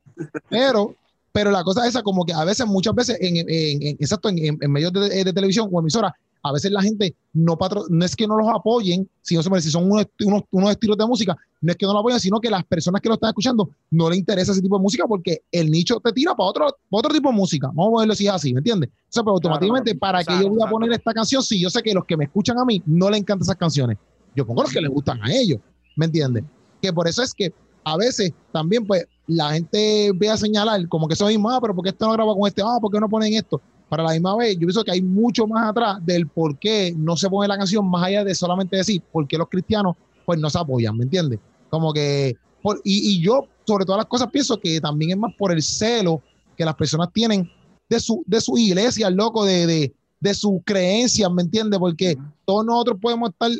Pero 0.48 0.96
pero 1.32 1.50
la 1.50 1.62
cosa 1.62 1.82
es 1.82 1.90
esa, 1.90 2.02
como 2.02 2.24
que 2.24 2.32
a 2.32 2.44
veces, 2.44 2.66
muchas 2.66 2.94
veces, 2.94 3.16
en, 3.20 3.36
en, 3.36 3.96
exacto, 4.00 4.28
en, 4.28 4.58
medios 4.70 4.92
de, 4.92 5.24
de, 5.24 5.32
televisión 5.32 5.68
o 5.70 5.80
emisora, 5.80 6.14
a 6.42 6.52
veces 6.52 6.70
la 6.70 6.82
gente 6.82 7.14
no 7.32 7.56
patro, 7.56 7.84
no 7.88 8.04
es 8.04 8.16
que 8.16 8.26
no 8.26 8.36
los 8.36 8.48
apoyen, 8.48 9.08
sino 9.22 9.42
si 9.42 9.70
son 9.70 9.90
unos, 9.90 10.06
unos, 10.24 10.42
unos, 10.50 10.70
estilos 10.70 10.96
de 10.96 11.06
música, 11.06 11.36
no 11.60 11.70
es 11.70 11.76
que 11.76 11.86
no 11.86 11.92
lo 11.92 11.98
apoyen, 11.98 12.18
sino 12.18 12.40
que 12.40 12.50
las 12.50 12.64
personas 12.64 13.00
que 13.00 13.08
lo 13.08 13.14
están 13.14 13.28
escuchando 13.28 13.68
no 13.90 14.08
les 14.08 14.18
interesa 14.18 14.52
ese 14.52 14.62
tipo 14.62 14.76
de 14.76 14.82
música 14.82 15.06
porque 15.06 15.42
el 15.52 15.70
nicho 15.70 16.00
te 16.00 16.12
tira 16.12 16.34
para 16.34 16.48
otro, 16.48 16.76
otro 16.88 17.12
tipo 17.12 17.28
de 17.28 17.34
música. 17.34 17.70
Vamos 17.74 18.02
a 18.02 18.14
si 18.14 18.26
es 18.26 18.32
así, 18.32 18.54
¿me 18.54 18.58
entiendes? 18.58 18.88
O 18.90 18.92
sea, 19.10 19.22
pues 19.22 19.34
automáticamente, 19.34 19.94
para 19.94 20.24
que 20.24 20.32
yo 20.40 20.48
voy 20.48 20.62
a 20.66 20.70
poner 20.70 20.92
esta 20.92 21.12
canción, 21.12 21.42
si 21.42 21.60
yo 21.60 21.68
sé 21.68 21.82
que 21.82 21.92
los 21.92 22.04
que 22.06 22.16
me 22.16 22.24
escuchan 22.24 22.58
a 22.58 22.64
mí 22.64 22.82
no 22.86 23.10
les 23.10 23.20
encantan 23.20 23.42
esas 23.42 23.56
canciones, 23.56 23.98
yo 24.34 24.46
pongo 24.46 24.62
los 24.62 24.72
que 24.72 24.80
les 24.80 24.90
gustan 24.90 25.22
a 25.22 25.32
ellos, 25.32 25.60
¿me 25.96 26.06
entiendes? 26.06 26.44
Que 26.80 26.92
por 26.92 27.06
eso 27.06 27.22
es 27.22 27.34
que 27.34 27.52
a 27.84 27.96
veces 27.96 28.32
también, 28.52 28.86
pues, 28.86 29.06
la 29.26 29.52
gente 29.52 30.10
ve 30.14 30.28
a 30.28 30.36
señalar 30.36 30.88
como 30.88 31.06
que 31.06 31.14
eso 31.14 31.26
mismo, 31.26 31.50
ah, 31.50 31.60
pero 31.60 31.74
¿por 31.74 31.84
qué 31.84 31.90
esto 31.90 32.06
no 32.06 32.12
graba 32.12 32.34
con 32.34 32.48
este? 32.48 32.62
Ah, 32.62 32.78
¿por 32.80 32.90
qué 32.90 32.98
no 32.98 33.08
ponen 33.08 33.34
esto? 33.34 33.60
Para 33.88 34.02
la 34.02 34.12
misma 34.12 34.36
vez, 34.36 34.54
yo 34.54 34.60
pienso 34.60 34.84
que 34.84 34.90
hay 34.90 35.02
mucho 35.02 35.46
más 35.46 35.70
atrás 35.70 36.04
del 36.04 36.26
por 36.26 36.58
qué 36.58 36.92
no 36.96 37.16
se 37.16 37.28
pone 37.28 37.48
la 37.48 37.56
canción, 37.56 37.88
más 37.88 38.04
allá 38.04 38.24
de 38.24 38.34
solamente 38.34 38.76
decir 38.76 39.02
por 39.12 39.26
qué 39.26 39.38
los 39.38 39.48
cristianos 39.48 39.96
pues 40.24 40.38
no 40.38 40.50
se 40.50 40.58
apoyan, 40.58 40.96
¿me 40.96 41.04
entiendes? 41.04 41.38
Como 41.68 41.92
que, 41.92 42.36
por, 42.62 42.80
y, 42.84 43.20
yo 43.20 43.46
sobre 43.66 43.84
todas 43.84 43.98
las 43.98 44.06
cosas 44.06 44.28
pienso 44.30 44.58
que 44.58 44.80
también 44.80 45.12
es 45.12 45.16
más 45.16 45.32
por 45.36 45.52
el 45.52 45.62
celo 45.62 46.22
que 46.56 46.64
las 46.64 46.74
personas 46.74 47.08
tienen 47.12 47.50
de 47.88 48.00
su, 48.00 48.22
de 48.26 48.40
su 48.40 48.56
iglesia, 48.58 49.10
loco, 49.10 49.44
de, 49.44 49.66
de, 49.66 49.94
de 50.20 50.34
sus 50.34 50.60
creencias, 50.64 51.30
¿me 51.32 51.42
entiendes? 51.42 51.78
Porque 51.78 52.16
todos 52.44 52.64
nosotros 52.64 52.98
podemos 53.00 53.30
estar, 53.30 53.50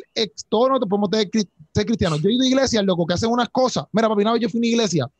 todos 0.49 0.69
nosotros 0.69 0.89
podemos 0.89 1.09
ser 1.73 1.85
cristianos. 1.85 2.21
Yo 2.21 2.29
he 2.29 2.33
ido 2.33 2.43
a 2.43 2.47
iglesias, 2.47 2.83
loco, 2.85 3.05
que 3.05 3.13
hacen 3.13 3.29
unas 3.29 3.49
cosas. 3.49 3.85
Mira, 3.91 4.09
papi, 4.09 4.21
una 4.21 4.33
vez 4.33 4.41
yo 4.41 4.49
fui 4.49 4.59
a 4.59 4.61
una 4.61 4.67
iglesia 4.67 5.11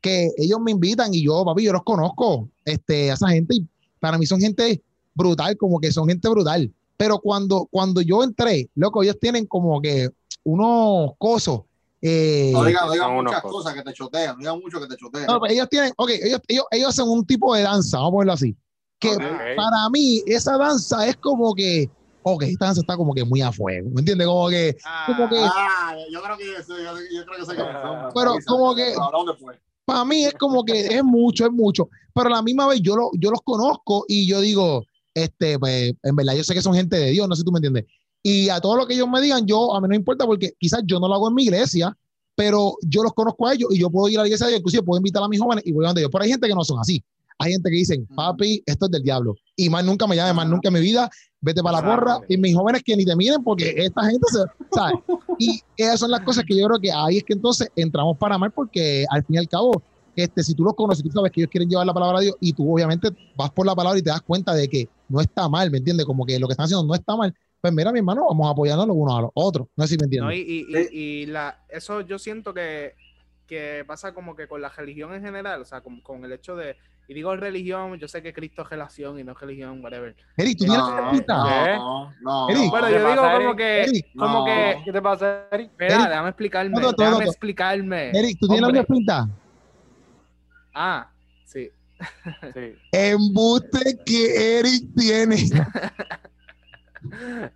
que 0.00 0.30
ellos 0.36 0.58
me 0.60 0.72
invitan 0.72 1.14
y 1.14 1.24
yo, 1.24 1.44
papi, 1.44 1.64
yo 1.64 1.72
los 1.72 1.84
conozco, 1.84 2.48
este, 2.64 3.10
a 3.10 3.14
esa 3.14 3.28
gente, 3.28 3.56
y 3.56 3.66
para 4.00 4.18
mí 4.18 4.26
son 4.26 4.40
gente 4.40 4.82
brutal, 5.14 5.56
como 5.56 5.78
que 5.78 5.92
son 5.92 6.08
gente 6.08 6.28
brutal. 6.28 6.72
Pero 6.96 7.18
cuando, 7.18 7.66
cuando 7.70 8.00
yo 8.00 8.22
entré, 8.22 8.68
loco, 8.74 9.02
ellos 9.02 9.18
tienen 9.20 9.46
como 9.46 9.80
que 9.80 10.10
unos 10.44 11.12
cosos. 11.18 11.62
Eh, 12.00 12.50
no 12.52 12.64
digan, 12.64 13.14
muchas 13.14 13.42
cosas 13.42 13.74
que 13.74 13.82
te 13.82 13.92
chotean, 13.92 14.34
no 14.34 14.38
digan 14.38 14.60
mucho 14.60 14.80
que 14.80 14.88
te 14.88 14.96
chotean. 14.96 15.26
No, 15.26 15.38
pues 15.38 15.52
ellos 15.52 15.68
tienen, 15.68 15.92
ok, 15.96 16.10
ellos, 16.10 16.40
ellos, 16.48 16.64
ellos 16.72 16.88
hacen 16.88 17.08
un 17.08 17.24
tipo 17.24 17.54
de 17.54 17.62
danza, 17.62 17.98
vamos 17.98 18.08
a 18.08 18.12
ponerlo 18.12 18.32
así. 18.32 18.56
Que 18.98 19.16
para 19.56 19.88
mí, 19.90 20.22
esa 20.26 20.56
danza 20.58 21.06
es 21.06 21.16
como 21.16 21.54
que 21.54 21.88
ok, 22.22 22.42
esta 22.44 22.66
danza 22.66 22.80
está 22.80 22.96
como 22.96 23.14
que 23.14 23.24
muy 23.24 23.40
a 23.40 23.52
fuego, 23.52 23.90
¿me 23.90 24.00
entiendes? 24.00 24.26
Como 24.26 24.48
que, 24.48 24.76
como 25.06 25.28
que, 25.28 25.36
Ah, 25.38 25.94
yo 26.10 26.22
creo 26.22 26.36
que 26.36 26.44
yo, 26.46 26.78
yo, 26.78 26.94
yo 27.12 27.24
creo 27.26 27.38
que 27.38 27.46
sé 27.46 27.56
que 27.56 27.62
Pero 28.14 28.34
como 28.46 28.74
que- 28.74 28.94
¿Ahora 28.94 29.18
dónde 29.18 29.34
fue? 29.34 29.58
para 29.84 30.04
mí 30.04 30.24
es 30.24 30.34
como 30.34 30.64
que 30.64 30.86
es 30.86 31.04
mucho, 31.04 31.44
es 31.46 31.52
mucho, 31.52 31.88
pero 32.14 32.28
a 32.28 32.30
la 32.30 32.42
misma 32.42 32.66
vez 32.68 32.80
yo, 32.80 32.94
lo, 32.96 33.10
yo 33.18 33.30
los 33.30 33.40
conozco 33.42 34.04
y 34.08 34.26
yo 34.26 34.40
digo, 34.40 34.84
este, 35.14 35.58
pues, 35.58 35.92
en 36.02 36.16
verdad 36.16 36.34
yo 36.34 36.44
sé 36.44 36.54
que 36.54 36.62
son 36.62 36.74
gente 36.74 36.96
de 36.96 37.10
Dios, 37.10 37.28
no 37.28 37.34
sé 37.34 37.40
si 37.40 37.44
tú 37.44 37.52
me 37.52 37.58
entiendes. 37.58 37.84
Y 38.22 38.48
a 38.48 38.60
todo 38.60 38.76
lo 38.76 38.86
que 38.86 38.94
ellos 38.94 39.08
me 39.08 39.20
digan, 39.20 39.44
yo, 39.46 39.74
a 39.74 39.80
mí 39.80 39.84
no 39.84 39.88
me 39.88 39.96
importa 39.96 40.24
porque 40.24 40.52
quizás 40.58 40.82
yo 40.86 41.00
no 41.00 41.08
lo 41.08 41.14
hago 41.14 41.28
en 41.28 41.34
mi 41.34 41.42
iglesia, 41.42 41.96
pero 42.36 42.76
yo 42.82 43.02
los 43.02 43.12
conozco 43.12 43.46
a 43.48 43.54
ellos 43.54 43.68
y 43.72 43.78
yo 43.80 43.90
puedo 43.90 44.08
ir 44.08 44.18
a 44.18 44.22
la 44.22 44.28
iglesia 44.28 44.46
de 44.46 44.52
ellos, 44.52 44.60
inclusive 44.60 44.82
puedo 44.84 44.98
invitar 44.98 45.22
a 45.22 45.28
mis 45.28 45.40
jóvenes 45.40 45.64
y 45.66 45.72
voy 45.72 45.84
a 45.84 45.88
donde 45.88 46.00
ellos. 46.02 46.10
Pero 46.12 46.24
hay 46.24 46.30
gente 46.30 46.46
que 46.48 46.54
no 46.54 46.62
son 46.64 46.78
así. 46.78 47.02
Hay 47.42 47.52
gente 47.52 47.70
que 47.70 47.76
dicen, 47.76 48.06
papi, 48.14 48.62
esto 48.66 48.86
es 48.86 48.90
del 48.92 49.02
diablo. 49.02 49.34
Y 49.56 49.68
más 49.68 49.84
nunca 49.84 50.06
me 50.06 50.14
llame, 50.16 50.32
más 50.32 50.46
nunca 50.48 50.68
en 50.68 50.74
mi 50.74 50.80
vida, 50.80 51.10
vete 51.40 51.62
para 51.62 51.78
la 51.78 51.82
porra. 51.96 52.12
Y 52.28 52.36
mis 52.38 52.54
jóvenes 52.54 52.82
que 52.84 52.96
ni 52.96 53.04
te 53.04 53.16
miren 53.16 53.42
porque 53.42 53.74
esta 53.76 54.02
gente 54.04 54.26
se, 54.30 54.38
¿sabes? 54.72 54.94
Y 55.38 55.60
esas 55.76 55.98
son 56.00 56.10
las 56.10 56.20
cosas 56.20 56.44
que 56.46 56.56
yo 56.56 56.66
creo 56.66 56.78
que 56.80 56.92
ahí 56.92 57.16
es 57.18 57.24
que 57.24 57.32
entonces 57.32 57.68
entramos 57.74 58.16
para 58.18 58.38
mal 58.38 58.52
porque 58.52 59.04
al 59.10 59.24
fin 59.24 59.34
y 59.36 59.38
al 59.38 59.48
cabo, 59.48 59.82
este, 60.14 60.42
si 60.44 60.54
tú 60.54 60.62
los 60.64 60.74
conoces, 60.74 61.02
tú 61.02 61.10
sabes 61.10 61.32
que 61.32 61.40
ellos 61.40 61.50
quieren 61.50 61.68
llevar 61.68 61.86
la 61.86 61.94
palabra 61.94 62.18
a 62.18 62.20
Dios 62.20 62.36
y 62.40 62.52
tú 62.52 62.72
obviamente 62.72 63.08
vas 63.34 63.50
por 63.50 63.66
la 63.66 63.74
palabra 63.74 63.98
y 63.98 64.02
te 64.02 64.10
das 64.10 64.20
cuenta 64.22 64.54
de 64.54 64.68
que 64.68 64.88
no 65.08 65.20
está 65.20 65.48
mal, 65.48 65.70
¿me 65.70 65.78
entiendes? 65.78 66.06
Como 66.06 66.24
que 66.24 66.38
lo 66.38 66.46
que 66.46 66.52
están 66.52 66.64
haciendo 66.64 66.84
no 66.86 66.94
está 66.94 67.16
mal. 67.16 67.34
Pues 67.60 67.72
mira, 67.72 67.92
mi 67.92 67.98
hermano, 68.00 68.26
vamos 68.28 68.46
a 68.46 68.50
apoyarnos 68.50 68.86
los 68.86 68.96
unos 68.96 69.18
a 69.18 69.20
los 69.22 69.30
otros. 69.34 69.68
No 69.76 69.84
sé 69.86 69.94
si 69.94 69.98
me 69.98 70.04
entiendes. 70.04 70.26
No, 70.26 70.32
y, 70.34 70.40
y- 70.40 70.66
y- 70.92 71.22
y 71.22 71.26
la, 71.26 71.64
eso 71.68 72.00
yo 72.02 72.18
siento 72.18 72.52
que, 72.54 72.94
que 73.46 73.84
pasa 73.86 74.12
como 74.14 74.34
que 74.36 74.48
con 74.48 74.60
la 74.60 74.68
religión 74.68 75.14
en 75.14 75.22
general, 75.22 75.60
o 75.62 75.64
sea, 75.64 75.80
con, 75.80 76.00
con 76.00 76.24
el 76.24 76.32
hecho 76.32 76.56
de, 76.56 76.76
y 77.12 77.14
digo 77.14 77.36
religión, 77.36 77.94
yo 77.98 78.08
sé 78.08 78.22
que 78.22 78.32
Cristo 78.32 78.62
es 78.62 78.70
relación 78.70 79.18
y 79.18 79.24
no 79.24 79.32
es 79.32 79.40
religión, 79.40 79.82
whatever. 79.84 80.16
Eric, 80.38 80.56
tú 80.56 80.64
tienes 80.64 80.78
No, 80.78 80.88
una 80.94 81.10
pinta. 81.10 81.34
no, 81.36 82.14
no, 82.22 82.48
Eric. 82.48 82.62
no. 82.64 82.70
Bueno, 82.70 82.86
¿Qué 82.86 82.92
yo 82.94 82.98
digo 83.00 83.10
pasa, 83.22 83.32
como 83.36 83.56
que, 83.56 83.82
Eric, 83.82 84.06
como 84.16 84.38
no. 84.38 84.44
que, 84.46 84.80
¿Qué 84.84 84.92
te 84.92 85.02
pasa, 85.02 85.42
Eric? 85.52 85.70
espera, 85.72 85.94
Eric. 85.96 86.08
déjame 86.08 86.28
explicarme, 86.30 86.80
Todo, 86.80 86.92
todo, 86.94 87.04
déjame 87.06 87.24
todo. 87.24 87.30
explicarme. 87.30 88.10
Eric, 88.10 88.38
tú 88.40 88.48
tienes 88.48 88.70
una 88.70 88.82
pinta. 88.84 89.28
Ah, 90.74 91.10
sí. 91.44 91.68
Sí. 92.54 92.74
Embuste 92.92 93.98
que 94.06 94.58
Eric 94.60 94.84
tiene. 94.96 95.36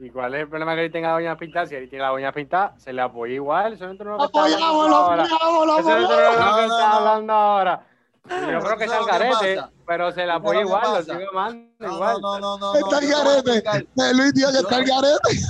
¿Y 0.00 0.10
cuál 0.10 0.34
es 0.34 0.40
el 0.42 0.48
problema 0.48 0.74
que 0.74 0.80
Eric 0.82 0.92
tenga 0.92 1.08
la 1.12 1.16
uña 1.16 1.36
pintada? 1.38 1.66
Si 1.66 1.74
Eric 1.74 1.88
tiene 1.88 2.04
la 2.04 2.12
uña 2.12 2.32
pintada, 2.32 2.74
se 2.78 2.92
le 2.92 3.00
apoya 3.00 3.32
igual. 3.34 3.72
Eso 3.74 3.86
no 3.86 3.92
es 3.92 3.98
lo 4.00 4.18
que 4.18 4.24
está 4.26 4.42
hablando 4.44 4.96
ahora. 4.96 5.22
Eso 5.24 5.38
no 5.40 5.62
es 5.62 5.68
lo 5.68 5.76
que 5.76 5.82
No, 5.92 6.56
no, 6.56 6.62
está 6.62 6.88
no. 6.88 6.94
hablando 6.96 7.32
ahora. 7.32 7.86
Yo 8.26 8.36
creo 8.36 8.60
¿Tú 8.60 8.78
que 8.78 8.84
está 8.84 9.02
sabes 9.04 9.12
al 9.12 9.28
garete, 9.28 9.62
pero 9.86 10.10
se 10.12 10.24
le 10.24 10.24
¿Tú 10.24 10.28
sabes 10.28 10.40
apoya 10.40 10.60
lo 10.60 10.66
que 10.66 10.66
igual, 10.66 10.94
lo 10.94 11.02
sigue 11.02 11.28
amando 11.30 11.66
No, 11.78 11.94
igual. 11.94 12.20
no, 12.22 12.38
no, 12.38 12.58
no, 12.58 12.72
no. 12.72 12.78
Está 12.78 12.98
el 12.98 13.12
voy 13.12 13.24
garete. 13.52 13.84
Eh, 13.96 14.14
Luis 14.14 14.34
dijo 14.34 14.50
que 14.52 14.58
está 14.58 14.78
el 14.78 14.84
garete. 14.86 15.40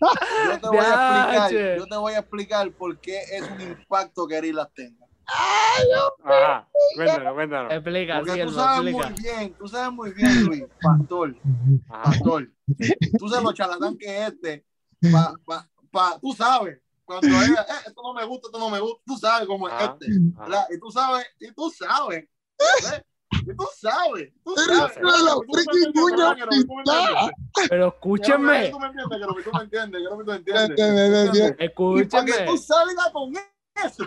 Yo 0.00 0.60
te 0.60 0.68
voy 0.68 0.78
a 0.78 0.94
explicar, 0.94 1.76
yo 1.78 1.86
te 1.86 1.96
voy 1.96 2.12
a 2.14 2.18
explicar 2.18 2.72
por 2.72 3.00
qué 3.00 3.20
es 3.32 3.42
un 3.48 3.60
impacto 3.60 4.26
que 4.26 4.36
Eric 4.36 4.54
las 4.54 4.72
tenga. 4.74 5.06
Ajá, 6.24 6.68
cuéntanos, 6.96 7.34
cuéntanos. 7.34 7.72
Explica, 7.72 8.18
Porque 8.20 8.44
tú 8.44 8.50
sabes 8.52 8.76
explica. 8.78 9.10
muy 9.10 9.20
bien, 9.22 9.56
tú 9.58 9.68
sabes 9.68 9.92
muy 9.92 10.12
bien, 10.12 10.44
Luis, 10.44 10.64
pastor, 10.80 11.36
Ajá. 11.88 12.02
pastor. 12.10 12.48
Tú 13.18 13.28
sabes 13.28 13.44
lo 13.44 13.52
charlatán 13.52 13.96
que 13.98 14.22
es 14.22 14.28
este. 14.32 14.64
Pa, 15.12 15.34
pa, 15.44 15.68
pa, 15.90 16.18
tú 16.20 16.32
sabes, 16.32 16.80
cuando 17.08 17.20
diga, 17.26 17.62
eh, 17.62 17.86
esto 17.86 18.02
no 18.02 18.12
me 18.12 18.24
gusta, 18.24 18.48
esto 18.48 18.58
no 18.58 18.70
me 18.70 18.80
gusta, 18.80 19.02
tú 19.06 19.16
sabes 19.16 19.48
cómo 19.48 19.66
es 19.66 19.74
Ajá. 19.74 19.96
este. 19.98 20.06
¿verdad? 20.38 20.66
Y 20.70 20.78
tú 20.78 20.90
sabes, 20.90 21.26
y 21.40 21.52
tú 21.52 21.70
sabes. 21.70 22.28
Y 23.46 23.56
tú 23.56 23.66
sabes, 23.76 24.32
tú 24.44 24.54
Eres 24.56 24.76
sabes. 24.76 24.98
Pero 27.68 27.98
Que 28.20 28.70
Tú 28.72 28.78
me 28.78 28.88
con 33.12 33.32
eso. 33.84 34.04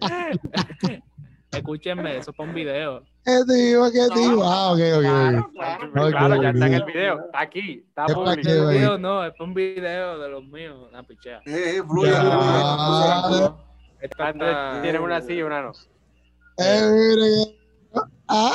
escúchenme, 1.52 2.16
eso 2.18 2.30
es 2.30 2.36
para 2.36 2.48
un 2.48 2.54
video. 2.54 3.02
¿Qué 3.24 3.32
digo? 3.54 3.90
¿Qué 3.92 4.08
digo? 4.20 4.42
Ah, 4.44 4.72
ok, 4.72 4.78
ok. 4.96 5.00
Claro, 5.02 5.50
claro. 5.52 6.04
Ok, 6.06 6.10
Claro, 6.10 6.42
ya 6.42 6.50
está 6.50 6.66
en 6.66 6.74
el 6.74 6.84
video. 6.84 7.24
Está 7.26 7.40
aquí, 7.40 7.84
está 7.88 8.06
Es 8.06 8.14
público. 8.14 8.68
video 8.68 8.98
no, 8.98 9.24
es 9.24 9.32
para 9.32 9.44
un 9.44 9.54
video 9.54 10.18
de 10.18 10.28
los 10.28 10.44
míos, 10.44 10.76
una 10.90 11.02
pichea. 11.02 11.38
Eh, 11.46 11.76
eh, 11.78 11.82
fluye, 11.86 12.10
Ya. 12.10 12.20
fluye, 12.20 13.36
fluye. 13.38 13.54
Esta 14.00 14.26
Antes 14.28 14.48
está- 14.48 14.82
tienes 14.82 15.00
una 15.00 15.20
sí 15.20 15.32
y 15.34 15.42
una 15.42 15.62
no. 15.62 15.72
Eh, 16.58 16.80
mire. 16.90 17.58
Ah, 18.28 18.52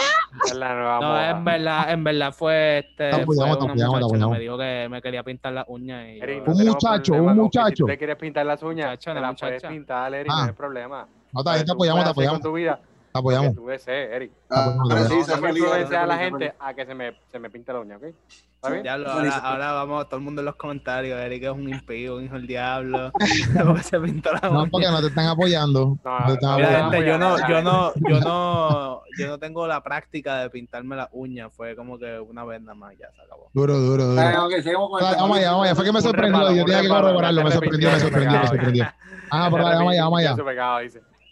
la 0.56 0.74
nueva 0.74 1.00
No, 1.00 1.22
en 1.38 1.46
verdad, 1.46 1.92
en 1.92 2.04
verdad 2.04 2.32
fue 2.34 2.80
este. 2.80 3.12
Te 3.12 3.26
fue 3.26 3.36
te 3.36 3.44
una 3.44 3.54
te 3.60 3.66
muchacha 3.68 4.08
que 4.12 4.26
me 4.28 4.40
dijo 4.40 4.58
que 4.58 4.88
me 4.90 5.02
quería 5.04 5.24
pintar 5.24 5.54
las 5.54 5.66
uñas 5.68 6.08
y. 6.08 6.20
Eric, 6.20 6.48
no 6.48 6.54
Un 6.54 6.66
muchacho, 6.66 7.14
un 7.14 7.36
muchacho. 7.36 7.86
Si 7.86 7.94
tú 7.94 7.98
quieres 7.98 8.16
pintar 8.16 8.46
las 8.48 8.64
uñas, 8.64 8.98
te 9.00 9.14
no 9.14 9.22
las 9.22 9.30
muchacha. 9.32 9.48
puedes 9.60 9.64
pintar, 9.64 10.14
Eric, 10.16 10.32
Ah. 10.34 10.42
no 10.42 10.48
hay 10.48 10.52
problema. 10.54 11.08
No, 11.38 11.42
está 11.42 11.54
bien, 11.54 11.66
te 11.66 11.72
apoyamos, 11.72 12.04
te 12.04 12.10
apoyamos. 12.10 12.40
con 12.40 12.52
tu 12.52 12.54
vida 12.56 12.80
Te 13.14 13.20
apoyamos. 13.20 13.56
tú 13.56 13.68
desees, 13.68 14.12
Eric. 14.12 14.32
Ah, 14.50 14.76
pero 14.88 16.00
a 16.00 16.06
la 16.06 16.18
gente 16.18 16.54
a 16.60 16.74
que 16.74 16.86
se 16.86 16.94
me, 16.96 17.14
se 17.32 17.40
me 17.40 17.50
pinte 17.50 17.72
la 17.74 17.80
uña, 17.80 17.98
¿ok? 17.98 18.04
¿Está 18.04 18.70
bien? 18.72 18.82
Diablo, 18.84 19.12
ahora, 19.12 19.38
ahora 19.38 19.72
vamos 19.74 20.06
todo 20.10 20.18
el 20.18 20.24
mundo 20.24 20.42
en 20.42 20.46
los 20.46 20.56
comentarios. 20.56 21.20
Eric 21.20 21.44
es 21.44 21.50
un 21.52 21.70
impío, 21.70 22.16
un 22.18 22.26
hijo 22.26 22.34
del 22.34 22.48
diablo. 22.48 23.12
porque 23.66 23.84
se 23.84 24.00
pintó 24.00 24.32
la 24.34 24.50
No, 24.50 24.62
uña. 24.62 24.70
porque 24.72 24.88
no 24.88 25.00
te 25.00 25.08
están 25.08 25.28
apoyando. 25.28 25.98
No, 26.04 26.20
No 26.22 26.26
te 26.26 26.34
están 26.34 26.56
Mira, 26.56 26.68
apoyando. 26.88 26.92
gente, 26.92 27.08
yo 27.08 27.18
no, 27.20 27.38
yo 27.48 27.62
no, 27.62 27.94
yo 28.10 28.20
no, 28.20 29.02
yo 29.20 29.28
no 29.28 29.38
tengo 29.38 29.68
la 29.68 29.84
práctica 29.84 30.40
de 30.40 30.50
pintarme 30.50 30.96
las 30.96 31.08
uñas. 31.12 31.52
Fue 31.56 31.76
como 31.76 32.00
que 32.00 32.20
una 32.20 32.44
vez 32.46 32.60
nada 32.62 32.74
más, 32.74 32.94
ya 32.98 33.12
se 33.16 33.22
acabó. 33.22 33.50
Duro, 33.54 33.78
duro, 33.78 34.06
duro. 34.08 34.22
Ah, 34.22 34.34
Ah. 34.36 35.16
Vamos 35.18 35.38
allá, 35.38 35.52
vamos 35.52 35.66
allá. 35.66 35.76
Fue 35.76 35.86
que 35.86 35.92
me 35.94 36.02
sorprendió. 36.02 36.40
reparo, 36.40 36.56
Yo 36.56 36.66
tenía 36.66 36.82
que 36.82 36.88
corroborarlo. 36.90 37.44
Me 37.44 37.52
sorprendió, 37.52 37.92
me 37.92 38.00
sorprendió, 38.00 38.40
me 38.40 38.48
sorprendió. 38.48 38.88
Ajá, 39.30 39.50
por 39.52 39.62
ahí, 39.62 39.76
vamos 39.76 39.92
allá, 39.94 40.04
vamos 40.04 40.20
allá. 40.20 40.36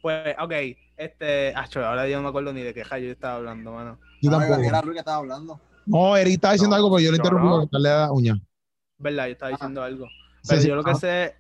Pues, 0.05 0.35
ok, 0.39 0.51
este, 0.97 1.51
acho, 1.55 1.83
ahora 1.83 2.07
yo 2.07 2.17
no 2.17 2.21
me 2.21 2.29
acuerdo 2.29 2.53
ni 2.53 2.61
de 2.61 2.75
qué 2.75 2.83
yo 3.01 3.11
estaba 3.11 3.37
hablando, 3.37 3.71
mano. 3.71 3.97
Yo 4.21 4.29
tampoco. 4.29 4.61
Era 4.61 4.79
Luis 4.83 4.93
que 4.93 4.99
estaba 4.99 5.17
hablando. 5.17 5.59
No, 5.87 6.15
Eric 6.15 6.35
estaba 6.35 6.51
diciendo 6.53 6.75
No, 6.75 6.77
algo, 6.77 6.95
pero 6.95 7.05
yo 7.05 7.11
le 7.11 7.17
interrumpí 7.17 7.47
no. 7.47 7.67
para 7.67 8.11
uña. 8.11 8.39
¿Verdad? 8.99 9.25
Yo 9.25 9.31
estaba 9.31 9.51
diciendo 9.53 9.81
algo. 9.81 10.05
Pero 10.47 10.61
sí. 10.61 10.67
yo 10.67 10.75
lo 10.75 10.83
que 10.83 10.91
Ah. 10.91 10.95
sé, 10.95 11.35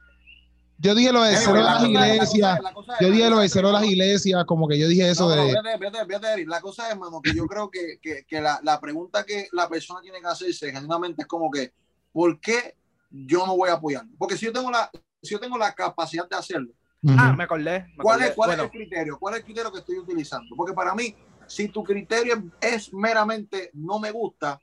Yo 0.79 0.95
dije 0.95 1.11
lo 1.11 1.21
de 1.21 1.33
Eh, 1.33 1.37
cero 1.37 1.53
de 1.57 1.63
la 1.63 1.73
las 1.75 1.83
iglesias. 1.83 2.59
Yo 2.99 3.11
dije 3.11 3.29
lo 3.29 3.37
de 3.37 3.49
cero 3.49 3.67
de 3.67 3.73
las 3.73 3.83
iglesias, 3.85 4.45
como 4.45 4.67
que 4.67 4.79
yo 4.79 4.87
dije 4.87 5.11
eso 5.11 5.29
No, 5.29 5.35
de. 5.35 5.53
vete, 5.53 5.77
vete, 5.79 6.03
vete, 6.05 6.33
Eric. 6.33 6.49
La 6.49 6.59
cosa 6.59 6.89
es, 6.89 6.97
mano, 6.97 7.21
que 7.21 7.35
yo 7.35 7.45
creo 7.45 7.69
que, 7.69 7.99
que, 8.01 8.25
que 8.27 8.41
la, 8.41 8.59
la 8.63 8.79
pregunta 8.81 9.23
que 9.23 9.47
la 9.51 9.69
persona 9.69 10.01
tiene 10.01 10.19
que 10.21 10.25
hacerse 10.27 10.71
genuinamente 10.71 11.21
es 11.21 11.27
como 11.27 11.51
que, 11.51 11.71
¿por 12.11 12.39
qué 12.41 12.75
yo 13.11 13.45
no 13.45 13.55
voy 13.55 13.69
a 13.69 13.73
apoyar? 13.73 14.05
Porque 14.17 14.35
si 14.35 14.47
yo 14.47 14.51
tengo 14.53 14.71
la, 14.71 14.89
si 15.21 15.33
yo 15.35 15.39
tengo 15.39 15.55
la 15.55 15.71
capacidad 15.71 16.27
de 16.27 16.35
hacerlo, 16.35 16.73
Ujú. 17.05 17.15
ah, 17.19 17.33
me 17.33 17.43
acordé. 17.43 17.85
me 17.95 18.03
¿cuál, 18.03 18.15
acordé. 18.15 18.29
es, 18.29 18.35
cuál 18.35 18.49
Bueno, 18.49 18.63
es 18.63 18.65
el 18.65 18.71
criterio? 18.71 19.19
¿Cuál 19.19 19.33
es 19.35 19.39
el 19.39 19.45
criterio 19.45 19.71
que 19.71 19.79
estoy 19.79 19.99
utilizando? 19.99 20.55
Porque 20.55 20.73
para 20.73 20.95
mí, 20.95 21.15
si 21.47 21.67
tu 21.67 21.83
criterio 21.83 22.43
es 22.59 22.91
meramente 22.93 23.69
no 23.73 23.99
me 23.99 24.11
gusta, 24.11 24.59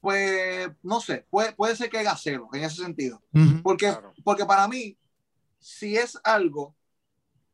pues 0.00 0.68
no 0.82 1.00
sé, 1.00 1.26
puede, 1.30 1.52
puede 1.52 1.76
ser 1.76 1.90
que 1.90 1.98
haya 1.98 2.16
cero 2.16 2.48
en 2.52 2.64
ese 2.64 2.82
sentido. 2.82 3.22
Ujú. 3.34 3.62
Porque, 3.62 3.86
Claro. 3.86 4.12
porque 4.22 4.44
para 4.44 4.66
mí, 4.66 4.96
si 5.58 5.96
es 5.96 6.18
algo 6.24 6.74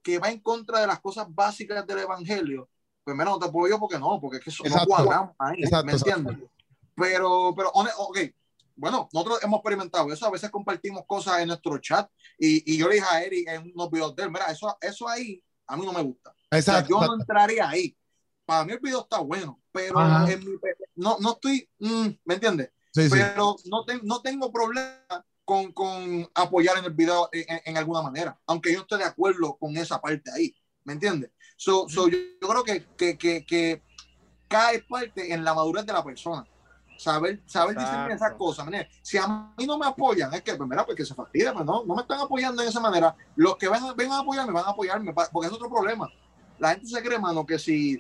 que 0.03 0.19
va 0.19 0.31
en 0.31 0.41
contra 0.41 0.81
de 0.81 0.87
las 0.87 1.01
cosas 1.01 1.27
básicas 1.29 1.87
del 1.87 1.99
evangelio, 1.99 2.69
pues 3.05 3.17
menos 3.17 3.35
no 3.35 3.39
te 3.41 3.47
apoyo 3.47 3.79
porque 3.79 3.99
no, 3.99 4.21
porque 4.21 4.39
es 4.39 4.45
que 4.45 4.51
eso 4.51 4.65
Exacto. 4.65 4.89
no 4.89 4.97
cuadramos 4.97 5.37
ahí, 5.39 5.63
Exacto, 5.63 5.87
¿me 5.87 5.93
exacto. 5.93 6.19
entiendes? 6.19 6.49
Pero, 6.95 7.55
pero, 7.57 7.71
ok, 7.73 8.19
bueno, 8.81 9.09
nosotros 9.13 9.39
hemos 9.43 9.59
experimentado 9.59 10.11
eso, 10.11 10.27
a 10.27 10.31
veces 10.31 10.49
compartimos 10.51 11.05
cosas 11.07 11.41
en 11.41 11.49
nuestro 11.49 11.77
chat 11.79 12.11
y, 12.39 12.73
y 12.73 12.79
yo 12.79 12.89
le 12.89 12.95
dije 12.95 13.07
a 13.11 13.23
Eric 13.23 13.47
en 13.49 13.73
unos 13.75 13.91
videos 13.91 14.17
de 14.17 14.23
él, 14.23 14.31
mira, 14.31 14.47
eso, 14.47 14.75
eso 14.81 15.07
ahí 15.07 15.43
a 15.67 15.77
mí 15.77 15.85
no 15.85 15.93
me 15.93 16.03
gusta. 16.03 16.31
O 16.31 16.35
sea, 16.51 16.59
Exacto. 16.59 16.89
yo 16.89 17.07
no 17.07 17.15
entraría 17.15 17.69
ahí. 17.69 17.95
Para 18.47 18.65
mí 18.65 18.73
el 18.73 18.81
video 18.81 19.03
está 19.03 19.19
bueno, 19.21 19.61
pero 19.71 20.01
en 20.27 20.41
mi- 20.41 20.57
no, 20.97 21.19
no 21.21 21.33
estoy, 21.33 21.69
mm, 21.79 22.09
¿me 22.25 22.35
entiendes? 22.35 22.71
Sí, 22.93 23.03
sí. 23.03 23.11
pero 23.11 23.55
no, 23.67 23.85
ten- 23.85 24.01
no 24.03 24.21
tengo 24.23 24.51
problema 24.51 24.97
con, 25.45 25.73
con 25.73 26.29
apoyar 26.35 26.79
en 26.79 26.87
el 26.87 26.93
video 26.95 27.29
en, 27.33 27.45
en- 27.49 27.61
en 27.67 27.77
alguna 27.77 28.01
manera, 28.03 28.41
aunque 28.47 28.71
yo 28.73 28.79
no 28.79 28.83
esté 28.83 28.97
de 28.97 29.05
acuerdo 29.05 29.57
con 29.59 29.77
esa 29.77 30.01
parte 30.01 30.31
ahí, 30.35 30.55
¿me 30.85 30.95
entiendes? 30.95 31.31
So, 31.57 31.87
so 31.89 32.09
yo, 32.09 32.17
yo 32.41 32.49
creo 32.49 32.65
que, 32.65 32.87
que, 32.97 33.19
que, 33.19 33.45
que 33.45 33.83
cae 34.49 34.83
parte 34.83 35.33
en 35.33 35.45
la 35.45 35.53
madurez 35.55 35.85
de 35.87 35.93
la 35.93 36.03
persona. 36.03 36.45
Saber, 37.01 37.41
saber 37.47 37.79
Exacto. 37.79 38.15
esas 38.15 38.33
cosas. 38.35 38.67
¿me 38.67 38.77
entiendes? 38.77 39.01
Si 39.03 39.17
a 39.17 39.27
mí 39.57 39.65
no 39.67 39.79
me 39.79 39.87
apoyan, 39.87 40.35
es 40.35 40.43
que, 40.43 40.55
pues 40.55 40.69
mira, 40.69 40.85
pues 40.85 40.99
que 40.99 41.07
se 41.07 41.15
fastidie, 41.15 41.51
pues 41.51 41.65
no, 41.65 41.83
no 41.87 41.95
me 41.95 42.03
están 42.03 42.21
apoyando 42.21 42.61
en 42.61 42.69
esa 42.69 42.79
manera. 42.79 43.17
Los 43.37 43.57
que 43.57 43.71
vengan, 43.71 43.97
vengan 43.97 44.19
a 44.19 44.21
apoyarme, 44.21 44.53
van 44.53 44.67
a 44.67 44.71
apoyarme, 44.71 45.15
porque 45.33 45.47
es 45.47 45.53
otro 45.55 45.71
problema. 45.71 46.11
La 46.59 46.73
gente 46.73 46.89
se 46.89 47.03
cree, 47.03 47.19
mano, 47.19 47.47
que 47.47 47.59
si 47.59 47.99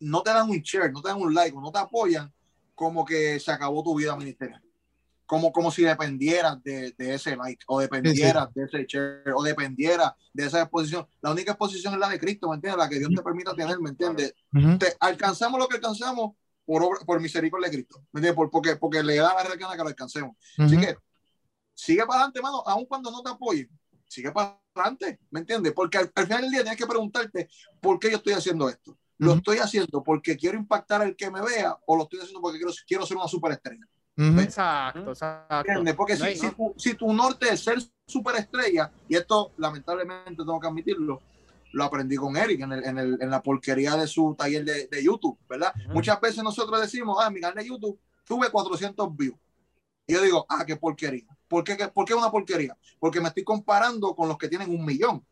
no 0.00 0.22
te 0.22 0.34
dan 0.34 0.50
un 0.50 0.58
share, 0.58 0.92
no 0.92 1.00
te 1.00 1.08
dan 1.08 1.18
un 1.18 1.32
like 1.32 1.56
o 1.56 1.62
no 1.62 1.72
te 1.72 1.78
apoyan, 1.78 2.30
como 2.74 3.06
que 3.06 3.40
se 3.40 3.52
acabó 3.52 3.82
tu 3.82 3.94
vida 3.94 4.14
ministerial. 4.14 4.62
Como, 5.24 5.50
como 5.50 5.70
si 5.70 5.82
dependieras 5.82 6.62
de, 6.62 6.92
de 6.98 7.14
ese 7.14 7.34
like, 7.36 7.64
o 7.68 7.80
dependieras 7.80 8.52
de 8.52 8.64
ese 8.64 8.84
share, 8.86 9.32
o 9.34 9.42
dependieras 9.42 10.12
de 10.34 10.44
esa 10.44 10.60
exposición. 10.60 11.08
La 11.22 11.30
única 11.30 11.52
exposición 11.52 11.94
es 11.94 12.00
la 12.00 12.10
de 12.10 12.20
Cristo, 12.20 12.50
¿me 12.50 12.56
entiendes? 12.56 12.84
La 12.84 12.88
que 12.90 12.98
Dios 12.98 13.10
te 13.16 13.22
permita 13.22 13.54
tener, 13.54 13.80
¿me 13.80 13.88
entiendes? 13.88 14.34
Ujú. 14.52 14.76
Te, 14.76 14.94
alcanzamos 15.00 15.58
lo 15.58 15.68
que 15.68 15.76
alcanzamos 15.76 16.32
por, 16.64 17.04
por 17.04 17.20
misericordia 17.20 17.68
de 17.68 17.76
Cristo. 17.76 17.98
¿Me 18.12 18.18
entiendes? 18.18 18.34
Por, 18.34 18.50
porque, 18.50 18.76
porque 18.76 19.02
le 19.02 19.16
da 19.16 19.34
la 19.34 19.44
recana 19.44 19.72
que 19.72 19.82
lo 19.82 19.88
alcancemos. 19.88 20.36
Así 20.58 20.78
que 20.78 20.96
sigue 21.74 22.04
para 22.06 22.20
adelante, 22.20 22.42
mano, 22.42 22.62
aun 22.66 22.86
cuando 22.86 23.10
no 23.10 23.22
te 23.22 23.30
apoyen, 23.30 23.68
sigue 24.06 24.30
para 24.32 24.60
adelante, 24.74 25.20
¿me 25.30 25.40
entiendes? 25.40 25.72
Porque 25.72 25.98
al, 25.98 26.08
final 26.08 26.42
del 26.42 26.50
día 26.50 26.62
tienes 26.62 26.78
que 26.78 26.86
preguntarte 26.86 27.48
por 27.80 27.98
qué 27.98 28.10
yo 28.10 28.16
estoy 28.18 28.34
haciendo 28.34 28.68
esto. 28.68 28.96
¿Lo 29.18 29.34
estoy 29.34 29.58
haciendo 29.58 30.02
porque 30.02 30.36
quiero 30.36 30.56
impactar 30.56 31.02
al 31.02 31.14
que 31.14 31.30
me 31.30 31.42
vea 31.42 31.76
o 31.86 31.96
lo 31.96 32.04
estoy 32.04 32.20
haciendo 32.20 32.40
porque 32.40 32.58
quiero, 32.58 32.72
quiero 32.86 33.06
ser 33.06 33.18
una 33.18 33.28
superestrella? 33.28 33.86
Exacto, 34.16 35.10
exacto. 35.10 35.72
Porque 35.96 36.16
si, 36.16 36.36
si, 36.36 36.50
tu, 36.50 36.74
si, 36.76 36.94
tu, 36.94 37.12
norte 37.12 37.52
es 37.52 37.62
ser 37.62 37.78
superestrella, 38.06 38.90
y 39.08 39.16
esto 39.16 39.52
lamentablemente 39.56 40.36
tengo 40.36 40.60
que 40.60 40.66
admitirlo, 40.66 41.22
lo 41.72 41.84
aprendí 41.84 42.16
con 42.16 42.36
Eric 42.36 42.60
en, 42.60 42.72
el, 42.72 42.84
en, 42.84 42.98
el, 42.98 43.18
en 43.20 43.30
la 43.30 43.42
porquería 43.42 43.96
de 43.96 44.06
su 44.06 44.34
taller 44.36 44.64
de, 44.64 44.86
de 44.86 45.04
YouTube, 45.04 45.38
¿verdad? 45.48 45.72
Muchas 45.88 46.20
veces 46.20 46.42
nosotros 46.42 46.80
decimos, 46.80 47.18
ah, 47.20 47.30
mi 47.30 47.40
canal 47.40 47.56
de 47.56 47.68
YouTube 47.68 47.98
tuve 48.24 48.50
400 48.50 49.16
views. 49.16 49.36
Y 50.06 50.14
yo 50.14 50.22
digo, 50.22 50.46
ah, 50.48 50.64
qué 50.66 50.76
porquería. 50.76 51.26
¿Por 51.46 51.64
qué, 51.64 51.76
¿Por 51.88 52.04
qué 52.04 52.14
una 52.14 52.30
porquería? 52.30 52.76
Porque 52.98 53.20
me 53.20 53.28
estoy 53.28 53.44
comparando 53.44 54.14
con 54.14 54.28
los 54.28 54.38
que 54.38 54.48
tienen 54.48 54.70
un 54.70 54.84
millón. 54.84 55.24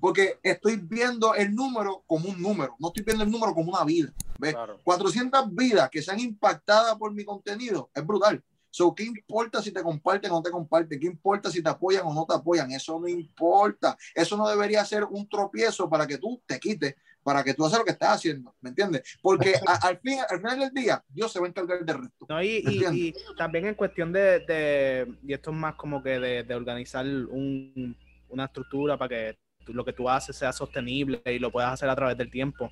Porque 0.00 0.40
estoy 0.42 0.76
viendo 0.76 1.34
el 1.34 1.54
número 1.54 2.02
como 2.06 2.28
un 2.28 2.42
número, 2.42 2.74
no 2.80 2.88
estoy 2.88 3.04
viendo 3.04 3.22
el 3.22 3.30
número 3.30 3.54
como 3.54 3.72
una 3.72 3.84
vida. 3.84 4.12
¿ves? 4.38 4.54
400 4.82 5.54
vidas 5.54 5.88
que 5.90 6.02
sean 6.02 6.18
impactadas 6.18 6.96
por 6.96 7.12
mi 7.12 7.24
contenido 7.24 7.90
es 7.94 8.04
brutal. 8.04 8.42
So, 8.74 8.92
¿Qué 8.92 9.04
importa 9.04 9.62
si 9.62 9.70
te 9.70 9.84
comparten 9.84 10.32
o 10.32 10.34
no 10.34 10.42
te 10.42 10.50
comparten? 10.50 10.98
¿Qué 10.98 11.06
importa 11.06 11.48
si 11.48 11.62
te 11.62 11.70
apoyan 11.70 12.04
o 12.06 12.12
no 12.12 12.26
te 12.26 12.34
apoyan? 12.34 12.72
Eso 12.72 12.98
no 12.98 13.06
importa. 13.06 13.96
Eso 14.12 14.36
no 14.36 14.48
debería 14.48 14.84
ser 14.84 15.04
un 15.04 15.28
tropiezo 15.28 15.88
para 15.88 16.08
que 16.08 16.18
tú 16.18 16.42
te 16.44 16.58
quites, 16.58 16.96
para 17.22 17.44
que 17.44 17.54
tú 17.54 17.64
hagas 17.64 17.78
lo 17.78 17.84
que 17.84 17.92
estás 17.92 18.16
haciendo. 18.16 18.52
¿Me 18.60 18.70
entiendes? 18.70 19.16
Porque 19.22 19.54
al, 19.80 20.00
fin, 20.00 20.18
al 20.28 20.38
final 20.38 20.58
del 20.58 20.70
día, 20.72 21.04
Dios 21.08 21.32
se 21.32 21.38
va 21.38 21.46
a 21.46 21.50
encargar 21.50 21.84
del 21.84 21.98
resto. 22.00 22.26
No, 22.28 22.42
y, 22.42 22.64
y, 22.66 23.14
también 23.38 23.66
en 23.66 23.76
cuestión 23.76 24.12
de, 24.12 24.40
de, 24.40 25.18
y 25.22 25.32
esto 25.32 25.52
es 25.52 25.56
más 25.56 25.76
como 25.76 26.02
que 26.02 26.18
de, 26.18 26.42
de 26.42 26.54
organizar 26.56 27.06
un, 27.06 27.96
una 28.28 28.46
estructura 28.46 28.98
para 28.98 29.08
que 29.08 29.38
lo 29.68 29.84
que 29.84 29.92
tú 29.92 30.10
haces 30.10 30.34
sea 30.34 30.52
sostenible 30.52 31.22
y 31.26 31.38
lo 31.38 31.52
puedas 31.52 31.74
hacer 31.74 31.88
a 31.88 31.94
través 31.94 32.18
del 32.18 32.28
tiempo. 32.28 32.68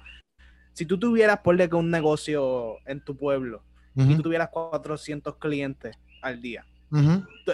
Si 0.73 0.85
tú 0.85 0.99
tuvieras, 0.99 1.39
por 1.45 1.57
que 1.57 1.77
un 1.77 1.93
negocio 1.93 2.79
en 2.87 3.05
tu 3.05 3.17
pueblo, 3.17 3.63
y 3.95 4.17
tú 4.17 4.23
tuvieras 4.23 4.49
400 4.51 5.37
clientes 5.37 5.97
al 6.23 6.41
día. 6.41 6.65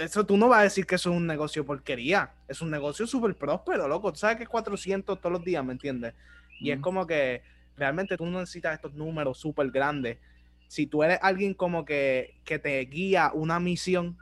Eso 0.00 0.26
tú 0.26 0.36
no 0.36 0.48
vas 0.48 0.60
a 0.60 0.62
decir 0.64 0.84
que 0.84 0.96
eso 0.96 1.10
es 1.10 1.16
un 1.16 1.26
negocio 1.26 1.64
porquería. 1.64 2.32
Es 2.48 2.60
un 2.60 2.70
negocio 2.70 3.06
súper 3.06 3.36
próspero, 3.36 3.86
loco. 3.86 4.12
Tú 4.12 4.18
sabes 4.18 4.36
que 4.36 4.42
es 4.42 4.48
400 4.48 5.20
todos 5.20 5.32
los 5.32 5.44
días, 5.44 5.64
¿me 5.64 5.72
entiendes? 5.72 6.14
Y 6.60 6.70
es 6.70 6.80
como 6.80 7.06
que 7.06 7.42
realmente 7.76 8.16
tú 8.16 8.26
no 8.26 8.40
necesitas 8.40 8.74
estos 8.74 8.94
números 8.94 9.38
súper 9.38 9.70
grandes. 9.70 10.18
Si 10.66 10.86
tú 10.86 11.02
eres 11.02 11.18
alguien 11.22 11.54
como 11.54 11.84
que, 11.84 12.40
que 12.44 12.58
te 12.58 12.80
guía 12.80 13.30
una 13.32 13.60
misión, 13.60 14.18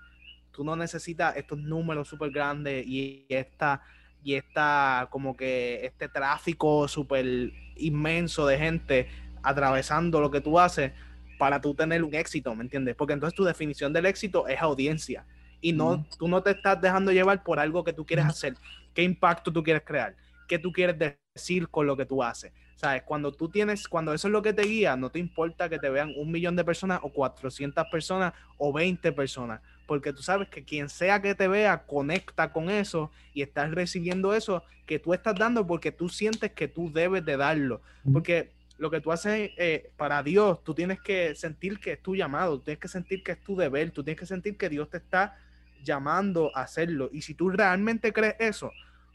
tú 0.52 0.64
no 0.64 0.76
necesitas 0.76 1.36
estos 1.36 1.58
números 1.58 2.08
súper 2.08 2.30
grandes 2.30 2.86
y 2.86 3.24
esta, 3.28 3.82
y 4.22 4.34
esta, 4.34 5.08
como 5.10 5.36
que 5.36 5.84
este 5.84 6.08
tráfico 6.08 6.88
súper 6.88 7.52
inmenso 7.76 8.46
de 8.46 8.58
gente 8.58 9.08
atravesando 9.42 10.20
lo 10.20 10.30
que 10.30 10.40
tú 10.40 10.58
haces 10.58 10.92
para 11.38 11.60
tú 11.60 11.74
tener 11.74 12.02
un 12.02 12.14
éxito, 12.14 12.54
¿me 12.54 12.64
entiendes? 12.64 12.94
Porque 12.96 13.12
entonces 13.12 13.36
tu 13.36 13.44
definición 13.44 13.92
del 13.92 14.06
éxito 14.06 14.48
es 14.48 14.60
audiencia 14.60 15.24
y 15.60 15.72
no, 15.72 16.06
tú 16.18 16.28
no 16.28 16.42
te 16.42 16.50
estás 16.50 16.80
dejando 16.80 17.12
llevar 17.12 17.42
por 17.42 17.58
algo 17.58 17.84
que 17.84 17.92
tú 17.92 18.04
quieres 18.04 18.26
hacer, 18.26 18.54
qué 18.94 19.02
impacto 19.02 19.52
tú 19.52 19.62
quieres 19.62 19.82
crear, 19.84 20.14
qué 20.48 20.58
tú 20.58 20.72
quieres 20.72 20.96
decir 20.98 21.68
con 21.68 21.86
lo 21.86 21.96
que 21.96 22.06
tú 22.06 22.22
haces. 22.22 22.52
¿Sabes? 22.76 23.04
Cuando 23.04 23.32
tú 23.32 23.48
tienes, 23.48 23.88
cuando 23.88 24.12
eso 24.12 24.28
es 24.28 24.32
lo 24.32 24.42
que 24.42 24.52
te 24.52 24.60
guía, 24.60 24.96
no 24.96 25.08
te 25.08 25.18
importa 25.18 25.66
que 25.70 25.78
te 25.78 25.88
vean 25.88 26.12
un 26.14 26.30
millón 26.30 26.56
de 26.56 26.64
personas 26.64 27.00
o 27.02 27.08
400 27.08 27.86
personas 27.90 28.34
o 28.58 28.70
20 28.70 29.12
personas, 29.12 29.62
porque 29.86 30.12
tú 30.12 30.20
sabes 30.20 30.50
que 30.50 30.62
quien 30.62 30.90
sea 30.90 31.22
que 31.22 31.34
te 31.34 31.48
vea 31.48 31.86
conecta 31.86 32.52
con 32.52 32.68
eso 32.68 33.10
y 33.32 33.40
estás 33.40 33.70
recibiendo 33.70 34.34
eso 34.34 34.62
que 34.84 34.98
tú 34.98 35.14
estás 35.14 35.34
dando 35.36 35.66
porque 35.66 35.90
tú 35.90 36.10
sientes 36.10 36.52
que 36.52 36.68
tú 36.68 36.92
debes 36.92 37.24
de 37.24 37.38
darlo. 37.38 37.80
Porque 38.12 38.52
lo 38.78 38.90
que 38.90 39.00
tú 39.00 39.12
haces 39.12 39.50
eh, 39.56 39.90
para 39.96 40.22
Dios, 40.22 40.62
tú 40.62 40.74
tienes 40.74 41.00
que 41.00 41.34
sentir 41.34 41.80
que 41.80 41.92
es 41.92 42.02
tu 42.02 42.14
llamado, 42.14 42.58
tú 42.58 42.64
tienes 42.64 42.80
que 42.80 42.88
sentir 42.88 43.22
que 43.22 43.32
es 43.32 43.42
tu 43.42 43.56
deber, 43.56 43.90
tú 43.90 44.04
tienes 44.04 44.20
que 44.20 44.26
sentir 44.26 44.56
que 44.56 44.68
Dios 44.68 44.90
te 44.90 44.98
está 44.98 45.38
llamando 45.82 46.50
a 46.54 46.62
hacerlo. 46.62 47.08
Y 47.12 47.22
si 47.22 47.34
tú 47.34 47.48
realmente 47.50 48.12
crees 48.12 48.36
eso, 48.38 48.70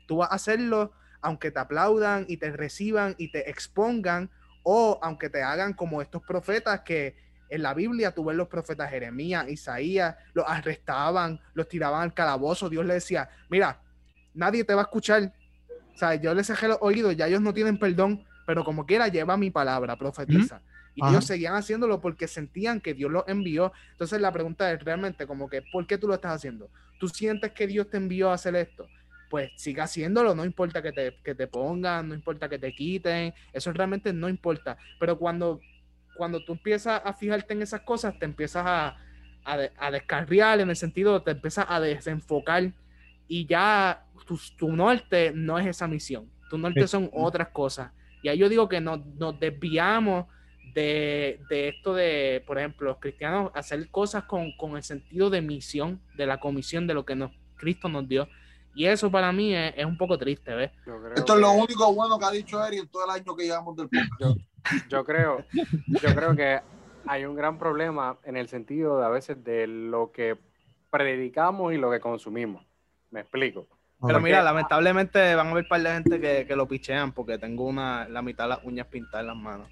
tú 0.07 0.17
vas 0.17 0.31
a 0.31 0.35
hacerlo 0.35 0.93
aunque 1.21 1.51
te 1.51 1.59
aplaudan 1.59 2.25
y 2.27 2.37
te 2.37 2.51
reciban 2.51 3.13
y 3.17 3.31
te 3.31 3.49
expongan, 3.49 4.31
o 4.63 4.99
aunque 5.01 5.29
te 5.29 5.41
hagan 5.41 5.73
como 5.73 6.01
estos 6.01 6.23
profetas 6.23 6.81
que 6.81 7.15
en 7.49 7.61
la 7.61 7.73
Biblia 7.73 8.11
tú 8.11 8.25
ves 8.25 8.35
los 8.35 8.47
profetas 8.47 8.89
Jeremías, 8.89 9.47
Isaías, 9.49 10.15
los 10.33 10.45
arrestaban, 10.47 11.39
los 11.53 11.67
tiraban 11.67 12.01
al 12.01 12.13
calabozo, 12.13 12.69
Dios 12.69 12.85
le 12.85 12.95
decía, 12.95 13.29
mira, 13.49 13.81
nadie 14.33 14.63
te 14.63 14.73
va 14.73 14.81
a 14.81 14.83
escuchar. 14.83 15.33
O 15.93 15.97
sea, 15.97 16.15
yo 16.15 16.33
les 16.33 16.47
dejé 16.47 16.67
los 16.67 16.77
oídos, 16.81 17.15
ya 17.15 17.27
ellos 17.27 17.41
no 17.41 17.53
tienen 17.53 17.77
perdón, 17.77 18.25
pero 18.51 18.65
como 18.65 18.85
quiera 18.85 19.07
lleva 19.07 19.37
mi 19.37 19.49
palabra, 19.49 19.95
profetiza. 19.95 20.61
Y 20.93 21.07
ellos 21.07 21.23
seguían 21.23 21.55
haciéndolo 21.55 22.01
porque 22.01 22.27
sentían 22.27 22.81
que 22.81 22.93
Dios 22.93 23.09
los 23.09 23.23
envió. 23.29 23.71
Entonces 23.93 24.19
la 24.19 24.29
pregunta 24.29 24.69
es 24.73 24.83
realmente 24.83 25.25
como 25.25 25.47
que, 25.49 25.61
¿por 25.71 25.87
qué 25.87 25.97
tú 25.97 26.05
lo 26.05 26.15
estás 26.15 26.33
haciendo? 26.33 26.69
¿Tú 26.99 27.07
sientes 27.07 27.53
que 27.53 27.65
Dios 27.65 27.89
te 27.89 27.95
envió 27.95 28.29
a 28.29 28.33
hacer 28.33 28.57
esto? 28.57 28.89
Pues 29.29 29.51
siga 29.55 29.85
haciéndolo, 29.85 30.35
no 30.35 30.43
importa 30.43 30.81
que 30.81 30.91
te, 30.91 31.15
que 31.23 31.33
te 31.33 31.47
pongan, 31.47 32.09
no 32.09 32.13
importa 32.13 32.49
que 32.49 32.59
te 32.59 32.73
quiten, 32.73 33.33
eso 33.53 33.71
realmente 33.71 34.11
no 34.11 34.27
importa. 34.27 34.77
Pero 34.99 35.17
cuando, 35.17 35.61
cuando 36.17 36.43
tú 36.43 36.51
empiezas 36.51 37.01
a 37.05 37.13
fijarte 37.13 37.53
en 37.53 37.61
esas 37.61 37.79
cosas, 37.83 38.19
te 38.19 38.25
empiezas 38.25 38.65
a, 38.67 38.97
a, 39.45 39.91
descarriar 39.91 40.59
en 40.59 40.69
el 40.69 40.75
sentido, 40.75 41.21
te 41.21 41.31
empiezas 41.31 41.67
a 41.69 41.79
desenfocar 41.79 42.73
y 43.29 43.45
ya 43.45 44.03
tu, 44.27 44.37
tu 44.57 44.75
norte 44.75 45.31
no 45.33 45.57
es 45.57 45.67
esa 45.67 45.87
misión, 45.87 46.29
tu 46.49 46.57
norte 46.57 46.85
son 46.85 47.09
otras 47.13 47.47
cosas. 47.47 47.91
Y 48.21 48.29
ahí 48.29 48.37
yo 48.37 48.49
digo 48.49 48.69
que 48.69 48.81
nos, 48.81 49.05
nos 49.17 49.39
desviamos 49.39 50.27
de, 50.73 51.39
de, 51.49 51.69
esto 51.69 51.93
de, 51.93 52.43
por 52.45 52.57
ejemplo, 52.57 52.89
los 52.89 52.99
cristianos 52.99 53.51
hacer 53.55 53.89
cosas 53.89 54.23
con, 54.23 54.51
con, 54.57 54.77
el 54.77 54.83
sentido 54.83 55.29
de 55.29 55.41
misión, 55.41 56.01
de 56.15 56.25
la 56.25 56.39
comisión 56.39 56.87
de 56.87 56.93
lo 56.93 57.05
que 57.05 57.15
nos, 57.15 57.31
Cristo 57.55 57.89
nos 57.89 58.07
dio. 58.07 58.27
Y 58.73 58.85
eso 58.85 59.11
para 59.11 59.31
mí 59.31 59.53
es, 59.53 59.73
es 59.75 59.85
un 59.85 59.97
poco 59.97 60.17
triste, 60.17 60.53
¿ves? 60.53 60.71
Esto 61.15 61.35
es 61.35 61.41
lo 61.41 61.51
único 61.51 61.93
bueno 61.93 62.17
que 62.17 62.25
ha 62.25 62.31
dicho 62.31 62.65
Eri 62.65 62.77
en 62.77 62.87
todo 62.87 63.03
el 63.03 63.11
año 63.11 63.35
que 63.35 63.43
llevamos 63.43 63.75
del 63.75 63.89
podcast. 63.89 64.39
Yo, 64.89 65.03
creo, 65.03 65.43
yo 65.87 66.15
creo 66.15 66.35
que 66.35 66.61
hay 67.05 67.25
un 67.25 67.35
gran 67.35 67.57
problema 67.57 68.17
en 68.23 68.37
el 68.37 68.47
sentido 68.47 68.99
de 68.99 69.05
a 69.05 69.09
veces 69.09 69.43
de 69.43 69.67
lo 69.67 70.11
que 70.11 70.37
predicamos 70.89 71.73
y 71.73 71.77
lo 71.77 71.91
que 71.91 71.99
consumimos. 71.99 72.65
Me 73.09 73.21
explico. 73.21 73.67
Pero 74.05 74.19
mira, 74.19 74.41
lamentablemente 74.41 75.35
van 75.35 75.47
a 75.47 75.51
haber 75.51 75.63
un 75.63 75.69
par 75.69 75.81
de 75.81 75.91
gente 75.91 76.19
que, 76.19 76.45
que 76.47 76.55
lo 76.55 76.67
pichean 76.67 77.11
porque 77.11 77.37
tengo 77.37 77.65
una, 77.65 78.07
la 78.09 78.21
mitad 78.21 78.45
de 78.45 78.49
las 78.49 78.63
uñas 78.63 78.87
pintadas 78.87 79.21
en 79.21 79.27
las 79.27 79.35
manos. 79.35 79.67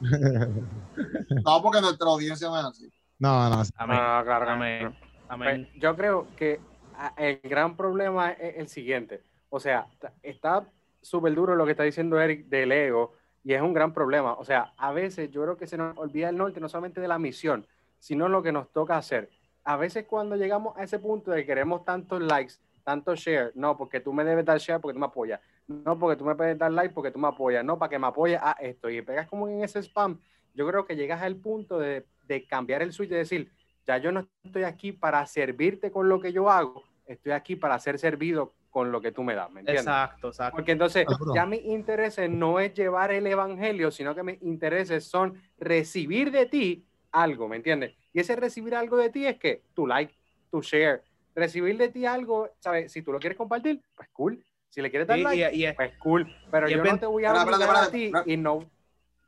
no, 0.00 1.62
porque 1.62 1.80
nuestra 1.80 2.08
audiencia 2.08 2.48
no 2.48 2.58
es 2.58 2.64
así. 2.66 2.92
No, 3.18 3.48
no. 3.48 3.62
Amén. 3.76 3.98
Ah, 4.00 4.22
claro, 4.24 4.50
amén. 4.50 4.94
amén. 5.28 5.68
Pues, 5.70 5.82
yo 5.82 5.96
creo 5.96 6.26
que 6.36 6.60
ah, 6.96 7.14
el 7.16 7.40
gran 7.42 7.76
problema 7.76 8.32
es 8.32 8.56
el 8.56 8.68
siguiente. 8.68 9.22
O 9.48 9.60
sea, 9.60 9.86
está 10.22 10.64
súper 11.00 11.34
duro 11.34 11.54
lo 11.54 11.64
que 11.64 11.70
está 11.70 11.84
diciendo 11.84 12.20
Eric 12.20 12.46
del 12.46 12.72
ego 12.72 13.14
y 13.44 13.54
es 13.54 13.62
un 13.62 13.72
gran 13.72 13.94
problema. 13.94 14.34
O 14.34 14.44
sea, 14.44 14.72
a 14.76 14.92
veces 14.92 15.30
yo 15.30 15.42
creo 15.42 15.56
que 15.56 15.66
se 15.66 15.78
nos 15.78 15.96
olvida 15.96 16.28
el 16.28 16.36
norte 16.36 16.60
no 16.60 16.68
solamente 16.68 17.00
de 17.00 17.08
la 17.08 17.18
misión, 17.18 17.66
sino 17.98 18.28
lo 18.28 18.42
que 18.42 18.52
nos 18.52 18.72
toca 18.72 18.96
hacer. 18.96 19.30
A 19.64 19.76
veces 19.76 20.04
cuando 20.08 20.36
llegamos 20.36 20.76
a 20.76 20.82
ese 20.82 20.98
punto 20.98 21.30
de 21.30 21.38
que 21.40 21.46
queremos 21.46 21.84
tantos 21.84 22.20
likes, 22.20 22.54
tanto 22.86 23.16
share, 23.16 23.50
no, 23.56 23.76
porque 23.76 23.98
tú 23.98 24.12
me 24.12 24.22
debes 24.22 24.44
dar 24.44 24.58
share 24.58 24.80
porque 24.80 24.94
tú 24.94 25.00
me 25.00 25.06
apoyas, 25.06 25.40
no, 25.66 25.98
porque 25.98 26.16
tú 26.16 26.24
me 26.24 26.36
puedes 26.36 26.56
dar 26.56 26.70
like 26.70 26.94
porque 26.94 27.10
tú 27.10 27.18
me 27.18 27.26
apoyas, 27.26 27.64
no, 27.64 27.76
para 27.76 27.90
que 27.90 27.98
me 27.98 28.06
apoyes 28.06 28.38
a 28.40 28.52
esto, 28.60 28.88
y 28.88 29.02
pegas 29.02 29.26
como 29.26 29.48
en 29.48 29.64
ese 29.64 29.82
spam, 29.82 30.20
yo 30.54 30.68
creo 30.68 30.84
que 30.84 30.94
llegas 30.94 31.20
al 31.20 31.34
punto 31.34 31.80
de, 31.80 32.06
de 32.22 32.46
cambiar 32.46 32.82
el 32.82 32.92
switch, 32.92 33.10
de 33.10 33.16
decir, 33.16 33.50
ya 33.84 33.98
yo 33.98 34.12
no 34.12 34.28
estoy 34.44 34.62
aquí 34.62 34.92
para 34.92 35.26
servirte 35.26 35.90
con 35.90 36.08
lo 36.08 36.20
que 36.20 36.32
yo 36.32 36.48
hago, 36.48 36.84
estoy 37.06 37.32
aquí 37.32 37.56
para 37.56 37.76
ser 37.80 37.98
servido 37.98 38.54
con 38.70 38.92
lo 38.92 39.00
que 39.00 39.10
tú 39.10 39.24
me 39.24 39.34
das, 39.34 39.50
¿me 39.50 39.60
entiendes? 39.60 39.84
Exacto, 39.84 40.28
exacto. 40.28 40.56
Porque 40.56 40.70
entonces 40.70 41.06
ya 41.34 41.44
mi 41.44 41.56
interés 41.56 42.20
no 42.30 42.60
es 42.60 42.72
llevar 42.72 43.10
el 43.10 43.26
evangelio, 43.26 43.90
sino 43.90 44.14
que 44.14 44.22
mis 44.22 44.40
intereses 44.42 45.04
son 45.04 45.34
recibir 45.58 46.30
de 46.30 46.46
ti 46.46 46.86
algo, 47.10 47.48
¿me 47.48 47.56
entiendes? 47.56 47.96
Y 48.12 48.20
ese 48.20 48.36
recibir 48.36 48.76
algo 48.76 48.96
de 48.96 49.10
ti 49.10 49.26
es 49.26 49.38
que 49.38 49.62
tu 49.74 49.88
like, 49.88 50.14
tu 50.52 50.60
share, 50.60 51.02
recibir 51.36 51.76
de 51.76 51.90
ti 51.90 52.06
algo, 52.06 52.50
¿sabes? 52.58 52.90
Si 52.90 53.02
tú 53.02 53.12
lo 53.12 53.20
quieres 53.20 53.36
compartir, 53.36 53.80
pues 53.94 54.08
cool. 54.12 54.44
Si 54.70 54.82
le 54.82 54.90
quieres 54.90 55.06
dar 55.06 55.18
like, 55.18 55.74
pues 55.76 55.92
cool. 55.98 56.26
Pero 56.50 56.68
yo 56.68 56.82
no 56.82 56.98
te 56.98 57.06
voy 57.06 57.24
a 57.24 57.32
obligar 57.32 57.76
a 57.76 57.90
ti 57.90 58.10
y 58.24 58.36
no, 58.36 58.68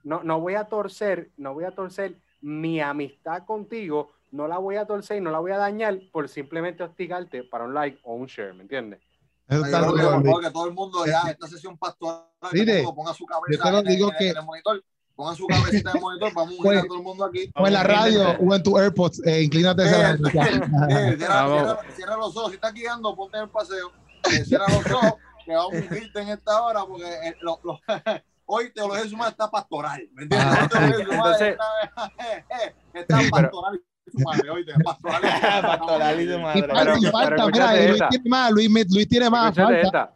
no, 0.02 0.24
no 0.24 0.40
voy 0.40 0.54
a 0.54 0.64
torcer, 0.64 1.30
no 1.36 1.54
voy 1.54 1.64
a 1.64 1.70
torcer 1.70 2.16
mi 2.40 2.80
amistad 2.80 3.44
contigo, 3.44 4.12
no 4.30 4.48
la 4.48 4.58
voy 4.58 4.76
a 4.76 4.86
torcer 4.86 5.18
y 5.18 5.20
no 5.20 5.30
la 5.30 5.38
voy 5.38 5.52
a 5.52 5.58
dañar 5.58 5.98
por 6.10 6.28
simplemente 6.28 6.82
hostigarte 6.82 7.44
para 7.44 7.64
un 7.64 7.74
like 7.74 7.98
o 8.02 8.14
un 8.14 8.26
share, 8.26 8.54
¿me 8.54 8.62
entiendes? 8.62 9.00
Eso 9.48 9.64
está 9.64 9.80
que 9.80 10.50
todo 10.50 10.66
el 10.66 10.74
mundo 10.74 11.06
ya, 11.06 11.30
esta 11.30 11.46
sesión 11.46 11.78
pastoral, 11.78 12.26
ponga 12.94 13.14
su 13.14 13.24
cabeza 13.24 13.50
yo 13.50 13.62
te 13.62 13.72
lo 13.72 13.82
digo 13.82 14.10
que, 14.18 14.30
el 14.30 14.42
monitor 14.44 14.84
pongan 15.18 15.34
su 15.34 15.48
cabecita 15.48 15.92
de 15.92 16.00
monitor, 16.00 16.32
vamos 16.32 16.54
a 16.56 16.62
unir 16.62 16.78
a 16.78 16.82
todo 16.86 16.98
el 16.98 17.02
mundo 17.02 17.24
aquí. 17.24 17.50
O 17.56 17.66
en 17.66 17.72
la 17.72 17.82
radio 17.82 18.36
o 18.38 18.54
en 18.54 18.62
tu 18.62 18.78
AirPods, 18.78 19.26
eh, 19.26 19.42
inclínate 19.42 19.82
hacia 19.82 20.16
la 20.16 20.30
cierra, 20.30 21.80
cierra, 21.96 22.16
los 22.16 22.36
ojos, 22.36 22.50
si 22.50 22.54
estás 22.54 22.72
guiando, 22.72 23.16
ponte 23.16 23.36
en 23.36 23.42
el 23.42 23.50
paseo, 23.50 23.90
eh, 24.30 24.44
cierra 24.44 24.66
los 24.68 24.86
ojos, 24.86 25.14
que 25.44 25.52
vamos 25.56 25.74
a 25.74 25.76
unirte 25.76 26.20
en 26.20 26.28
esta 26.28 26.62
hora, 26.62 26.84
porque 26.86 27.08
eh, 27.08 27.34
lo, 27.40 27.58
lo, 27.64 27.80
hoy 28.46 28.72
Teología 28.72 29.10
Sumar 29.10 29.30
está 29.30 29.50
pastoral, 29.50 30.08
¿me 30.12 30.22
entiendes? 30.22 30.56
Ah, 30.72 30.92
Entonces, 31.00 31.56
está, 32.94 33.18
está 33.18 33.20
pastoral 33.28 33.80
su 34.12 34.18
madre, 34.20 34.50
oíste, 34.50 34.72
pastoral. 34.84 35.20
pastoral 35.62 36.20
y 36.20 36.32
su 36.32 36.38
madre. 36.38 36.62
Pero, 36.62 37.10
falta, 37.10 37.46
mira, 37.48 37.74
Luis 37.74 38.02
tiene 38.08 38.30
más, 38.30 38.50
Luis, 38.52 38.94
Luis 38.94 39.08
tiene 39.08 39.30
más. 39.30 39.54
Falta. 39.54 40.12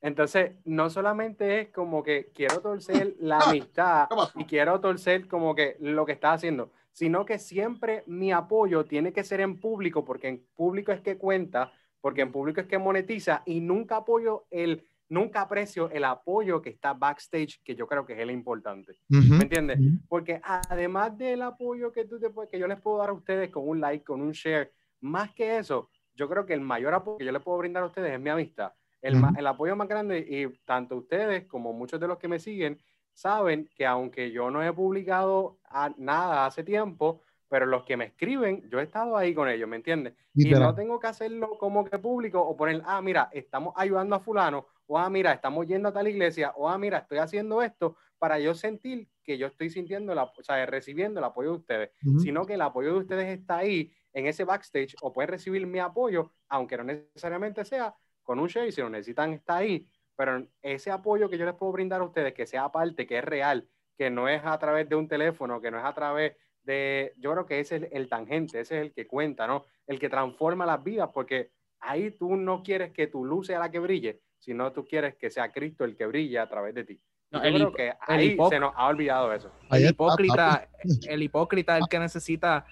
Entonces, 0.00 0.52
no 0.64 0.90
solamente 0.90 1.60
es 1.60 1.68
como 1.70 2.02
que 2.02 2.30
quiero 2.34 2.60
torcer 2.60 3.16
la 3.18 3.38
amistad 3.38 4.08
y 4.36 4.44
quiero 4.44 4.80
torcer 4.80 5.26
como 5.26 5.54
que 5.54 5.76
lo 5.80 6.06
que 6.06 6.12
está 6.12 6.32
haciendo, 6.32 6.70
sino 6.92 7.24
que 7.24 7.38
siempre 7.38 8.04
mi 8.06 8.32
apoyo 8.32 8.84
tiene 8.84 9.12
que 9.12 9.24
ser 9.24 9.40
en 9.40 9.58
público, 9.60 10.04
porque 10.04 10.28
en 10.28 10.46
público 10.54 10.92
es 10.92 11.00
que 11.00 11.18
cuenta, 11.18 11.72
porque 12.00 12.22
en 12.22 12.32
público 12.32 12.60
es 12.60 12.66
que 12.66 12.78
monetiza 12.78 13.42
y 13.44 13.60
nunca 13.60 13.96
apoyo 13.96 14.46
el, 14.50 14.86
nunca 15.08 15.40
aprecio 15.40 15.90
el 15.90 16.04
apoyo 16.04 16.62
que 16.62 16.70
está 16.70 16.94
backstage, 16.94 17.60
que 17.64 17.74
yo 17.74 17.88
creo 17.88 18.06
que 18.06 18.12
es 18.12 18.20
el 18.20 18.30
importante. 18.30 18.98
¿Me 19.08 19.42
entiendes? 19.42 19.80
Porque 20.08 20.40
además 20.44 21.18
del 21.18 21.42
apoyo 21.42 21.92
que, 21.92 22.04
tú 22.04 22.20
te, 22.20 22.30
que 22.50 22.58
yo 22.58 22.68
les 22.68 22.80
puedo 22.80 22.98
dar 22.98 23.10
a 23.10 23.14
ustedes 23.14 23.50
con 23.50 23.68
un 23.68 23.80
like, 23.80 24.04
con 24.04 24.20
un 24.20 24.30
share, 24.32 24.72
más 25.00 25.32
que 25.34 25.58
eso, 25.58 25.90
yo 26.14 26.28
creo 26.28 26.46
que 26.46 26.54
el 26.54 26.60
mayor 26.60 26.94
apoyo 26.94 27.18
que 27.18 27.24
yo 27.24 27.32
les 27.32 27.42
puedo 27.42 27.58
brindar 27.58 27.82
a 27.82 27.86
ustedes 27.86 28.12
es 28.12 28.20
mi 28.20 28.30
amistad. 28.30 28.72
El, 29.00 29.46
apoyo 29.46 29.76
más 29.76 29.88
grande, 29.88 30.18
y 30.18 30.48
tanto 30.64 30.96
ustedes 30.96 31.46
como 31.46 31.72
muchos 31.72 32.00
de 32.00 32.08
los 32.08 32.18
que 32.18 32.28
me 32.28 32.38
siguen, 32.38 32.80
saben 33.12 33.68
que 33.74 33.86
aunque 33.86 34.30
yo 34.30 34.50
no 34.50 34.62
he 34.62 34.72
publicado 34.72 35.58
nada 35.96 36.46
hace 36.46 36.64
tiempo, 36.64 37.22
pero 37.48 37.66
los 37.66 37.84
que 37.84 37.96
me 37.96 38.06
escriben, 38.06 38.68
yo 38.70 38.78
he 38.78 38.82
estado 38.82 39.16
ahí 39.16 39.34
con 39.34 39.48
ellos, 39.48 39.68
¿me 39.68 39.76
entiendes? 39.76 40.14
Y 40.34 40.50
no 40.50 40.74
tengo 40.74 41.00
que 41.00 41.06
hacerlo 41.06 41.56
como 41.58 41.84
que 41.84 41.98
público 41.98 42.40
o 42.40 42.56
poner, 42.56 42.82
ah, 42.84 43.00
mira, 43.00 43.30
estamos 43.32 43.72
ayudando 43.76 44.16
a 44.16 44.20
fulano, 44.20 44.66
o 44.86 44.98
ah, 44.98 45.08
mira, 45.08 45.32
estamos 45.32 45.66
yendo 45.66 45.88
a 45.88 45.92
tal 45.92 46.08
iglesia, 46.08 46.52
o 46.56 46.68
ah, 46.68 46.78
mira, 46.78 46.98
estoy 46.98 47.18
haciendo 47.18 47.62
esto, 47.62 47.96
para 48.18 48.38
yo 48.38 48.54
sentir 48.54 49.08
que 49.22 49.38
yo 49.38 49.46
estoy 49.46 49.70
sintiendo, 49.70 50.14
la, 50.14 50.24
o 50.24 50.42
sea, 50.42 50.64
recibiendo 50.66 51.20
el 51.20 51.24
apoyo 51.24 51.52
de 51.52 51.56
ustedes, 51.56 51.90
sino 52.18 52.44
que 52.44 52.54
el 52.54 52.62
apoyo 52.62 52.92
de 52.92 52.98
ustedes 52.98 53.38
está 53.38 53.58
ahí 53.58 53.92
en 54.12 54.26
ese 54.26 54.44
backstage, 54.44 54.96
o 55.02 55.12
pueden 55.12 55.30
recibir 55.30 55.66
mi 55.66 55.78
apoyo, 55.78 56.32
aunque 56.48 56.76
no 56.76 56.84
necesariamente 56.84 57.64
sea 57.64 57.94
con 58.28 58.40
un 58.40 58.46
share, 58.46 58.70
si 58.70 58.82
lo 58.82 58.90
necesitan, 58.90 59.32
está 59.32 59.56
ahí. 59.56 59.88
Pero 60.14 60.46
ese 60.60 60.90
apoyo 60.90 61.30
que 61.30 61.38
yo 61.38 61.46
les 61.46 61.54
puedo 61.54 61.72
brindar 61.72 62.02
a 62.02 62.04
ustedes, 62.04 62.34
que 62.34 62.44
sea 62.44 62.64
aparte, 62.64 63.06
que 63.06 63.16
es 63.16 63.24
real, 63.24 63.66
que 63.96 64.10
no 64.10 64.28
es 64.28 64.42
a 64.44 64.58
través 64.58 64.86
de 64.86 64.96
un 64.96 65.08
teléfono, 65.08 65.62
que 65.62 65.70
no 65.70 65.78
es 65.78 65.84
a 65.86 65.94
través 65.94 66.36
de, 66.62 67.14
yo 67.16 67.32
creo 67.32 67.46
que 67.46 67.58
ese 67.58 67.76
es 67.76 67.88
el, 67.90 68.06
tangente, 68.06 68.60
ese 68.60 68.76
es 68.76 68.82
el 68.82 68.92
que 68.92 69.06
cuenta, 69.06 69.46
¿no? 69.46 69.64
El 69.86 69.98
que 69.98 70.10
transforma 70.10 70.66
las 70.66 70.84
vidas, 70.84 71.08
porque 71.14 71.52
ahí 71.80 72.10
tú 72.10 72.36
no 72.36 72.62
quieres 72.62 72.92
que 72.92 73.06
tu 73.06 73.24
luz 73.24 73.46
sea 73.46 73.60
la 73.60 73.70
que 73.70 73.78
brille, 73.78 74.20
sino 74.38 74.72
tú 74.72 74.84
quieres 74.84 75.16
que 75.16 75.30
sea 75.30 75.50
Cristo 75.50 75.86
el 75.86 75.96
que 75.96 76.04
brille 76.04 76.38
a 76.38 76.50
través 76.50 76.74
de 76.74 76.84
ti. 76.84 77.00
yo 77.30 77.40
creo 77.40 77.72
que 77.72 77.94
ahí 77.98 78.36
se 78.50 78.60
nos 78.60 78.74
ha 78.76 78.88
olvidado 78.88 79.32
eso. 79.32 79.50
El 79.70 79.88
hipócrita, 79.88 80.68
el 81.08 81.22
hipócrita 81.22 81.78
es 81.78 81.82
el 81.84 81.88
que 81.88 81.98
necesita 81.98 82.66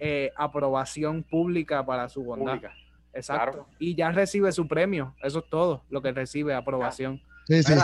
eh, 0.00 0.32
aprobación 0.34 1.22
pública 1.22 1.86
para 1.86 2.08
su 2.08 2.24
bondad. 2.24 2.60
Exacto. 3.16 3.66
Y 3.78 3.94
ya 3.94 4.10
recibe 4.10 4.52
su 4.52 4.68
premio. 4.68 5.14
Eso 5.22 5.40
es 5.40 5.50
todo 5.50 5.82
lo 5.90 6.02
que 6.02 6.12
recibe, 6.12 6.54
aprobación. 6.54 7.20
Sí, 7.48 7.62
sí. 7.62 7.74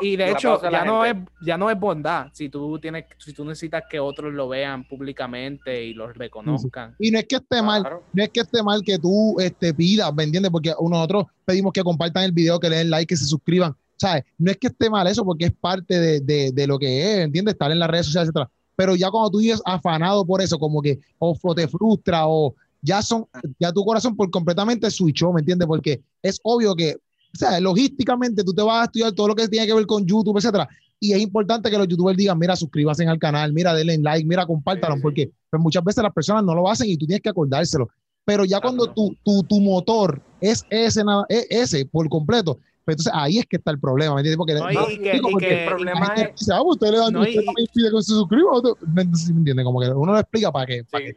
y 0.00 0.16
de 0.16 0.30
hecho, 0.30 0.58
ya 0.70 0.82
no, 0.82 1.04
es, 1.04 1.14
ya 1.42 1.58
no 1.58 1.70
es 1.70 1.78
bondad 1.78 2.28
si 2.32 2.48
tú 2.48 2.78
tienes, 2.78 3.04
si 3.18 3.34
tú 3.34 3.44
necesitas 3.44 3.84
que 3.90 4.00
otros 4.00 4.32
lo 4.32 4.48
vean 4.48 4.88
públicamente 4.88 5.84
y 5.84 5.92
los 5.92 6.16
reconozcan. 6.16 6.94
Y 6.98 7.10
no 7.10 7.18
es 7.18 7.26
que 7.26 7.36
esté 7.36 7.60
mal, 7.60 8.00
no 8.14 8.22
es 8.22 8.30
que 8.30 8.40
esté 8.40 8.62
mal 8.62 8.82
que 8.82 8.98
tú 8.98 9.36
este, 9.38 9.74
pidas, 9.74 10.14
¿me 10.14 10.24
entiendes? 10.24 10.50
Porque 10.50 10.72
nosotros 10.80 11.26
pedimos 11.44 11.74
que 11.74 11.82
compartan 11.82 12.24
el 12.24 12.32
video, 12.32 12.58
que 12.58 12.70
le 12.70 12.76
den 12.76 12.90
like, 12.90 13.06
que 13.06 13.16
se 13.16 13.26
suscriban. 13.26 13.76
¿Sabes? 13.98 14.24
No 14.38 14.50
es 14.50 14.58
que 14.58 14.66
esté 14.66 14.90
mal 14.90 15.06
eso, 15.06 15.24
porque 15.24 15.46
es 15.46 15.52
parte 15.52 15.98
de, 15.98 16.20
de, 16.20 16.52
de 16.52 16.66
lo 16.66 16.78
que 16.78 17.02
es, 17.02 17.18
¿entiendes? 17.24 17.54
Estar 17.54 17.70
en 17.70 17.78
las 17.78 17.88
redes 17.88 18.06
sociales, 18.06 18.28
etcétera. 18.28 18.50
Pero 18.76 18.94
ya 18.94 19.10
cuando 19.10 19.30
tú 19.30 19.38
vives 19.38 19.62
afanado 19.64 20.24
por 20.24 20.42
eso, 20.42 20.58
como 20.58 20.82
que 20.82 21.00
o 21.18 21.54
te 21.54 21.66
frustra 21.66 22.26
o 22.26 22.54
ya 22.86 23.02
son, 23.02 23.26
ya 23.58 23.72
tu 23.72 23.84
corazón 23.84 24.16
por 24.16 24.30
completamente 24.30 24.90
switchó, 24.90 25.32
¿me 25.32 25.40
entiendes? 25.40 25.66
Porque 25.66 26.00
es 26.22 26.38
obvio 26.44 26.74
que, 26.74 26.94
o 26.94 27.36
sea, 27.36 27.58
logísticamente 27.60 28.44
tú 28.44 28.54
te 28.54 28.62
vas 28.62 28.82
a 28.82 28.84
estudiar 28.84 29.12
todo 29.12 29.28
lo 29.28 29.34
que 29.34 29.48
tiene 29.48 29.66
que 29.66 29.74
ver 29.74 29.86
con 29.86 30.06
YouTube, 30.06 30.38
etcétera. 30.38 30.68
Y 31.00 31.12
es 31.12 31.20
importante 31.20 31.70
que 31.70 31.76
los 31.76 31.88
youtubers 31.88 32.16
digan, 32.16 32.38
mira, 32.38 32.54
suscríbanse 32.54 33.06
al 33.06 33.18
canal, 33.18 33.52
mira, 33.52 33.74
denle 33.74 33.98
like, 33.98 34.26
mira, 34.26 34.46
compártalo, 34.46 34.96
porque 35.02 35.30
pues, 35.50 35.60
muchas 35.60 35.84
veces 35.84 36.02
las 36.02 36.12
personas 36.12 36.44
no 36.44 36.54
lo 36.54 36.70
hacen 36.70 36.88
y 36.88 36.96
tú 36.96 37.06
tienes 37.06 37.22
que 37.22 37.28
acordárselo. 37.28 37.88
Pero 38.24 38.44
ya 38.44 38.60
cuando 38.60 38.92
tu, 38.92 39.14
tu, 39.24 39.42
tu, 39.42 39.60
motor 39.60 40.22
es 40.40 40.64
ese, 40.70 41.02
es 41.28 41.46
ese 41.50 41.86
por 41.86 42.08
completo, 42.08 42.54
pues 42.84 42.94
entonces 42.94 43.12
ahí 43.14 43.38
es 43.38 43.46
que 43.46 43.56
está 43.56 43.72
el 43.72 43.80
problema, 43.80 44.14
¿me 44.14 44.20
entiendes? 44.20 44.38
Porque, 44.38 44.54
no, 44.54 44.90
y, 44.90 44.98
que, 44.98 45.16
y 45.16 45.36
que 45.38 45.62
el 45.62 45.68
problema 45.68 46.06
es... 46.16 46.30
Dice, 46.38 46.52
ah, 46.54 46.60
pues, 46.62 46.76
usted 46.76 46.90
le 46.92 46.98
dan, 46.98 47.12
no, 47.12 47.20
usted 47.20 47.42
y, 47.42 47.44
también 47.44 47.68
pide 47.74 47.90
que 47.90 48.02
se 48.02 48.12
suscriba, 48.12 48.50
¿me 48.94 49.02
entiende? 49.02 49.64
Como 49.64 49.80
que 49.80 49.88
uno 49.90 50.12
lo 50.12 50.18
explica 50.18 50.50
para 50.50 50.66
que, 50.66 50.84
para 50.84 51.04
que 51.04 51.16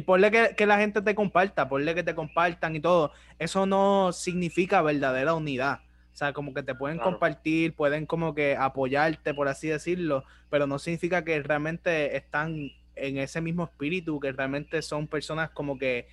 y 0.00 0.02
ponle 0.02 0.30
que, 0.30 0.54
que, 0.56 0.64
la 0.64 0.78
gente 0.78 1.02
te 1.02 1.14
comparta, 1.14 1.68
ponle 1.68 1.94
que 1.94 2.02
te 2.02 2.14
compartan 2.14 2.74
y 2.74 2.80
todo. 2.80 3.12
Eso 3.38 3.66
no 3.66 4.12
significa 4.12 4.80
verdadera 4.80 5.34
unidad. 5.34 5.80
O 6.10 6.16
sea, 6.16 6.32
como 6.32 6.54
que 6.54 6.62
te 6.62 6.74
pueden 6.74 6.98
compartir, 6.98 7.74
pueden 7.74 8.06
como 8.06 8.34
que 8.34 8.56
apoyarte, 8.56 9.34
por 9.34 9.48
así 9.48 9.68
decirlo, 9.68 10.24
pero 10.48 10.66
no 10.66 10.78
significa 10.78 11.22
que 11.22 11.42
realmente 11.42 12.16
están 12.16 12.72
en 12.96 13.18
ese 13.18 13.42
mismo 13.42 13.64
espíritu, 13.64 14.18
que 14.20 14.32
realmente 14.32 14.80
son 14.80 15.06
personas 15.06 15.50
como 15.50 15.78
que, 15.78 16.08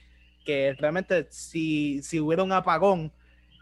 que 0.46 0.76
realmente 0.78 1.28
si, 1.30 2.02
si 2.04 2.20
hubiera 2.20 2.44
un 2.44 2.52
apagón 2.52 3.12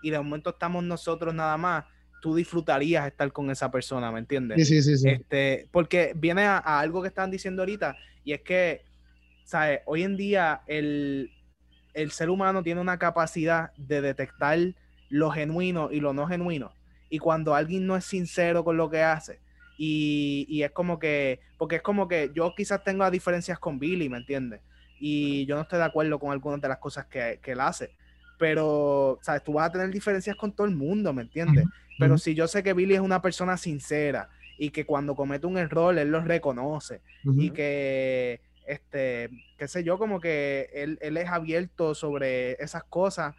y 0.01 0.09
de 0.09 0.17
momento 0.17 0.49
estamos 0.49 0.83
nosotros 0.83 1.35
nada 1.35 1.55
más, 1.57 1.85
tú 2.19 2.35
disfrutarías 2.35 3.05
estar 3.05 3.31
con 3.31 3.51
esa 3.51 3.69
persona, 3.69 4.11
¿me 4.11 4.19
entiendes? 4.19 4.67
Sí, 4.67 4.81
sí, 4.81 4.97
sí. 4.97 5.09
Este, 5.09 5.67
porque 5.71 6.13
viene 6.15 6.45
a, 6.45 6.57
a 6.57 6.79
algo 6.79 7.03
que 7.03 7.09
estaban 7.09 7.29
diciendo 7.29 7.61
ahorita, 7.61 7.95
y 8.23 8.33
es 8.33 8.41
que 8.41 8.94
¿sabes? 9.45 9.81
Hoy 9.85 10.03
en 10.03 10.17
día 10.17 10.61
el, 10.67 11.31
ser 12.09 12.29
humano 12.29 12.63
tiene 12.63 12.81
una 12.81 12.99
capacidad 12.99 13.71
de 13.77 14.01
detectar 14.01 14.59
lo 15.09 15.31
genuino 15.31 15.89
y 15.91 16.01
lo 16.01 16.13
no 16.13 16.27
genuino. 16.27 16.73
Y 17.09 17.19
cuando 17.19 17.55
alguien 17.55 17.87
no 17.87 17.95
es 17.95 18.03
sincero 18.03 18.65
con 18.65 18.75
lo 18.75 18.89
que 18.89 19.01
hace, 19.01 19.39
y, 19.77 20.61
es 20.63 20.71
como 20.71 20.99
que, 20.99 21.39
porque 21.57 21.77
es 21.77 21.81
como 21.81 22.07
que 22.07 22.31
yo 22.33 22.53
quizás 22.55 22.83
tengo 22.83 23.09
diferencias 23.11 23.59
con 23.59 23.77
Billy, 23.77 24.09
¿me 24.09 24.17
entiendes? 24.17 24.61
Y 24.99 25.45
yo 25.45 25.55
no 25.55 25.61
estoy 25.61 25.79
de 25.79 25.85
acuerdo 25.85 26.17
con 26.17 26.31
algunas 26.31 26.61
de 26.61 26.67
las 26.67 26.79
cosas 26.79 27.05
que, 27.05 27.39
él 27.43 27.59
hace. 27.59 27.91
Pero, 28.39 29.19
¿sabes? 29.21 29.43
Tú 29.43 29.53
vas 29.53 29.67
a 29.69 29.71
tener 29.71 29.89
diferencias 29.91 30.35
con 30.35 30.53
todo 30.53 30.65
el 30.67 30.75
mundo, 30.75 31.13
¿me 31.13 31.21
entiendes? 31.21 31.65
Pero 31.99 32.17
si 32.17 32.33
yo 32.33 32.47
sé 32.47 32.63
que 32.63 32.73
Billy 32.73 32.95
es 32.95 32.99
una 32.99 33.21
persona 33.21 33.57
sincera 33.57 34.29
y 34.57 34.71
que 34.71 34.85
cuando 34.85 35.15
comete 35.15 35.45
un 35.45 35.57
error, 35.57 35.97
él 35.97 36.09
lo 36.09 36.21
reconoce 36.21 37.01
y 37.23 37.51
que 37.51 38.41
este, 38.67 39.29
qué 39.57 39.67
sé 39.67 39.83
yo, 39.83 39.97
como 39.97 40.19
que 40.19 40.69
él, 40.73 40.99
es 41.01 41.29
abierto 41.29 41.95
sobre 41.95 42.53
esas 42.63 42.83
cosas 42.83 43.35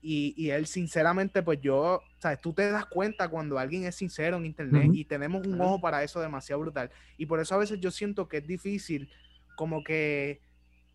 y, 0.00 0.50
él 0.50 0.66
sinceramente, 0.66 1.42
pues 1.42 1.60
yo, 1.60 2.02
sabes, 2.18 2.40
tú 2.40 2.52
te 2.52 2.70
das 2.70 2.86
cuenta 2.86 3.28
cuando 3.28 3.58
alguien 3.58 3.84
es 3.84 3.96
sincero 3.96 4.36
en 4.36 4.46
internet 4.46 4.90
y 4.92 5.04
tenemos 5.04 5.46
un 5.46 5.60
ojo 5.60 5.80
para 5.80 6.04
eso 6.04 6.20
demasiado 6.20 6.60
brutal. 6.60 6.90
Y 7.16 7.26
por 7.26 7.40
eso 7.40 7.54
a 7.54 7.58
veces 7.58 7.80
yo 7.80 7.90
siento 7.90 8.28
que 8.28 8.38
es 8.38 8.46
difícil 8.46 9.10
como 9.56 9.82
que, 9.82 10.40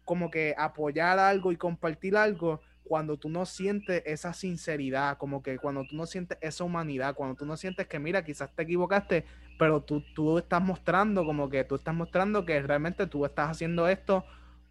como 0.06 0.32
que 0.32 0.56
apoyar 0.58 1.20
algo 1.20 1.52
y 1.52 1.58
compartir 1.58 2.16
algo 2.16 2.62
cuando 2.84 3.18
tú 3.18 3.30
no 3.30 3.46
sientes 3.46 4.04
esa 4.06 4.34
sinceridad, 4.34 5.18
como 5.18 5.42
que 5.42 5.58
cuando 5.58 5.86
tú 5.86 5.96
no 5.96 6.06
sientes 6.06 6.38
esa 6.42 6.64
humanidad, 6.64 7.16
cuando 7.16 7.36
tú 7.36 7.46
no 7.46 7.58
sientes 7.58 7.88
que, 7.88 8.00
mira, 8.00 8.24
quizás 8.24 8.54
te 8.56 8.64
equivocaste, 8.64 9.26
pero 9.58 9.82
tú, 9.82 10.04
tú 10.14 10.38
estás 10.38 10.62
mostrando, 10.62 11.26
como 11.26 11.50
que 11.50 11.64
tú 11.64 11.76
estás 11.76 11.94
mostrando 11.94 12.46
que 12.46 12.62
realmente 12.62 13.08
tú 13.08 13.26
estás 13.26 13.50
haciendo 13.50 13.88
esto 13.88 14.26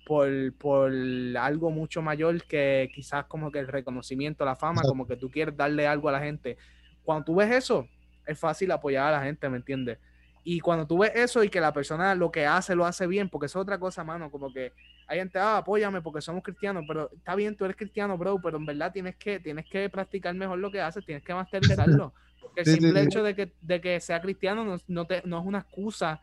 por, 0.04 0.28
por 0.54 0.92
algo 1.38 1.70
mucho 1.70 2.02
mayor 2.02 2.42
que 2.44 2.90
quizás 2.94 3.24
como 3.26 3.50
que 3.50 3.60
el 3.60 3.68
reconocimiento, 3.68 4.44
la 4.44 4.56
fama, 4.56 4.82
como 4.82 5.06
que 5.06 5.16
tú 5.16 5.30
quieres 5.30 5.56
darle 5.56 5.86
algo 5.86 6.08
a 6.08 6.12
la 6.12 6.20
gente. 6.20 6.56
Cuando 7.04 7.24
tú 7.24 7.36
ves 7.36 7.50
eso, 7.52 7.88
es 8.26 8.38
fácil 8.38 8.70
apoyar 8.70 9.06
a 9.08 9.18
la 9.18 9.24
gente, 9.24 9.48
¿me 9.48 9.56
entiendes? 9.56 9.98
Y 10.44 10.58
cuando 10.58 10.86
tú 10.86 10.98
ves 10.98 11.12
eso 11.14 11.44
y 11.44 11.48
que 11.48 11.60
la 11.60 11.72
persona 11.72 12.14
lo 12.16 12.32
que 12.32 12.46
hace 12.46 12.74
lo 12.74 12.84
hace 12.84 13.06
bien, 13.06 13.28
porque 13.28 13.46
es 13.46 13.54
otra 13.54 13.78
cosa, 13.78 14.02
mano, 14.02 14.30
como 14.30 14.52
que 14.52 14.72
hay 15.06 15.18
gente, 15.18 15.38
ah, 15.38 15.58
apóyame 15.58 16.02
porque 16.02 16.20
somos 16.20 16.42
cristianos, 16.42 16.84
pero 16.86 17.10
está 17.12 17.36
bien, 17.36 17.56
tú 17.56 17.64
eres 17.64 17.76
cristiano, 17.76 18.18
bro, 18.18 18.40
pero 18.42 18.56
en 18.56 18.66
verdad 18.66 18.92
tienes 18.92 19.16
que, 19.16 19.38
tienes 19.38 19.66
que 19.70 19.88
practicar 19.88 20.34
mejor 20.34 20.58
lo 20.58 20.70
que 20.70 20.80
haces, 20.80 21.04
tienes 21.04 21.22
que 21.22 21.34
masterizarlo. 21.34 22.12
El 22.56 22.64
simple 22.64 23.02
hecho 23.02 23.22
de 23.22 23.34
que, 23.34 23.52
de 23.60 23.80
que 23.80 24.00
sea 24.00 24.20
cristiano 24.20 24.64
no, 24.64 24.76
no, 24.86 25.06
te, 25.06 25.22
no 25.24 25.40
es 25.40 25.46
una 25.46 25.60
excusa 25.60 26.20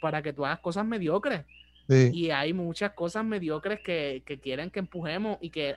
para 0.00 0.22
que 0.22 0.32
tú 0.32 0.44
hagas 0.44 0.60
cosas 0.60 0.84
mediocres. 0.84 1.44
Y 1.88 2.30
hay 2.30 2.52
muchas 2.52 2.92
cosas 2.92 3.24
mediocres 3.24 3.80
que, 3.80 4.22
que, 4.24 4.38
quieren 4.38 4.70
que 4.70 4.78
empujemos 4.78 5.38
y 5.40 5.50
que 5.50 5.74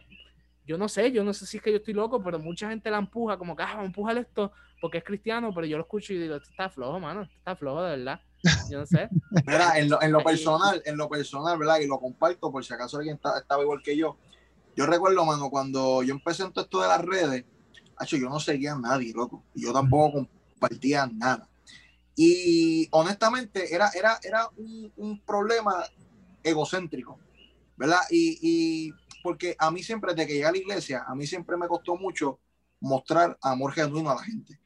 yo 0.66 0.78
no 0.78 0.88
sé, 0.88 1.12
yo 1.12 1.24
no 1.24 1.34
sé 1.34 1.48
si 1.48 1.58
es 1.58 1.64
que 1.64 1.72
yo 1.72 1.78
estoy 1.78 1.96
loco, 1.96 2.24
pero 2.24 2.38
mucha 2.38 2.70
gente 2.70 2.92
la 2.92 3.00
empuja, 3.00 3.38
como 3.38 3.56
que, 3.56 3.64
ah, 3.64 3.68
vamos 3.70 3.84
a 3.84 3.88
empujar 3.88 4.18
esto 4.18 4.52
porque 4.80 5.00
es 5.00 5.04
cristiano, 5.04 5.52
pero 5.54 5.66
yo 5.66 5.78
lo 5.78 5.84
escucho 5.84 6.14
y 6.14 6.20
digo, 6.20 6.36
esto 6.36 6.50
está 6.50 6.70
flojo, 6.70 7.00
mano, 7.00 7.24
esto 7.24 7.36
está 7.38 7.56
flojo 7.56 7.82
de 7.84 7.98
verdad. 7.98 8.20
Yo 8.70 8.80
no 8.80 8.86
sé. 8.86 9.10
Mira, 9.48 9.80
en 9.80 9.90
lo, 9.90 10.02
en 10.02 10.12
lo 10.12 10.24
personal, 10.24 10.82
en 10.86 10.98
lo 10.98 11.10
personal, 11.10 11.58
¿verdad? 11.58 11.80
Y 11.80 11.88
lo 11.88 12.00
comparto 12.00 12.52
por 12.52 12.64
si 12.64 12.74
acaso 12.74 12.98
alguien 12.98 13.16
está, 13.16 13.40
estaba 13.40 13.64
igual 13.64 13.82
que 13.82 13.96
yo. 13.96 14.18
Yo 14.76 14.86
recuerdo, 14.86 15.24
mano, 15.24 15.50
cuando 15.50 16.04
yo 16.04 16.14
empecé 16.14 16.44
en 16.44 16.52
todo 16.52 16.66
esto 16.66 16.82
de 16.82 16.88
las 16.88 17.02
redes, 17.02 17.46
hecho, 18.02 18.18
yo 18.18 18.30
no 18.30 18.40
seguía 18.40 18.74
a 18.74 18.80
nadie, 18.80 19.14
loco. 19.14 19.44
Yo 19.54 19.74
tampoco 19.74 20.28
compartía 20.60 21.08
nada. 21.08 21.48
Y 22.16 22.88
honestamente, 22.92 23.74
era, 23.74 23.90
era, 23.96 24.20
era 24.24 24.48
un, 24.56 24.92
un 24.98 25.20
problema 25.22 25.84
egocéntrico, 26.44 27.20
¿verdad? 27.76 28.02
Y, 28.10 28.38
y, 28.42 28.94
porque 29.24 29.56
a 29.58 29.72
mí 29.72 29.82
siempre, 29.82 30.14
desde 30.14 30.28
que 30.28 30.34
llegué 30.34 30.46
a 30.46 30.52
la 30.52 30.58
iglesia, 30.58 31.04
a 31.08 31.16
mí 31.16 31.26
siempre 31.26 31.58
me 31.58 31.68
costó 31.68 31.96
mucho 31.96 32.40
mostrar 32.80 33.38
amor 33.42 33.72
genuino 33.72 34.12
a 34.12 34.16
la 34.16 34.24
gente, 34.24 34.60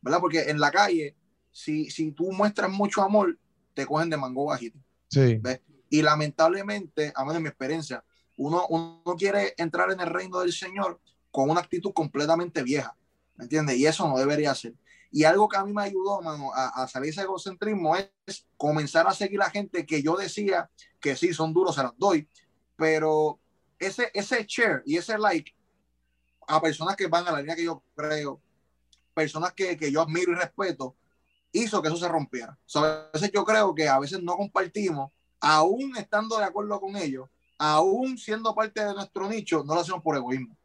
¿verdad? 0.00 0.20
Porque 0.20 0.50
en 0.50 0.60
la 0.60 0.70
calle, 0.70 1.16
si, 1.50 1.90
si 1.90 2.12
tú 2.12 2.30
muestras 2.30 2.70
mucho 2.70 3.02
amor, 3.02 3.38
te 3.74 3.86
cogen 3.86 4.10
de 4.10 4.16
mango 4.16 4.44
bajito. 4.44 4.78
Sí. 5.08 5.38
¿ves? 5.40 5.60
Y 5.88 6.02
lamentablemente, 6.02 7.12
a 7.14 7.22
menos 7.22 7.34
de 7.34 7.40
mi 7.40 7.48
experiencia, 7.48 8.04
uno, 8.36 8.66
uno 8.68 9.16
quiere 9.18 9.54
entrar 9.56 9.90
en 9.90 10.00
el 10.00 10.08
reino 10.08 10.40
del 10.40 10.52
Señor 10.52 11.00
con 11.32 11.50
una 11.50 11.60
actitud 11.60 11.92
completamente 11.92 12.62
vieja, 12.62 12.96
¿me 13.34 13.44
entiendes? 13.44 13.76
Y 13.78 13.86
eso 13.86 14.08
no 14.08 14.16
debería 14.16 14.54
ser. 14.54 14.74
Y 15.10 15.24
algo 15.24 15.48
que 15.48 15.56
a 15.56 15.64
mí 15.64 15.72
me 15.72 15.82
ayudó, 15.82 16.22
mano, 16.22 16.52
a, 16.54 16.68
a 16.68 16.88
salir 16.88 17.10
ese 17.10 17.22
egocentrismo 17.22 17.96
es 17.96 18.46
comenzar 18.56 19.06
a 19.08 19.12
seguir 19.12 19.42
a 19.42 19.50
gente 19.50 19.84
que 19.84 20.02
yo 20.02 20.16
decía 20.16 20.70
que 21.00 21.16
sí, 21.16 21.34
son 21.34 21.52
duros, 21.52 21.74
se 21.74 21.82
las 21.82 21.92
doy, 21.98 22.28
pero 22.76 23.40
ese, 23.78 24.10
ese 24.14 24.44
share 24.46 24.82
y 24.86 24.96
ese 24.96 25.18
like 25.18 25.52
a 26.46 26.60
personas 26.60 26.96
que 26.96 27.08
van 27.08 27.26
a 27.26 27.32
la 27.32 27.40
línea 27.40 27.56
que 27.56 27.64
yo 27.64 27.82
creo, 27.94 28.40
personas 29.14 29.52
que, 29.52 29.76
que 29.76 29.90
yo 29.90 30.02
admiro 30.02 30.32
y 30.32 30.36
respeto, 30.36 30.96
hizo 31.52 31.82
que 31.82 31.88
eso 31.88 31.96
se 31.96 32.08
rompiera. 32.08 32.58
O 32.66 32.68
sea, 32.68 32.82
a 32.82 33.10
veces 33.12 33.30
yo 33.32 33.44
creo 33.44 33.74
que 33.74 33.88
a 33.88 33.98
veces 33.98 34.22
no 34.22 34.36
compartimos, 34.36 35.10
aún 35.40 35.96
estando 35.96 36.38
de 36.38 36.44
acuerdo 36.44 36.80
con 36.80 36.96
ellos, 36.96 37.28
aún 37.58 38.18
siendo 38.18 38.54
parte 38.54 38.84
de 38.84 38.94
nuestro 38.94 39.28
nicho, 39.28 39.62
no 39.64 39.74
lo 39.74 39.80
hacemos 39.80 40.02
por 40.02 40.16
egoísmo. 40.16 40.56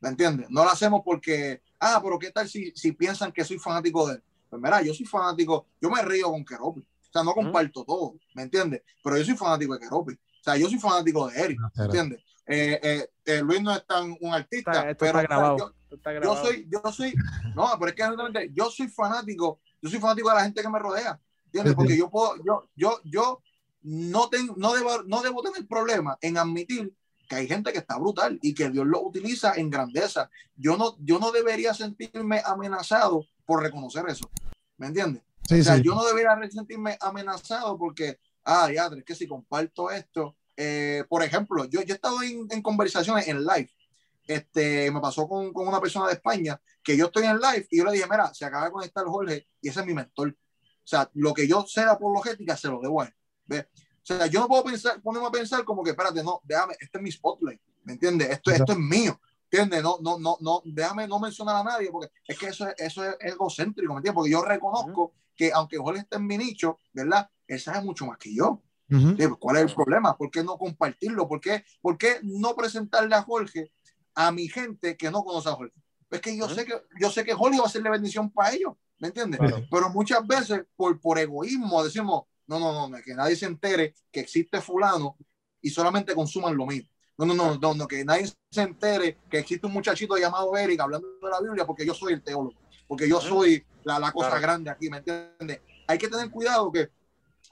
¿Me 0.00 0.08
entiendes? 0.08 0.48
No 0.50 0.64
lo 0.64 0.70
hacemos 0.70 1.02
porque, 1.04 1.62
ah, 1.78 2.00
pero 2.02 2.18
¿qué 2.18 2.30
tal 2.30 2.48
si, 2.48 2.70
si 2.74 2.92
piensan 2.92 3.32
que 3.32 3.44
soy 3.44 3.58
fanático 3.58 4.06
de 4.08 4.14
él? 4.14 4.22
Pues 4.48 4.60
mira, 4.60 4.82
yo 4.82 4.94
soy 4.94 5.06
fanático, 5.06 5.66
yo 5.80 5.90
me 5.90 6.02
río 6.02 6.30
con 6.30 6.44
Keropi. 6.44 6.80
O 6.80 7.12
sea, 7.12 7.22
no 7.22 7.32
comparto 7.32 7.84
todo, 7.84 8.14
¿me 8.34 8.42
entiendes? 8.42 8.82
Pero 9.02 9.16
yo 9.18 9.24
soy 9.24 9.36
fanático 9.36 9.74
de 9.74 9.80
Keropi. 9.80 10.14
O 10.14 10.42
sea, 10.42 10.56
yo 10.56 10.68
soy 10.68 10.78
fanático 10.78 11.28
de 11.28 11.40
Eric, 11.40 11.58
¿me 11.76 11.84
entiendes? 11.84 12.20
Eh, 12.46 12.80
eh, 12.82 13.08
eh, 13.26 13.42
Luis 13.42 13.62
no 13.62 13.72
es 13.74 13.86
tan 13.86 14.16
un 14.20 14.34
artista, 14.34 14.72
Está- 14.72 14.90
esto 14.90 15.04
pero 15.04 15.18
está 15.20 15.22
grabado. 15.22 15.56
yo, 15.58 15.96
Está 15.96 16.12
yo 16.14 16.20
grabado. 16.20 16.44
soy, 16.46 16.68
yo 16.68 16.92
soy, 16.92 17.14
no, 17.54 17.68
pero 17.78 17.88
es 17.90 17.94
que 17.94 18.02
realmente 18.06 18.50
yo 18.52 18.70
soy 18.70 18.88
fanático, 18.88 19.60
yo 19.82 19.90
soy 19.90 20.00
fanático 20.00 20.28
de 20.30 20.34
la 20.36 20.42
gente 20.44 20.62
que 20.62 20.68
me 20.68 20.78
rodea, 20.78 21.20
¿entiendes? 21.46 21.74
Porque 21.74 21.96
yo 21.96 22.08
puedo, 22.10 22.36
yo, 22.44 22.68
yo, 22.74 23.00
yo 23.04 23.42
no 23.82 24.28
tengo, 24.28 24.54
no 24.56 24.72
debo, 24.74 25.02
no 25.04 25.20
debo 25.22 25.42
tener 25.42 25.66
problema 25.68 26.16
en 26.20 26.38
admitir 26.38 26.92
que 27.30 27.36
hay 27.36 27.46
gente 27.46 27.72
que 27.72 27.78
está 27.78 27.96
brutal 27.96 28.40
y 28.42 28.52
que 28.52 28.70
Dios 28.70 28.84
lo 28.84 29.02
utiliza 29.02 29.54
en 29.54 29.70
grandeza. 29.70 30.28
Yo 30.56 30.76
no, 30.76 30.96
yo 30.98 31.20
no 31.20 31.30
debería 31.30 31.72
sentirme 31.72 32.42
amenazado 32.44 33.24
por 33.46 33.62
reconocer 33.62 34.04
eso, 34.08 34.28
¿me 34.76 34.88
entiendes? 34.88 35.22
Sí, 35.48 35.60
O 35.60 35.62
sea, 35.62 35.76
sí. 35.76 35.82
yo 35.84 35.94
no 35.94 36.04
debería 36.04 36.36
sentirme 36.50 36.98
amenazado 37.00 37.78
porque, 37.78 38.18
ah, 38.44 38.68
ya, 38.74 38.86
es 38.86 39.04
que 39.04 39.14
si 39.14 39.28
comparto 39.28 39.92
esto, 39.92 40.36
eh, 40.56 41.04
por 41.08 41.22
ejemplo, 41.22 41.64
yo, 41.66 41.82
yo 41.82 41.94
he 41.94 41.96
estado 41.96 42.20
en, 42.20 42.48
en 42.50 42.62
conversaciones 42.62 43.28
en 43.28 43.44
live. 43.44 43.70
Este, 44.26 44.90
me 44.90 45.00
pasó 45.00 45.28
con, 45.28 45.52
con 45.52 45.68
una 45.68 45.80
persona 45.80 46.08
de 46.08 46.14
España 46.14 46.60
que 46.82 46.96
yo 46.96 47.06
estoy 47.06 47.26
en 47.26 47.38
live 47.38 47.64
y 47.70 47.78
yo 47.78 47.84
le 47.84 47.92
dije, 47.92 48.06
mira, 48.10 48.34
se 48.34 48.44
acaba 48.44 48.64
de 48.64 48.72
conectar 48.72 49.04
Jorge 49.04 49.46
y 49.60 49.68
ese 49.68 49.80
es 49.80 49.86
mi 49.86 49.94
mentor. 49.94 50.30
O 50.30 50.86
sea, 50.90 51.08
lo 51.14 51.32
que 51.32 51.46
yo 51.46 51.64
sé 51.64 51.82
de 51.82 51.90
apologética 51.90 52.56
se 52.56 52.66
lo 52.66 52.80
debo 52.80 53.02
a 53.02 53.06
él. 53.06 53.14
¿ves? 53.46 53.66
O 54.02 54.06
sea, 54.06 54.26
yo 54.26 54.40
no 54.40 54.48
puedo 54.48 54.64
pensar, 54.64 55.00
ponerme 55.02 55.28
a 55.28 55.30
pensar 55.30 55.64
como 55.64 55.82
que, 55.82 55.90
espérate, 55.90 56.22
no, 56.22 56.40
déjame, 56.44 56.74
este 56.80 56.98
es 56.98 57.02
mi 57.02 57.12
spotlight, 57.12 57.60
¿me 57.84 57.92
entiendes? 57.92 58.30
Esto, 58.30 58.50
esto 58.50 58.72
es 58.72 58.78
mío, 58.78 59.20
¿entiendes? 59.50 59.82
No, 59.82 59.98
no, 60.00 60.18
no, 60.18 60.36
no, 60.40 60.62
déjame 60.64 61.06
no 61.06 61.20
mencionar 61.20 61.56
a 61.56 61.64
nadie 61.64 61.90
porque 61.90 62.10
es 62.26 62.38
que 62.38 62.48
eso 62.48 62.68
es, 62.68 62.74
eso 62.78 63.04
es 63.04 63.16
egocéntrico, 63.20 63.92
¿me 63.92 63.98
entiendes? 63.98 64.14
Porque 64.14 64.30
yo 64.30 64.42
reconozco 64.42 65.12
que 65.36 65.52
aunque 65.52 65.78
Jorge 65.78 66.00
esté 66.00 66.16
en 66.16 66.26
mi 66.26 66.38
nicho, 66.38 66.78
¿verdad? 66.92 67.28
Él 67.46 67.60
sabe 67.60 67.82
mucho 67.82 68.06
más 68.06 68.18
que 68.18 68.34
yo. 68.34 68.62
Ujú. 68.90 69.10
Sí, 69.10 69.16
pues, 69.16 69.36
¿Cuál 69.38 69.56
es 69.56 69.62
el 69.62 69.74
problema? 69.74 70.16
¿Por 70.16 70.30
qué 70.30 70.42
no 70.42 70.58
compartirlo? 70.58 71.28
¿Por 71.28 71.40
qué, 71.40 71.64
por 71.80 71.96
qué 71.96 72.20
no 72.22 72.54
presentarle 72.54 73.14
a 73.14 73.22
Jorge 73.22 73.72
a 74.14 74.32
mi 74.32 74.48
gente 74.48 74.96
que 74.96 75.10
no 75.10 75.22
conoce 75.24 75.48
a 75.48 75.52
Jorge? 75.52 75.74
Es 76.10 76.20
que 76.20 76.36
yo 76.36 76.46
Ujú. 76.46 76.54
sé 76.54 76.64
que 76.66 76.74
yo 77.00 77.10
sé 77.10 77.24
que 77.24 77.34
Jorge 77.34 77.60
va 77.60 77.66
a 77.66 77.70
ser 77.70 77.82
de 77.82 77.90
bendición 77.90 78.30
para 78.30 78.52
ellos, 78.52 78.74
¿me 78.98 79.08
entiendes? 79.08 79.40
Pero 79.70 79.90
muchas 79.90 80.26
veces 80.26 80.64
por, 80.74 81.00
por 81.00 81.18
egoísmo 81.18 81.84
decimos, 81.84 82.24
no, 82.50 82.58
no, 82.58 82.72
no, 82.72 82.88
no, 82.88 83.02
que 83.02 83.14
nadie 83.14 83.36
se 83.36 83.46
entere 83.46 83.94
que 84.10 84.20
existe 84.20 84.60
fulano 84.60 85.16
y 85.62 85.70
solamente 85.70 86.14
consuman 86.14 86.56
lo 86.56 86.66
mío. 86.66 86.82
No, 87.16 87.24
no, 87.26 87.34
no, 87.34 87.54
no, 87.56 87.74
no, 87.74 87.86
que 87.86 88.04
nadie 88.04 88.26
se 88.50 88.62
entere 88.62 89.18
que 89.30 89.38
existe 89.38 89.66
un 89.66 89.72
muchachito 89.72 90.16
llamado 90.16 90.56
Eric 90.56 90.80
hablando 90.80 91.06
de 91.22 91.30
la 91.30 91.40
Biblia 91.40 91.64
porque 91.64 91.86
yo 91.86 91.94
soy 91.94 92.14
el 92.14 92.22
teólogo, 92.22 92.56
porque 92.88 93.08
yo 93.08 93.20
soy 93.20 93.64
la, 93.84 93.98
la 94.00 94.10
cosa 94.10 94.30
Claro. 94.30 94.42
grande 94.42 94.70
aquí, 94.70 94.90
¿me 94.90 94.96
entiendes? 94.98 95.60
Hay 95.86 95.98
que 95.98 96.08
tener 96.08 96.28
cuidado 96.30 96.72
que 96.72 96.90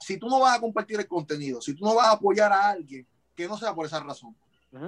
si 0.01 0.17
tú 0.17 0.27
no 0.27 0.39
vas 0.39 0.57
a 0.57 0.59
compartir 0.59 0.99
el 0.99 1.07
contenido, 1.07 1.61
si 1.61 1.73
tú 1.75 1.85
no 1.85 1.95
vas 1.95 2.07
a 2.07 2.11
apoyar 2.13 2.51
a 2.51 2.69
alguien, 2.69 3.07
que 3.35 3.47
no 3.47 3.57
sea 3.57 3.73
por 3.73 3.85
esa 3.85 4.01
razón. 4.01 4.35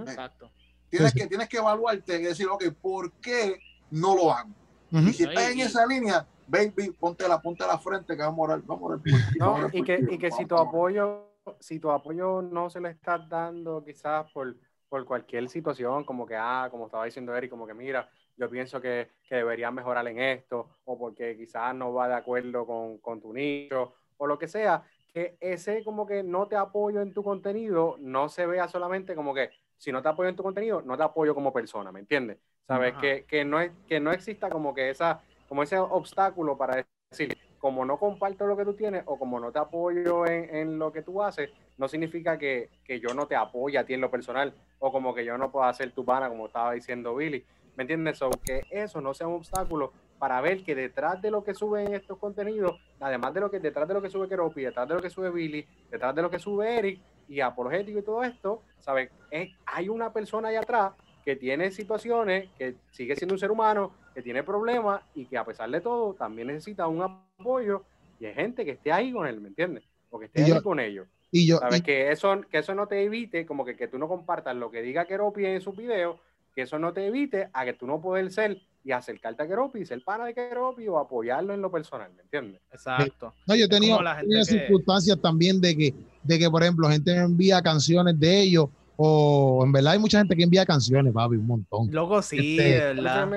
Exacto. 0.06 0.52
Tienes, 0.90 1.12
Sí, 1.14 1.20
sí. 1.20 1.24
Que, 1.24 1.28
tienes 1.30 1.48
que 1.48 1.58
evaluarte 1.58 2.20
y 2.20 2.24
decir, 2.24 2.48
ok, 2.48 2.66
¿por 2.82 3.14
qué 3.14 3.60
no 3.92 4.14
lo 4.16 4.34
hago? 4.34 4.50
Y 4.92 5.14
si 5.14 5.24
estás 5.24 5.50
y- 5.50 5.54
en 5.54 5.60
esa 5.68 5.86
línea, 5.86 6.28
baby, 6.52 6.92
ponte 6.92 7.28
la, 7.28 7.42
ponte 7.42 7.66
la 7.66 7.78
frente 7.78 8.16
que 8.16 8.22
vamos 8.22 8.40
a 8.40 8.54
orar, 8.54 8.62
vamos 8.66 8.84
a 8.84 8.86
orar 8.86 9.00
ti, 9.02 9.12
No, 9.40 9.46
vamos 9.46 9.60
a 9.60 9.66
orar 9.66 9.76
y 9.76 9.84
que, 9.84 9.98
ti, 9.98 10.06
y 10.16 10.18
que 10.18 10.32
si 10.32 10.46
tu 10.46 10.56
apoyo, 10.56 11.30
si 11.60 11.80
tu 11.80 11.90
apoyo 11.90 12.42
no 12.42 12.70
se 12.70 12.82
lo 12.82 12.90
estás 12.90 13.28
dando 13.30 13.84
quizás 13.84 14.30
por, 14.32 14.56
por 14.90 15.06
cualquier 15.06 15.48
situación, 15.50 16.04
como 16.04 16.26
que, 16.26 16.36
ah, 16.36 16.68
como 16.70 16.86
estaba 16.88 17.06
diciendo 17.06 17.36
Eric, 17.36 17.50
como 17.50 17.66
que 17.66 17.74
mira, 17.74 18.10
yo 18.36 18.50
pienso 18.50 18.82
que, 18.82 19.12
que 19.28 19.36
deberías 19.36 19.72
mejorar 19.72 20.06
en 20.08 20.20
esto, 20.20 20.78
o 20.84 20.98
porque 21.00 21.38
quizás 21.38 21.74
no 21.74 21.94
va 21.94 22.10
de 22.10 22.16
acuerdo 22.16 22.66
con, 22.66 22.98
con 22.98 23.22
tu 23.22 23.34
nicho, 23.34 23.94
o 24.18 24.28
lo 24.28 24.38
que 24.38 24.48
sea, 24.48 24.84
que 25.14 25.38
ese 25.40 25.84
como 25.84 26.06
que 26.06 26.22
no 26.22 26.48
te 26.48 26.58
apoyo 26.58 27.02
en 27.02 27.14
tu 27.14 27.24
contenido 27.24 27.96
no 28.00 28.30
se 28.30 28.46
vea 28.46 28.68
solamente 28.68 29.16
como 29.16 29.34
que 29.34 29.50
si 29.78 29.92
no 29.92 30.02
te 30.02 30.10
apoyo 30.10 30.30
en 30.30 30.36
tu 30.36 30.44
contenido, 30.44 30.82
no 30.82 30.96
te 30.96 31.04
apoyo 31.04 31.34
como 31.34 31.52
persona, 31.52 31.92
¿me 31.92 32.02
entiendes? 32.02 32.38
Sabes 32.68 32.94
que, 33.02 33.26
que 33.26 33.44
no 33.44 33.60
es 33.60 33.72
que 33.88 34.00
no 34.00 34.12
exista 34.12 34.50
como 34.50 34.74
que 34.74 34.90
esa 34.90 35.22
como 35.52 35.64
ese 35.64 35.78
obstáculo 35.78 36.58
para 36.58 36.86
decir 37.12 37.38
como 37.60 37.84
no 37.84 38.00
comparto 38.00 38.48
lo 38.48 38.56
que 38.56 38.64
tú 38.64 38.74
tienes 38.74 39.04
o 39.06 39.20
como 39.20 39.38
no 39.38 39.52
te 39.52 39.60
apoyo 39.60 40.26
en, 40.26 40.56
en 40.56 40.80
lo 40.80 40.94
que 40.94 41.02
tú 41.02 41.22
haces, 41.22 41.50
no 41.78 41.90
significa 41.90 42.38
que, 42.38 42.70
que 42.86 43.02
yo 43.02 43.14
no 43.14 43.28
te 43.28 43.36
apoye 43.36 43.78
a 43.78 43.86
ti 43.86 43.94
en 43.94 44.00
lo 44.00 44.10
personal 44.10 44.54
o 44.80 44.94
como 44.94 45.14
que 45.14 45.26
yo 45.26 45.38
no 45.38 45.52
pueda 45.52 45.74
ser 45.74 45.92
tu 45.92 46.06
pana, 46.06 46.30
como 46.30 46.46
estaba 46.46 46.72
diciendo 46.72 47.14
Billy. 47.18 47.44
¿Me 47.76 47.84
entiendes? 47.84 48.18
So, 48.18 48.30
que 48.30 48.62
eso 48.72 49.02
no 49.02 49.14
sea 49.14 49.28
un 49.28 49.34
obstáculo 49.36 49.92
para 50.20 50.40
ver 50.40 50.64
que 50.64 50.74
detrás 50.74 51.22
de 51.22 51.32
lo 51.32 51.44
que 51.44 51.54
suben 51.54 51.94
estos 51.96 52.18
contenidos, 52.18 52.80
además 53.02 53.34
de 53.34 53.42
lo 53.42 53.52
que 53.52 53.60
detrás 53.60 53.90
de 53.90 53.94
lo 53.96 54.02
que 54.02 54.10
sube 54.10 54.30
Keropi, 54.30 54.62
detrás 54.62 54.88
de 54.88 54.96
lo 54.96 55.02
que 55.02 55.10
sube 55.10 55.32
Billy, 55.32 55.68
detrás 55.92 56.16
de 56.16 56.22
lo 56.22 56.30
que 56.30 56.40
sube 56.40 56.78
Eric 56.80 57.02
y 57.28 57.42
apologético 57.42 58.00
y 58.00 58.04
todo 58.04 58.24
esto, 58.24 58.62
¿sabes? 58.80 59.12
Es- 59.30 59.50
hay 59.66 59.90
una 59.90 60.14
persona 60.14 60.48
allá 60.48 60.62
atrás 60.62 60.94
que 61.24 61.36
tiene 61.36 61.72
situaciones, 61.72 62.50
que 62.58 62.76
sigue 62.92 63.16
siendo 63.16 63.36
un 63.36 63.40
ser 63.40 63.52
humano, 63.52 63.94
que 64.14 64.22
tiene 64.22 64.44
problemas 64.44 65.02
y 65.16 65.26
que 65.26 65.38
a 65.38 65.46
pesar 65.46 65.70
de 65.70 65.82
todo 65.82 66.14
también 66.14 66.48
necesita 66.48 66.88
un 66.88 67.02
apoyo 67.02 67.84
y 68.20 68.26
hay 68.26 68.34
gente 68.34 68.66
que 68.66 68.72
esté 68.72 68.92
ahí 68.92 69.12
con 69.12 69.28
él, 69.28 69.40
¿me 69.42 69.50
entiendes? 69.50 69.84
O 70.10 70.20
que 70.20 70.26
esté 70.26 70.42
Y 70.42 70.44
ahí 70.46 70.50
yo- 70.50 70.64
con 70.64 70.80
ellos. 70.80 71.08
Y 71.32 71.48
yo, 71.48 71.60
¿Sabes? 71.60 71.80
y- 71.80 71.84
Que, 71.84 72.12
eso, 72.12 72.42
que 72.52 72.58
eso 72.58 72.76
no 72.76 72.88
te 72.88 73.02
evite, 73.04 73.46
como 73.46 73.64
que, 73.64 73.76
que 73.78 73.88
tú 73.88 73.98
no 73.98 74.08
compartas 74.10 74.56
lo 74.56 74.70
que 74.70 74.82
diga 74.82 75.06
Keropi 75.06 75.46
en 75.46 75.62
sus 75.62 75.76
videos, 75.78 76.18
que 76.54 76.64
eso 76.64 76.78
no 76.78 76.92
te 76.92 77.06
evite 77.08 77.48
a 77.54 77.64
que 77.64 77.72
tú 77.74 77.88
no 77.88 78.02
puedas 78.02 78.34
ser 78.34 78.58
y 78.84 78.92
acercarte 78.92 79.44
a 79.44 79.48
Keropi 79.48 79.80
y 79.80 79.86
ser 79.86 80.04
pana 80.04 80.26
de 80.26 80.34
Keropi 80.34 80.86
o 80.90 80.98
apoyarlo 80.98 81.54
en 81.54 81.62
lo 81.62 81.72
personal, 81.72 82.12
¿me 82.14 82.24
entiendes? 82.24 82.62
Exacto. 82.72 83.34
no, 83.48 83.56
yo 83.56 83.66
he 83.66 83.70
tenido, 83.70 84.00
que- 84.28 84.44
circunstancias 84.44 85.22
también 85.22 85.62
de 85.62 85.78
que, 85.78 85.94
de 86.24 86.38
que, 86.40 86.50
por 86.50 86.64
ejemplo, 86.64 86.90
gente 86.90 87.14
me 87.16 87.22
envía 87.22 87.62
canciones 87.62 88.20
de 88.20 88.42
ellos, 88.42 88.66
o 89.04 89.64
en 89.66 89.72
verdad 89.72 89.94
hay 89.94 90.00
mucha 90.00 90.20
gente 90.20 90.36
que 90.36 90.44
envía 90.44 90.66
canciones, 90.66 91.12
papi, 91.12 91.36
un 91.38 91.48
montón. 91.48 91.88
Loco, 91.92 92.22
sí, 92.22 92.58
Este, 92.60 92.94
verdad. 92.94 93.28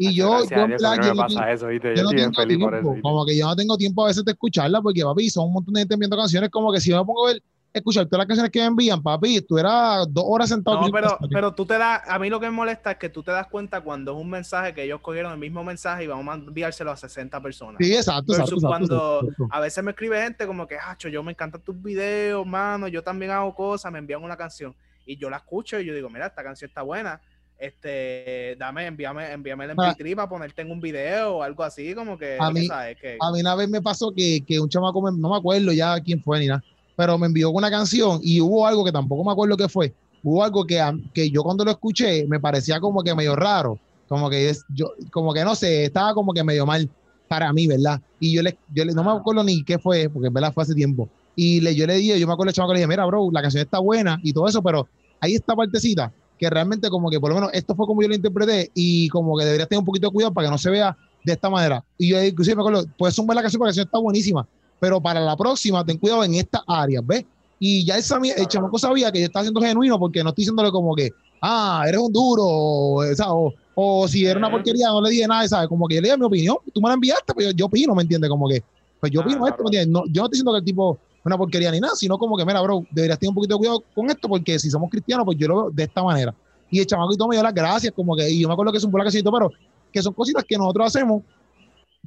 Y 0.00 0.14
yo, 0.14 0.44
yo, 0.48 0.64
en 0.64 0.70
no 0.70 0.76
pasa 1.16 1.40
tengo- 1.40 1.44
eso, 1.46 1.66
¿viste? 1.68 1.88
yo 1.90 1.94
Yo 1.96 2.02
no 2.02 2.10
estoy 2.10 2.16
bien 2.16 2.30
tengo 2.32 2.42
feliz 2.42 2.58
por 2.58 3.00
como 3.02 3.26
que 3.26 3.36
yo 3.36 3.46
no 3.46 3.56
tengo 3.56 3.76
tiempo 3.76 4.04
a 4.04 4.08
veces 4.08 4.24
de 4.24 4.32
escucharla, 4.32 4.80
porque 4.80 5.02
papi, 5.02 5.28
son 5.28 5.46
un 5.48 5.54
montón 5.54 5.74
de 5.74 5.80
gente 5.80 5.94
enviando 5.94 6.16
canciones, 6.16 6.50
como 6.50 6.72
que 6.72 6.80
si 6.80 6.90
yo 6.90 6.98
me 6.98 7.04
pongo 7.04 7.26
a 7.26 7.32
ver, 7.32 7.42
escuchar 7.72 8.06
todas 8.06 8.18
las 8.20 8.26
canciones 8.28 8.50
que 8.52 8.60
me 8.60 8.66
envían, 8.66 9.02
papi, 9.02 9.40
tú 9.42 9.58
eras 9.58 10.06
dos 10.08 10.24
horas 10.26 10.48
sentado. 10.48 10.80
No, 10.80 10.90
pero, 10.92 11.18
pero 11.32 11.52
tú 11.52 11.66
te 11.66 11.76
das, 11.78 12.00
a 12.08 12.16
mí 12.20 12.30
lo 12.30 12.38
que 12.38 12.46
me 12.46 12.52
molesta 12.52 12.92
es 12.92 12.96
que 12.98 13.08
tú 13.08 13.22
te 13.24 13.30
das 13.32 13.48
cuenta 13.48 13.80
cuando 13.80 14.12
es 14.12 14.18
un 14.18 14.30
mensaje 14.30 14.72
que 14.72 14.84
ellos 14.84 15.00
cogieron 15.00 15.32
el 15.32 15.38
mismo 15.38 15.62
mensaje 15.64 16.04
y 16.04 16.06
vamos 16.06 16.28
a 16.32 16.38
enviárselo 16.38 16.92
a 16.92 16.96
60 16.96 17.40
personas. 17.42 17.76
Sí, 17.80 17.92
exacto, 17.94 18.32
exacto. 18.32 18.54
Exacto, 18.54 18.68
cuando 18.68 19.20
exacto. 19.22 19.48
a 19.50 19.60
veces 19.60 19.82
me 19.82 19.90
escribe 19.90 20.22
gente 20.22 20.46
como 20.46 20.66
que, 20.68 20.76
hacho, 20.76 21.08
yo 21.08 21.22
me 21.24 21.32
encantan 21.32 21.60
tus 21.60 21.80
videos, 21.82 22.46
mano, 22.46 22.86
yo 22.88 23.02
también 23.02 23.32
hago 23.32 23.52
cosas, 23.54 23.90
me 23.90 23.98
envían 23.98 24.22
una 24.22 24.36
canción 24.36 24.74
y 25.08 25.16
yo 25.16 25.30
la 25.30 25.38
escucho 25.38 25.80
y 25.80 25.86
yo 25.86 25.94
digo, 25.94 26.10
mira, 26.10 26.26
esta 26.26 26.44
canción 26.44 26.68
está 26.68 26.82
buena. 26.82 27.20
este, 27.58 28.56
dame, 28.58 28.86
envíame, 28.86 29.32
envíame 29.32 29.64
el 29.64 29.70
MP3 29.72 30.14
para 30.14 30.28
ponerte 30.28 30.62
en 30.62 30.70
un 30.70 30.80
video 30.80 31.38
o 31.38 31.42
algo 31.42 31.64
así, 31.64 31.94
como 31.94 32.16
que, 32.16 32.36
a 32.38 32.50
mí, 32.50 32.68
a 32.70 33.32
mí 33.32 33.40
una 33.40 33.54
vez 33.56 33.68
me 33.68 33.82
pasó 33.82 34.12
que, 34.14 34.44
que 34.46 34.60
un 34.60 34.68
chamaco, 34.68 35.10
no 35.10 35.30
me 35.30 35.36
acuerdo 35.36 35.72
ya 35.72 35.98
quién 36.00 36.22
fue 36.22 36.38
ni 36.38 36.46
nada, 36.46 36.62
pero 36.94 37.18
me 37.18 37.26
envió 37.26 37.50
una 37.50 37.70
canción 37.70 38.20
y 38.22 38.40
hubo 38.40 38.66
algo 38.66 38.84
que 38.84 38.92
tampoco 38.92 39.24
me 39.24 39.32
acuerdo 39.32 39.56
qué 39.56 39.68
fue, 39.68 39.92
hubo 40.22 40.44
algo 40.44 40.64
que, 40.64 40.80
que 41.12 41.30
yo 41.30 41.42
cuando 41.42 41.64
lo 41.64 41.72
escuché 41.72 42.26
me 42.28 42.38
parecía 42.38 42.78
como 42.78 43.02
que 43.02 43.14
medio 43.14 43.34
raro, 43.34 43.78
como 44.08 44.30
que 44.30 44.50
es, 44.50 44.64
yo, 44.68 44.92
como 45.10 45.32
que 45.34 45.42
no 45.42 45.54
sé, 45.54 45.86
estaba 45.86 46.14
como 46.14 46.32
que 46.32 46.44
medio 46.44 46.64
mal 46.64 46.88
para 47.26 47.52
mí, 47.52 47.66
¿verdad? 47.66 48.00
Y 48.20 48.34
yo 48.34 48.42
le, 48.42 48.56
yo 48.72 48.84
le, 48.84 48.92
no 48.92 49.02
me 49.02 49.10
acuerdo 49.10 49.42
ni 49.42 49.64
qué 49.64 49.78
fue, 49.78 50.08
porque 50.08 50.28
en 50.28 50.34
verdad 50.34 50.52
fue 50.52 50.62
hace 50.62 50.74
tiempo. 50.74 51.08
Y 51.40 51.60
le, 51.60 51.72
yo 51.72 51.86
le 51.86 51.94
dije, 51.94 52.18
yo 52.18 52.26
me 52.26 52.32
acuerdo 52.32 52.50
el 52.50 52.54
chamaco 52.56 52.72
le 52.72 52.80
dije, 52.80 52.88
mira, 52.88 53.06
bro, 53.06 53.30
la 53.30 53.40
canción 53.40 53.62
está 53.62 53.78
buena 53.78 54.18
y 54.24 54.32
todo 54.32 54.48
eso, 54.48 54.60
pero 54.60 54.88
hay 55.20 55.36
esta 55.36 55.54
partecita 55.54 56.12
que 56.36 56.50
realmente 56.50 56.90
como 56.90 57.08
que 57.08 57.20
por 57.20 57.30
lo 57.30 57.36
menos 57.36 57.50
esto 57.52 57.76
fue 57.76 57.86
como 57.86 58.02
yo 58.02 58.08
lo 58.08 58.16
interpreté 58.16 58.72
y 58.74 59.08
como 59.10 59.38
que 59.38 59.44
deberías 59.44 59.68
tener 59.68 59.78
un 59.78 59.84
poquito 59.84 60.08
de 60.08 60.12
cuidado 60.12 60.34
para 60.34 60.48
que 60.48 60.50
no 60.50 60.58
se 60.58 60.68
vea 60.68 60.96
de 61.24 61.32
esta 61.32 61.48
manera. 61.48 61.84
Y 61.96 62.08
yo 62.08 62.24
inclusive 62.24 62.56
me 62.56 62.62
acuerdo, 62.62 62.84
puedes 62.98 63.14
sumar 63.14 63.36
la 63.36 63.42
canción 63.42 63.60
porque 63.60 63.68
la 63.68 63.70
canción 63.70 63.86
está 63.86 63.98
buenísima, 63.98 64.48
pero 64.80 65.00
para 65.00 65.20
la 65.20 65.36
próxima 65.36 65.84
ten 65.84 65.98
cuidado 65.98 66.24
en 66.24 66.34
esta 66.34 66.64
área, 66.66 67.00
¿ves? 67.04 67.24
Y 67.60 67.84
ya 67.84 67.98
esa, 67.98 68.18
el 68.36 68.48
chamaco 68.48 68.76
sabía 68.76 69.12
que 69.12 69.20
yo 69.20 69.26
estaba 69.26 69.44
siendo 69.44 69.60
genuino 69.60 69.96
porque 69.96 70.24
no 70.24 70.30
estoy 70.30 70.42
diciéndole 70.42 70.72
como 70.72 70.92
que, 70.96 71.10
ah, 71.40 71.84
eres 71.86 72.00
un 72.00 72.12
duro, 72.12 72.42
o, 72.44 73.54
o, 73.76 74.08
si 74.08 74.26
era 74.26 74.40
una 74.40 74.50
porquería, 74.50 74.88
no 74.88 75.02
le 75.02 75.10
dije 75.10 75.28
nada, 75.28 75.46
¿sabes? 75.46 75.68
Como 75.68 75.86
que 75.86 75.94
yo 75.94 76.00
le 76.00 76.08
dije 76.08 76.18
mi 76.18 76.24
opinión, 76.24 76.56
tú 76.74 76.80
me 76.80 76.88
la 76.88 76.94
enviaste, 76.94 77.32
pues 77.32 77.54
yo, 77.54 77.66
opino, 77.66 77.94
¿me 77.94 78.02
entiendes? 78.02 78.28
Como 78.28 78.48
que, 78.48 78.60
pues 78.98 79.12
yo 79.12 79.20
opino 79.20 79.46
esto, 79.46 79.62
¿me 79.62 79.68
entiendes? 79.68 79.88
No, 79.88 80.04
yo 80.06 80.22
no 80.22 80.26
estoy 80.26 80.30
diciendo 80.30 80.52
que 80.52 80.58
el 80.58 80.64
tipo 80.64 80.98
una 81.28 81.38
porquería 81.38 81.70
ni 81.70 81.80
nada, 81.80 81.94
sino 81.94 82.18
como 82.18 82.36
que, 82.36 82.44
mira, 82.44 82.60
bro, 82.60 82.84
deberías 82.90 83.18
tener 83.18 83.30
un 83.30 83.34
poquito 83.36 83.54
de 83.54 83.58
cuidado 83.58 83.84
con 83.94 84.10
esto 84.10 84.28
porque 84.28 84.58
si 84.58 84.70
somos 84.70 84.90
cristianos, 84.90 85.24
pues 85.24 85.38
yo 85.38 85.48
lo 85.48 85.56
veo 85.56 85.70
de 85.70 85.84
esta 85.84 86.02
manera. 86.02 86.34
Y 86.70 86.80
el 86.80 86.86
todo 86.86 87.28
me 87.28 87.36
dio 87.36 87.42
las 87.42 87.54
gracias, 87.54 87.92
como 87.94 88.14
que, 88.14 88.28
y 88.28 88.40
yo 88.40 88.48
me 88.48 88.52
acuerdo 88.52 88.72
que 88.72 88.78
es 88.78 88.84
un 88.84 88.92
placacito, 88.92 89.32
pero 89.32 89.50
que 89.92 90.02
son 90.02 90.12
cositas 90.12 90.44
que 90.44 90.58
nosotros 90.58 90.86
hacemos 90.86 91.22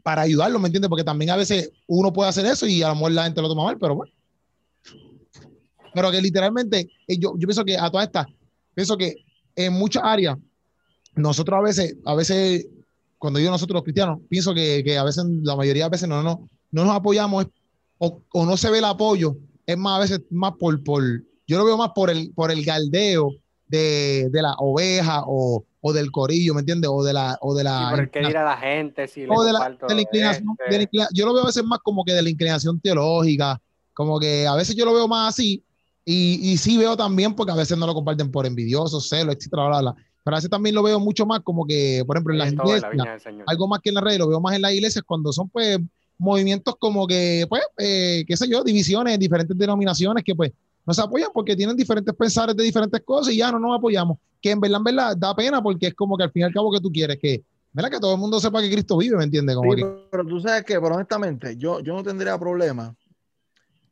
para 0.03 0.21
ayudarlo, 0.21 0.59
¿me 0.59 0.67
entiendes? 0.67 0.89
Porque 0.89 1.03
también 1.03 1.31
a 1.31 1.35
veces 1.35 1.71
uno 1.87 2.13
puede 2.13 2.29
hacer 2.29 2.45
eso 2.45 2.67
y 2.67 2.81
a 2.83 2.89
lo 2.89 2.95
mejor 2.95 3.11
la 3.11 3.23
gente 3.23 3.41
lo 3.41 3.49
toma 3.49 3.65
mal, 3.65 3.77
pero 3.77 3.95
bueno. 3.95 4.11
Pero 5.93 6.11
que 6.11 6.21
literalmente, 6.21 6.89
eh, 7.07 7.17
yo, 7.17 7.33
yo 7.37 7.47
pienso 7.47 7.65
que 7.65 7.77
a 7.77 7.89
todas 7.89 8.07
estas, 8.07 8.27
pienso 8.73 8.97
que 8.97 9.15
en 9.55 9.73
muchas 9.73 10.03
áreas, 10.03 10.37
nosotros 11.15 11.57
a 11.57 11.61
veces, 11.61 11.97
a 12.05 12.15
veces, 12.15 12.67
cuando 13.17 13.39
digo 13.39 13.51
nosotros 13.51 13.75
los 13.75 13.83
cristianos, 13.83 14.19
pienso 14.29 14.53
que, 14.53 14.83
que 14.83 14.97
a 14.97 15.03
veces, 15.03 15.25
la 15.43 15.55
mayoría 15.55 15.85
de 15.85 15.89
veces 15.89 16.07
no, 16.07 16.23
no, 16.23 16.47
no 16.71 16.85
nos 16.85 16.95
apoyamos 16.95 17.47
o, 18.03 18.23
o, 18.33 18.45
no 18.47 18.57
se 18.57 18.71
ve 18.71 18.79
el 18.79 18.85
apoyo, 18.85 19.37
es 19.63 19.77
más 19.77 19.97
a 19.97 20.01
veces 20.01 20.21
más 20.31 20.53
por, 20.59 20.83
por, 20.83 21.03
yo 21.45 21.57
lo 21.59 21.65
veo 21.65 21.77
más 21.77 21.91
por 21.93 22.09
el, 22.09 22.33
por 22.33 22.49
el 22.49 22.65
galdeo 22.65 23.29
de, 23.67 24.27
de 24.31 24.41
la 24.41 24.55
oveja 24.57 25.23
o, 25.27 25.63
o, 25.81 25.93
del 25.93 26.11
corillo, 26.11 26.55
¿me 26.55 26.61
entiendes? 26.61 26.89
O 26.91 27.03
de 27.03 27.13
la... 27.13 27.37
O 27.41 27.53
de 27.53 27.63
la 27.63 27.95
sí, 27.95 28.09
pero 28.11 28.27
dirá 28.27 28.43
la 28.43 28.57
gente 28.57 29.07
si 29.07 29.27
o 29.29 29.43
de 29.43 29.53
la, 29.53 29.69
de 29.87 29.95
la, 29.95 30.01
inclinación, 30.01 30.47
de 30.67 30.77
la 30.77 30.83
inclinación, 30.83 31.15
Yo 31.15 31.27
lo 31.27 31.33
veo 31.35 31.43
a 31.43 31.47
veces 31.47 31.63
más 31.63 31.77
como 31.83 32.03
que 32.03 32.13
de 32.13 32.23
la 32.23 32.29
inclinación 32.31 32.79
teológica, 32.79 33.61
como 33.93 34.19
que 34.19 34.47
a 34.47 34.55
veces 34.55 34.75
yo 34.75 34.83
lo 34.83 34.95
veo 34.95 35.07
más 35.07 35.35
así 35.35 35.63
y, 36.03 36.51
y 36.51 36.57
sí 36.57 36.79
veo 36.79 36.97
también 36.97 37.35
porque 37.35 37.51
a 37.51 37.55
veces 37.55 37.77
no 37.77 37.85
lo 37.85 37.93
comparten 37.93 38.31
por 38.31 38.47
envidiosos, 38.47 39.07
celos, 39.07 39.35
etcétera, 39.35 39.67
bla, 39.67 39.81
bla, 39.81 39.95
Pero 40.23 40.35
a 40.35 40.39
veces 40.39 40.49
también 40.49 40.73
lo 40.73 40.81
veo 40.81 40.99
mucho 40.99 41.27
más 41.27 41.41
como 41.41 41.67
que, 41.67 42.03
por 42.07 42.17
ejemplo, 42.17 42.33
en 42.33 42.39
las 42.39 42.51
iglesias, 42.51 42.83
algo 43.45 43.67
más 43.67 43.79
que 43.79 43.89
en 43.89 43.95
la 43.95 44.01
red, 44.01 44.17
lo 44.17 44.27
veo 44.27 44.41
más 44.41 44.55
en 44.55 44.63
las 44.63 44.73
iglesias 44.73 45.03
cuando 45.05 45.31
son 45.31 45.49
pues 45.49 45.77
movimientos 46.21 46.75
como 46.77 47.07
que, 47.07 47.45
pues, 47.49 47.63
eh, 47.77 48.23
qué 48.27 48.37
sé 48.37 48.47
yo, 48.47 48.63
divisiones, 48.63 49.17
diferentes 49.17 49.57
denominaciones 49.57 50.23
que 50.23 50.35
pues 50.35 50.51
no 50.85 50.93
se 50.93 51.01
apoyan 51.01 51.29
porque 51.33 51.55
tienen 51.55 51.75
diferentes 51.75 52.13
pensares 52.15 52.55
de 52.55 52.63
diferentes 52.63 53.01
cosas 53.01 53.33
y 53.33 53.37
ya 53.37 53.51
no 53.51 53.59
nos 53.59 53.77
apoyamos. 53.77 54.17
Que 54.39 54.51
en 54.51 54.59
verdad, 54.59 54.77
en 54.77 54.83
verdad, 54.83 55.17
da 55.17 55.35
pena 55.35 55.61
porque 55.61 55.87
es 55.87 55.93
como 55.93 56.15
que 56.17 56.23
al 56.23 56.31
fin 56.31 56.41
y 56.41 56.45
al 56.45 56.53
cabo 56.53 56.71
que 56.71 56.79
tú 56.79 56.91
quieres 56.91 57.17
que, 57.19 57.43
¿verdad? 57.73 57.89
Que 57.89 57.99
todo 57.99 58.13
el 58.13 58.19
mundo 58.19 58.39
sepa 58.39 58.61
que 58.61 58.71
Cristo 58.71 58.97
vive, 58.97 59.17
¿me 59.17 59.23
entiendes? 59.23 59.55
Como 59.55 59.73
pero, 60.11 60.25
tú 60.25 60.39
sabes 60.39 60.63
que, 60.63 60.79
pero 60.79 60.95
honestamente, 60.95 61.57
yo, 61.57 61.79
yo 61.79 61.93
no 61.93 62.03
tendría 62.03 62.37
problema 62.37 62.95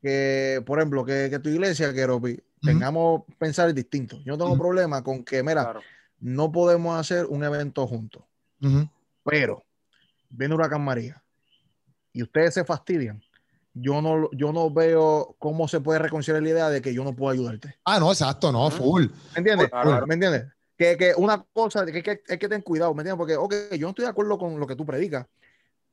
que, 0.01 0.61
por 0.65 0.79
ejemplo, 0.79 1.03
que, 1.03 1.29
que 1.29 1.39
tu 1.39 1.49
iglesia, 1.49 1.93
que 1.93 2.43
tengamos 2.61 3.23
pensares 3.37 3.73
distintos. 3.73 4.19
Yo 4.23 4.37
no 4.37 4.43
tengo 4.43 4.57
problema 4.57 5.03
con 5.03 5.23
que, 5.23 5.41
mira, 5.41 5.75
no 6.19 6.51
podemos 6.51 6.99
hacer 6.99 7.25
un 7.25 7.43
evento 7.43 7.87
juntos. 7.87 8.23
Pero 9.23 9.63
viene 10.29 10.53
Huracán 10.53 10.83
María 10.83 11.23
y 12.13 12.23
ustedes 12.23 12.53
se 12.53 12.63
fastidian 12.65 13.21
yo 13.73 14.01
no, 14.01 14.29
yo 14.31 14.51
no 14.51 14.69
veo 14.71 15.35
cómo 15.39 15.67
se 15.67 15.79
puede 15.79 15.99
reconciliar 15.99 16.43
la 16.43 16.49
idea 16.49 16.69
de 16.69 16.81
que 16.81 16.93
yo 16.93 17.03
no 17.03 17.15
puedo 17.15 17.31
ayudarte. 17.31 17.75
Ah, 17.85 17.99
no, 17.99 18.11
exacto, 18.11 18.51
no, 18.51 18.69
full. 18.69 19.05
¿Me 19.35 19.39
entiendes? 19.39 19.69
¿Me 20.07 20.13
entiendes? 20.13 20.45
Que, 20.77 20.97
que, 20.97 21.13
una 21.17 21.45
cosa, 21.53 21.85
que, 21.85 22.01
que 22.01 22.21
hay 22.29 22.37
que 22.37 22.47
tener 22.47 22.63
cuidado, 22.63 22.93
¿me 22.93 23.01
entiendes? 23.01 23.17
Porque, 23.17 23.35
ok, 23.35 23.75
yo 23.77 23.87
no 23.87 23.89
estoy 23.89 24.05
de 24.05 24.11
acuerdo 24.11 24.37
con 24.37 24.59
lo 24.59 24.65
que 24.65 24.75
tú 24.75 24.85
predicas, 24.85 25.27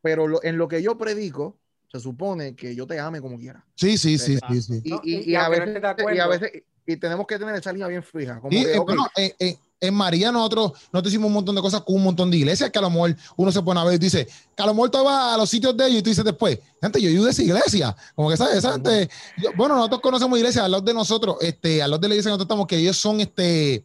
pero 0.01 0.43
en 0.45 0.59
lo 0.59 0.69
que 0.69 0.83
yo 0.83 0.97
predico, 0.97 1.59
se 1.91 2.01
supone 2.01 2.55
que 2.55 2.75
yo 2.75 2.87
te 2.87 2.99
ame 2.99 3.21
como 3.21 3.39
quiera. 3.39 3.65
Sí, 3.75 3.99
sí, 3.99 4.19
sí, 4.19 4.39
sí, 4.49 4.63
sí. 4.63 4.83
Y, 4.85 5.33
y, 5.33 5.35
a 5.35 5.49
veces, 5.49 5.81
y, 6.15 6.19
a 6.19 6.27
veces, 6.27 6.51
y 6.87 6.97
tenemos 6.97 7.27
que 7.27 7.39
tener 7.39 7.55
esa 7.55 7.73
línea 7.73 7.89
bien 7.89 8.03
fija. 8.03 8.41
Como 8.41 8.51
que, 8.51 8.77
eh, 9.17 9.35
eh, 9.39 9.57
en 9.59 9.59
María 9.93 10.33
nosotros, 10.33 10.73
nosotros 10.93 11.13
hicimos 11.13 11.29
un 11.29 11.35
montón 11.35 11.55
de 11.55 11.61
cosas 11.61 11.83
con 11.83 11.97
un 11.97 12.05
montón 12.05 12.31
de 12.31 12.39
iglesias 12.39 12.71
que 12.71 12.79
a 12.79 12.83
lo 12.83 12.91
mejor 12.91 13.15
uno 13.37 13.53
se 13.53 13.63
pone 13.63 13.79
a 13.81 13.85
ver 13.85 13.95
y 13.95 13.99
dice, 13.99 14.27
que 14.27 14.63
a 14.63 14.67
lo 14.67 14.75
mejor 14.75 14.91
tú 14.91 15.05
vas 15.05 15.35
a 15.35 15.37
los 15.37 15.51
sitios 15.51 15.77
de 15.77 15.87
ellos 15.87 15.99
y 15.99 16.03
tú 16.03 16.11
dices 16.11 16.25
después, 16.25 16.59
gente, 16.81 17.01
yo 17.01 17.09
ayudo 17.11 17.27
a 17.27 17.31
esa 17.31 17.43
iglesia. 17.43 17.97
Como 18.15 18.31
que, 18.31 18.37
¿sabes? 18.37 18.57
Esa 18.57 18.73
gente, 18.73 19.11
bueno, 19.57 19.77
nosotros 19.77 20.01
conocemos 20.01 20.39
iglesias 20.39 20.65
a 20.65 20.69
los 20.69 20.85
de 20.85 20.95
nosotros, 20.95 21.37
este, 21.41 21.83
a 21.83 21.89
los 21.89 22.01
de 22.01 22.09
la 22.09 22.15
iglesia 22.15 22.31
que 22.31 22.33
nosotros 22.33 22.47
estamos, 22.47 22.67
que 22.67 22.79
ellos 22.79 22.97
son, 22.97 23.21
este, 23.21 23.85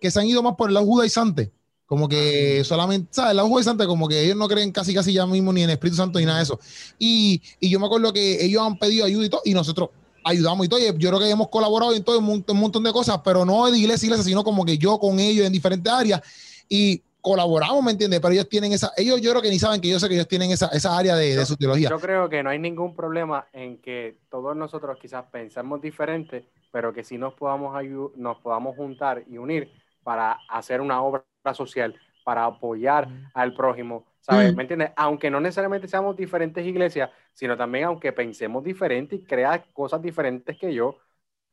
que 0.00 0.10
se 0.10 0.20
han 0.20 0.26
ido 0.26 0.42
más 0.42 0.54
por 0.56 0.68
el 0.70 0.74
lado 0.74 0.86
judaizante. 0.86 1.52
Como 1.86 2.06
que 2.06 2.62
solamente, 2.64 3.08
¿sabes? 3.12 3.30
El 3.30 3.36
lado 3.38 3.48
judaizante, 3.48 3.86
como 3.86 4.08
que 4.08 4.22
ellos 4.22 4.36
no 4.36 4.46
creen 4.46 4.72
casi, 4.72 4.92
casi 4.92 5.12
ya 5.12 5.24
mismo 5.24 5.52
ni 5.52 5.62
en 5.62 5.70
Espíritu 5.70 5.96
Santo 5.96 6.18
ni 6.18 6.26
nada 6.26 6.38
de 6.38 6.44
eso. 6.44 6.60
Y, 6.98 7.40
y 7.60 7.70
yo 7.70 7.80
me 7.80 7.86
acuerdo 7.86 8.12
que 8.12 8.44
ellos 8.44 8.60
han 8.60 8.78
pedido 8.78 9.06
ayuda 9.06 9.24
y 9.24 9.28
todo, 9.30 9.40
y 9.44 9.54
nosotros 9.54 9.90
ayudamos 10.28 10.66
y 10.66 10.68
todo. 10.68 10.78
yo 10.78 11.08
creo 11.08 11.18
que 11.18 11.30
hemos 11.30 11.48
colaborado 11.48 11.94
en 11.94 12.04
todo 12.04 12.18
un, 12.18 12.44
montón 12.54 12.82
de 12.82 12.92
cosas, 12.92 13.20
pero 13.24 13.44
no 13.44 13.70
de 13.70 13.78
iglesia, 13.78 14.06
iglesia, 14.06 14.24
sino 14.24 14.44
como 14.44 14.64
que 14.64 14.78
yo 14.78 14.98
con 14.98 15.18
ellos 15.18 15.46
en 15.46 15.52
diferentes 15.52 15.92
áreas 15.92 16.20
y 16.68 17.02
colaboramos, 17.20 17.82
¿me 17.82 17.92
entiendes? 17.92 18.20
Pero 18.20 18.32
ellos 18.32 18.48
tienen 18.48 18.72
esa, 18.72 18.92
ellos 18.96 19.20
yo 19.20 19.30
creo 19.30 19.42
que 19.42 19.50
ni 19.50 19.58
saben 19.58 19.80
que 19.80 19.88
yo 19.88 19.98
sé 19.98 20.08
que 20.08 20.14
ellos 20.14 20.28
tienen 20.28 20.50
esa, 20.50 20.68
esa 20.68 20.96
área 20.96 21.16
de, 21.16 21.36
de, 21.36 21.46
su 21.46 21.56
teología. 21.56 21.88
Yo 21.90 21.98
creo 21.98 22.28
que 22.28 22.42
no 22.42 22.50
hay 22.50 22.58
ningún 22.58 22.94
problema 22.94 23.46
en 23.52 23.78
que 23.78 24.18
todos 24.30 24.56
nosotros 24.56 24.98
quizás 25.00 25.24
pensamos 25.30 25.80
diferente, 25.80 26.48
pero 26.70 26.92
que 26.92 27.04
si 27.04 27.18
nos 27.18 27.34
podamos, 27.34 27.74
nos 28.16 28.38
podamos 28.38 28.76
juntar 28.76 29.24
y 29.28 29.38
unir 29.38 29.70
para 30.02 30.38
hacer 30.48 30.80
una 30.80 31.02
obra 31.02 31.24
social, 31.54 31.94
para 32.28 32.44
apoyar 32.44 33.08
al 33.32 33.54
prójimo, 33.54 34.04
¿sabes? 34.20 34.54
¿Me 34.54 34.60
entiendes? 34.60 34.90
Aunque 34.96 35.30
no 35.30 35.40
necesariamente 35.40 35.88
seamos 35.88 36.14
diferentes 36.14 36.62
iglesias, 36.66 37.08
sino 37.32 37.56
también 37.56 37.84
aunque 37.86 38.12
pensemos 38.12 38.62
diferente 38.62 39.16
y 39.16 39.24
crea 39.24 39.64
cosas 39.72 40.02
diferentes 40.02 40.58
que 40.58 40.74
yo, 40.74 40.98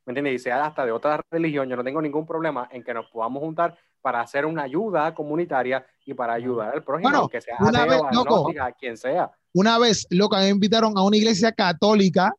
¿me 0.04 0.10
entiendes? 0.10 0.34
Y 0.34 0.38
sea 0.38 0.66
hasta 0.66 0.84
de 0.84 0.92
otra 0.92 1.22
religión, 1.30 1.66
yo 1.66 1.76
no 1.76 1.82
tengo 1.82 2.02
ningún 2.02 2.26
problema 2.26 2.68
en 2.70 2.84
que 2.84 2.92
nos 2.92 3.06
podamos 3.06 3.42
juntar 3.42 3.78
para 4.02 4.20
hacer 4.20 4.44
una 4.44 4.64
ayuda 4.64 5.14
comunitaria 5.14 5.86
y 6.04 6.12
para 6.12 6.34
ayudar 6.34 6.74
al 6.74 6.84
prójimo, 6.84 7.08
bueno, 7.08 7.28
que 7.30 7.40
sea 7.40 7.56
una 7.58 7.86
vez, 7.86 8.02
loco, 8.12 8.52
a 8.60 8.72
quien 8.72 8.98
sea. 8.98 9.30
Una 9.54 9.78
vez, 9.78 10.06
loco, 10.10 10.36
me 10.36 10.50
invitaron 10.50 10.92
a 10.98 11.04
una 11.04 11.16
iglesia 11.16 11.52
católica, 11.52 12.34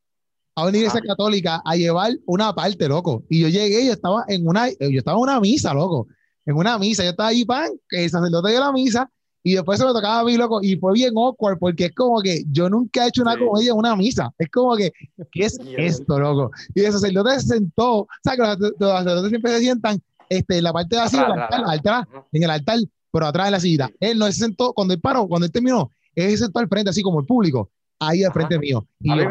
a 0.54 0.64
una 0.64 0.78
iglesia 0.78 1.02
católica, 1.02 1.60
a 1.66 1.76
llevar 1.76 2.12
una 2.28 2.54
parte, 2.54 2.88
loco. 2.88 3.24
Y 3.30 3.42
yo 3.42 3.48
llegué, 3.48 3.84
yo 3.84 3.94
estaba 3.94 4.26
en 4.28 4.48
una, 4.48 4.70
yo 4.70 5.00
estaba 5.00 5.18
en 5.18 5.24
una 5.24 5.40
misa, 5.40 5.74
loco. 5.74 6.08
En 6.48 6.56
una 6.56 6.80
misa, 6.80 7.04
yo 7.04 7.10
estaba 7.10 7.30
ahí, 7.30 7.46
pan, 7.46 7.70
que 7.90 8.06
el 8.06 8.10
sacerdote 8.10 8.52
de 8.52 8.60
la 8.60 8.72
misa, 8.72 9.10
y 9.44 9.54
después 9.54 9.80
se 9.80 9.86
me 9.86 9.92
tocaba 9.92 10.22
a 10.22 10.24
mí, 10.24 10.36
loco, 10.38 10.60
y 10.62 10.78
fue 10.78 10.94
bien 10.94 11.14
awkward 11.16 11.58
porque 11.60 11.86
es 11.86 11.96
como 11.96 12.22
que 12.22 12.44
yo 12.52 12.70
nunca 12.70 13.06
he 13.06 13.10
hecho 13.10 13.22
una 13.22 13.38
comedia 13.38 13.72
en 13.72 13.78
una 13.78 13.96
misa. 13.96 14.34
Es 14.38 14.50
como 14.50 14.76
que, 14.76 14.92
¿qué 15.32 15.46
es 15.46 15.60
esto, 15.78 16.20
loco? 16.20 16.52
Y 16.74 16.82
el 16.82 16.92
sacerdote 16.92 17.40
se 17.40 17.48
sentó, 17.48 18.00
o 18.00 18.08
sea, 18.24 18.36
que 18.36 18.42
los, 18.42 18.74
sacerdotes 18.80 19.30
siempre 19.30 19.52
se 19.52 19.60
sientan 19.60 20.02
este, 20.30 20.58
en 20.58 20.64
la 20.64 20.74
parte 20.74 20.96
de 20.96 21.02
así, 21.02 21.18
en 21.18 22.44
el 22.44 22.50
altar, 22.50 22.80
pero 23.12 23.26
atrás 23.26 23.48
de 23.48 23.52
la 23.52 23.60
silla. 23.60 23.90
Él 24.00 24.18
no 24.18 24.26
se 24.28 24.34
sentó, 24.34 24.74
cuando 24.74 24.94
él 24.94 25.02
paró, 25.02 25.28
cuando 25.28 25.46
él 25.46 25.52
terminó, 25.52 25.92
él 26.16 26.32
se 26.32 26.38
sentó 26.38 26.60
al 26.60 26.68
frente, 26.68 26.90
así 26.90 27.02
como 27.02 27.20
el 27.20 27.26
público, 27.26 27.72
ahí 28.00 28.24
al 28.24 28.34
frente 28.34 28.58
mío. 28.60 28.86
Y 29.00 29.10
yo, 29.18 29.30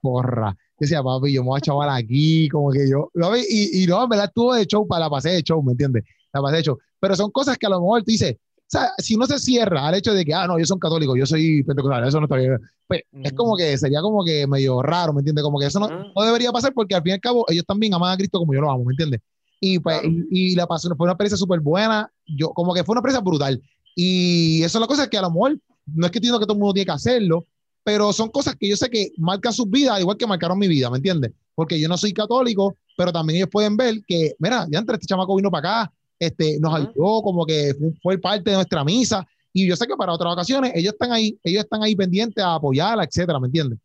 porra. 0.00 0.56
Decía, 0.78 1.02
papi, 1.02 1.32
yo 1.32 1.42
me 1.42 1.48
voy 1.48 1.58
a 1.58 1.60
chaval 1.60 1.90
aquí, 1.90 2.48
como 2.48 2.70
que 2.70 2.88
yo, 2.88 3.10
y, 3.48 3.82
y 3.82 3.86
no, 3.86 4.02
en 4.04 4.08
verdad 4.08 4.26
estuvo 4.26 4.54
de 4.54 4.66
show 4.66 4.86
para 4.86 5.06
la 5.06 5.10
pasé 5.10 5.30
de 5.30 5.42
show, 5.42 5.62
¿me 5.62 5.72
entiendes? 5.72 6.04
La 6.32 6.40
pasé 6.40 6.56
de 6.56 6.62
show. 6.62 6.78
Pero 7.00 7.16
son 7.16 7.30
cosas 7.30 7.58
que 7.58 7.66
a 7.66 7.70
lo 7.70 7.80
mejor 7.80 8.02
tú 8.02 8.10
dices, 8.10 8.36
o 8.68 8.70
sea, 8.70 8.90
si 8.98 9.16
no 9.16 9.26
se 9.26 9.38
cierra 9.38 9.88
al 9.88 9.94
hecho 9.94 10.12
de 10.12 10.24
que, 10.24 10.34
ah, 10.34 10.46
no, 10.46 10.58
yo 10.58 10.66
soy 10.66 10.78
católico, 10.78 11.16
yo 11.16 11.24
soy 11.24 11.62
pentecostal, 11.62 12.06
eso 12.06 12.20
no 12.20 12.26
está 12.26 12.36
bien, 12.36 12.58
pues 12.86 13.02
es 13.22 13.32
como 13.32 13.56
que 13.56 13.78
sería 13.78 14.02
como 14.02 14.22
que 14.24 14.46
medio 14.46 14.82
raro, 14.82 15.12
¿me 15.14 15.20
entiendes? 15.20 15.42
Como 15.42 15.58
que 15.58 15.66
eso 15.66 15.80
no, 15.80 15.88
no, 15.88 16.22
debería 16.22 16.52
pasar 16.52 16.74
porque 16.74 16.94
al 16.94 17.02
fin 17.02 17.10
y 17.10 17.14
al 17.14 17.20
cabo 17.20 17.46
ellos 17.48 17.64
también 17.66 17.94
aman 17.94 18.12
a 18.12 18.16
Cristo 18.16 18.38
como 18.38 18.52
yo 18.52 18.60
lo 18.60 18.70
amo, 18.70 18.84
¿me 18.84 18.92
entiendes? 18.92 19.20
Y 19.60 19.78
pues, 19.78 20.00
y, 20.30 20.54
la 20.54 20.66
pasó, 20.66 20.88
fue 20.96 21.04
una 21.04 21.12
experiencia 21.12 21.38
súper 21.38 21.60
buena, 21.60 22.10
yo, 22.26 22.50
como 22.50 22.74
que 22.74 22.84
fue 22.84 22.92
una 22.92 23.00
experiencia 23.00 23.24
brutal. 23.24 23.62
Y 23.96 24.62
eso 24.62 24.78
es 24.78 24.80
la 24.80 24.86
cosa 24.86 25.08
que 25.08 25.18
a 25.18 25.22
lo 25.22 25.30
mejor, 25.30 25.58
no 25.86 26.06
es 26.06 26.12
que 26.12 26.18
entiendo 26.18 26.38
que 26.38 26.44
todo 26.44 26.54
el 26.54 26.60
mundo 26.60 26.74
tiene 26.74 26.86
que 26.86 26.92
hacerlo, 26.92 27.46
pero 27.88 28.12
son 28.12 28.28
cosas 28.28 28.54
que 28.54 28.68
yo 28.68 28.76
sé 28.76 28.90
que 28.90 29.12
marcan 29.16 29.50
sus 29.50 29.66
vidas, 29.70 29.98
igual 29.98 30.18
que 30.18 30.26
marcaron 30.26 30.58
mi 30.58 30.68
vida, 30.68 30.90
¿me 30.90 30.98
entiendes? 30.98 31.32
Porque 31.54 31.80
yo 31.80 31.88
no 31.88 31.96
soy 31.96 32.12
católico, 32.12 32.76
pero 32.98 33.10
también 33.10 33.38
ellos 33.38 33.48
pueden 33.50 33.78
ver 33.78 34.02
que, 34.06 34.34
mira, 34.38 34.66
ya 34.70 34.80
entre 34.80 34.96
este 34.96 35.06
chamaco 35.06 35.34
vino 35.34 35.50
para 35.50 35.84
acá, 35.84 35.92
este, 36.18 36.60
nos 36.60 36.74
ayudó, 36.74 37.22
como 37.22 37.46
que 37.46 37.72
fue, 38.02 38.18
parte 38.18 38.50
de 38.50 38.56
nuestra 38.56 38.84
misa. 38.84 39.26
Y 39.54 39.66
yo 39.66 39.74
sé 39.74 39.86
que 39.86 39.96
para 39.96 40.12
otras 40.12 40.34
ocasiones 40.34 40.72
ellos 40.74 40.92
están 40.92 41.12
ahí, 41.12 41.40
ellos 41.42 41.64
están 41.64 41.82
ahí 41.82 41.96
pendientes 41.96 42.44
a 42.44 42.56
apoyarla, 42.56 43.04
etcétera, 43.04 43.40
¿me 43.40 43.46
entiendes? 43.46 43.78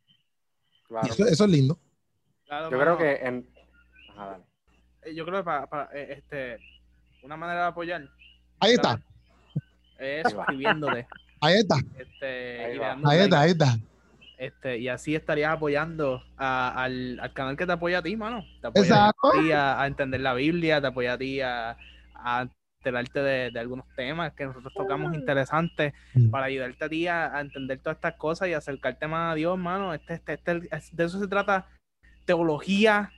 Eso, 1.07 1.45
es 1.45 1.49
lindo. 1.49 1.79
yo 2.49 2.77
creo 2.77 2.97
que 2.97 3.13
en... 3.23 3.47
Eh, 5.03 5.15
yo 5.15 5.23
creo 5.23 5.39
que 5.39 5.45
para, 5.45 5.89
eh, 5.93 6.17
este, 6.17 6.57
una 7.23 7.37
manera 7.37 7.61
de 7.61 7.67
apoyar. 7.67 8.05
Ahí 8.59 8.73
está. 8.73 9.01
Es 9.97 10.25
escribiéndote. 10.25 11.07
Ahí 11.39 11.55
está. 11.55 11.75
Este, 11.97 12.65
ahí, 13.05 13.19
está, 13.19 13.39
ahí 13.41 13.51
está. 13.51 13.77
Este, 14.37 14.77
y 14.77 14.89
así 14.89 15.15
estarías 15.15 15.53
apoyando 15.53 16.23
al, 16.37 17.19
canal 17.33 17.55
que 17.55 17.65
te 17.65 17.71
apoya 17.71 17.99
a 17.99 18.01
ti, 18.01 18.15
mano. 18.15 18.43
Te 18.61 18.67
apoya 18.67 19.07
a 19.07 19.13
ti 19.31 19.51
a, 19.51 19.85
entender 19.85 20.21
la 20.21 20.33
Biblia, 20.33 20.81
te 20.81 20.87
apoya 20.87 21.13
a 21.13 21.17
ti 21.17 21.41
a, 21.41 21.77
enterarte 22.79 23.21
de, 23.21 23.59
algunos 23.59 23.85
temas 23.95 24.33
que 24.33 24.45
nosotros 24.45 24.73
tocamos 24.73 25.11
mm. 25.11 25.15
interesantes 25.15 25.93
mm. 26.13 26.29
para 26.29 26.47
ayudarte 26.47 26.83
a 26.83 26.89
ti 26.89 27.07
a, 27.07 27.39
entender 27.39 27.79
todas 27.79 27.97
estas 27.97 28.15
cosas 28.15 28.49
y 28.49 28.53
acercarte 28.53 29.07
más 29.07 29.31
a 29.31 29.35
Dios, 29.35 29.57
mano. 29.57 29.93
Este, 29.93 30.15
este, 30.15 30.33
este, 30.33 30.79
de 30.91 31.03
eso 31.05 31.19
se 31.19 31.27
trata 31.27 31.67
teología 32.25 33.11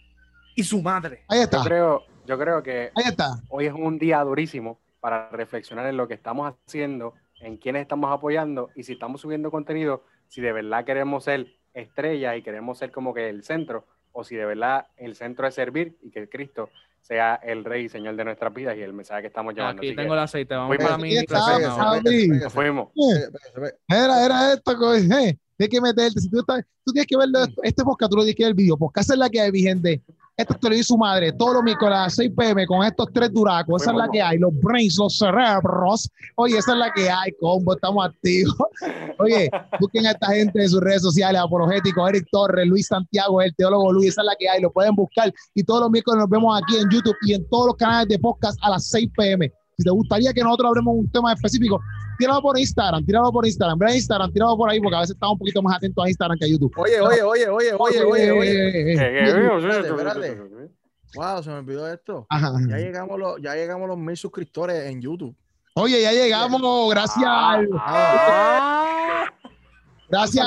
y 0.55 0.63
su 0.63 0.81
madre. 0.81 1.23
Ahí 1.27 1.39
está. 1.39 1.57
Yo 1.57 1.63
creo, 1.63 2.05
yo 2.25 2.39
creo 2.39 2.63
que 2.63 2.91
Ahí 2.95 3.05
está. 3.07 3.39
hoy 3.49 3.65
es 3.67 3.73
un 3.73 3.97
día 3.97 4.21
durísimo 4.21 4.79
para 4.99 5.29
reflexionar 5.29 5.85
en 5.85 5.97
lo 5.97 6.07
que 6.07 6.15
estamos 6.15 6.53
haciendo, 6.65 7.13
en 7.45 7.57
quiénes 7.57 7.83
estamos 7.83 8.11
apoyando 8.11 8.71
y 8.75 8.83
si 8.83 8.93
estamos 8.93 9.21
subiendo 9.21 9.51
contenido 9.51 10.03
si 10.27 10.41
de 10.41 10.51
verdad 10.51 10.83
queremos 10.83 11.23
ser 11.23 11.47
estrella 11.73 12.35
y 12.35 12.41
queremos 12.41 12.77
ser 12.77 12.91
como 12.91 13.13
que 13.13 13.29
el 13.29 13.43
centro, 13.43 13.85
o 14.11 14.23
si 14.23 14.35
de 14.35 14.45
verdad 14.45 14.87
el 14.97 15.15
centro 15.15 15.47
es 15.47 15.53
servir 15.53 15.97
y 16.01 16.09
que 16.09 16.27
Cristo 16.27 16.69
sea 17.01 17.35
el 17.35 17.63
rey 17.63 17.85
y 17.85 17.89
señor 17.89 18.15
de 18.15 18.25
nuestras 18.25 18.51
vidas 18.53 18.75
y 18.77 18.81
el 18.81 18.93
mensaje 18.93 19.21
que 19.21 19.27
estamos 19.27 19.53
llevando. 19.53 19.81
Aquí 19.81 19.95
tengo 19.95 20.13
el 20.13 20.19
aceite, 20.19 20.55
vamos 20.55 20.75
para 20.77 20.97
mí. 20.97 21.15
Fuimos. 22.49 22.89
Era, 23.87 24.25
era 24.25 24.53
esto, 24.53 24.95
eh, 24.95 25.37
tienes 25.57 25.71
que 25.71 25.81
meterte, 25.81 26.19
si 26.19 26.29
tú, 26.29 26.39
estás, 26.39 26.63
tú 26.83 26.91
tienes 26.91 27.07
que 27.07 27.17
ver 27.17 27.27
este 27.63 27.83
podcast, 27.83 28.09
tú 28.11 28.17
lo 28.17 28.23
tienes 28.23 28.35
que 28.35 28.43
ver 28.43 28.51
el 28.51 28.55
video, 28.55 28.77
esa 28.95 29.13
es 29.13 29.19
la 29.19 29.29
que 29.29 29.41
hay, 29.41 29.51
vigente 29.51 30.03
esto 30.37 30.53
te 30.55 30.69
lo 30.69 30.75
dice 30.75 30.87
su 30.87 30.97
madre 30.97 31.31
todos 31.31 31.53
los 31.53 31.63
miércoles 31.63 31.95
a 31.95 32.01
las 32.03 32.15
6 32.15 32.31
pm 32.35 32.67
con 32.67 32.85
estos 32.85 33.07
tres 33.13 33.31
duracos. 33.31 33.81
Esa 33.81 33.91
es 33.91 33.97
la 33.97 34.09
que 34.09 34.21
hay. 34.21 34.37
Los 34.37 34.53
brains, 34.59 34.97
los 34.97 35.17
cerebros. 35.17 36.09
Oye, 36.35 36.57
esa 36.57 36.73
es 36.73 36.77
la 36.77 36.91
que 36.91 37.09
hay, 37.09 37.31
combo. 37.39 37.73
Estamos 37.73 38.05
activos. 38.05 38.53
Oye, 39.19 39.49
busquen 39.79 40.07
a 40.07 40.11
esta 40.11 40.27
gente 40.27 40.61
en 40.61 40.69
sus 40.69 40.81
redes 40.81 41.03
sociales, 41.03 41.41
Apologético, 41.41 42.07
Eric 42.07 42.27
Torres, 42.31 42.67
Luis 42.67 42.87
Santiago, 42.87 43.41
el 43.41 43.55
teólogo 43.55 43.93
Luis. 43.93 44.09
Esa 44.09 44.21
es 44.21 44.25
la 44.25 44.35
que 44.37 44.49
hay. 44.49 44.61
Lo 44.61 44.71
pueden 44.71 44.93
buscar. 44.95 45.33
Y 45.53 45.63
todos 45.63 45.81
los 45.81 45.91
miércoles 45.91 46.19
nos 46.19 46.29
vemos 46.29 46.61
aquí 46.61 46.77
en 46.77 46.89
YouTube 46.89 47.15
y 47.21 47.33
en 47.33 47.47
todos 47.47 47.67
los 47.67 47.75
canales 47.75 48.09
de 48.09 48.19
podcast 48.19 48.59
a 48.61 48.71
las 48.71 48.89
6 48.89 49.09
pm. 49.15 49.51
Si 49.77 49.83
te 49.83 49.89
gustaría 49.89 50.33
que 50.33 50.41
nosotros 50.41 50.69
hablemos 50.69 50.95
un 50.97 51.11
tema 51.11 51.33
específico, 51.33 51.79
tíralo 52.17 52.41
por 52.41 52.57
Instagram, 52.57 53.05
tíralo 53.05 53.31
por 53.31 53.45
Instagram, 53.45 53.77
ve 53.77 53.85
a 53.91 53.95
Instagram, 53.95 54.31
tíralo 54.31 54.57
por 54.57 54.69
ahí, 54.69 54.79
porque 54.79 54.95
a 54.95 54.99
veces 54.99 55.13
estamos 55.15 55.33
un 55.33 55.39
poquito 55.39 55.61
más 55.61 55.77
atentos 55.77 56.03
a 56.03 56.09
Instagram 56.09 56.37
que 56.37 56.45
a 56.45 56.47
YouTube. 56.47 56.73
Oye, 56.77 56.99
oye, 57.01 57.21
oye, 57.21 57.49
oye, 57.49 57.73
oye, 57.77 58.03
oye, 58.03 58.31
oye. 58.31 59.21
Wow, 61.15 61.43
se 61.43 61.49
me 61.49 61.55
olvidó 61.57 61.91
esto. 61.91 62.27
Ya 62.67 62.77
llegamos 62.77 63.19
los, 63.19 63.41
ya 63.41 63.55
llegamos 63.55 63.87
los 63.87 63.97
mil 63.97 64.17
suscriptores 64.17 64.85
en 64.85 65.01
YouTube. 65.01 65.35
Oye, 65.75 66.01
ya 66.01 66.11
llegamos, 66.11 66.89
gracias. 66.89 67.25
Gracias 70.09 70.41
Gracias. 70.41 70.45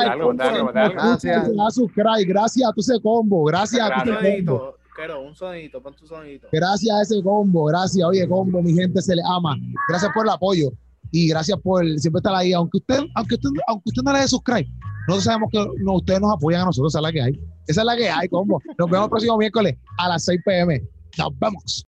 Gracias. 0.72 2.26
Gracias 2.26 2.68
a 2.68 2.72
tu 2.72 2.80
ese 2.80 3.00
combo. 3.00 3.44
Gracias 3.44 3.90
a 3.90 4.04
tu 4.04 4.10
combo 4.14 4.78
un 5.24 5.34
sonidito, 5.34 5.80
pon 5.80 5.94
tu 5.94 6.06
sonidito. 6.06 6.48
Gracias 6.50 6.94
a 6.94 7.02
ese 7.02 7.22
combo, 7.22 7.64
gracias, 7.66 8.04
oye, 8.06 8.28
combo, 8.28 8.62
mi 8.62 8.74
gente 8.74 9.00
se 9.00 9.14
le 9.14 9.22
ama. 9.24 9.56
Gracias 9.88 10.10
por 10.12 10.26
el 10.26 10.30
apoyo 10.30 10.70
y 11.10 11.28
gracias 11.28 11.58
por 11.60 11.84
siempre 11.98 12.18
estar 12.18 12.34
ahí. 12.34 12.52
Aunque 12.52 12.78
usted, 12.78 13.00
aunque 13.14 13.34
usted, 13.34 13.48
aunque 13.66 13.88
usted 13.88 14.02
no 14.02 14.12
le 14.12 14.20
dé 14.20 14.28
subscribe, 14.28 14.68
nosotros 15.08 15.24
sabemos 15.24 15.48
que 15.50 15.66
ustedes 15.86 16.20
nos 16.20 16.34
apoyan 16.34 16.62
a 16.62 16.64
nosotros, 16.66 16.92
esa 16.92 16.98
es 16.98 17.02
la 17.02 17.12
que 17.12 17.22
hay. 17.22 17.32
Esa 17.66 17.80
es 17.82 17.84
la 17.86 17.96
que 17.96 18.08
hay, 18.08 18.28
combo. 18.28 18.60
Nos 18.78 18.90
vemos 18.90 19.06
el 19.06 19.10
próximo 19.10 19.36
miércoles 19.38 19.76
a 19.98 20.08
las 20.08 20.24
6 20.24 20.40
pm. 20.44 20.82
Nos 21.18 21.38
vemos. 21.38 21.87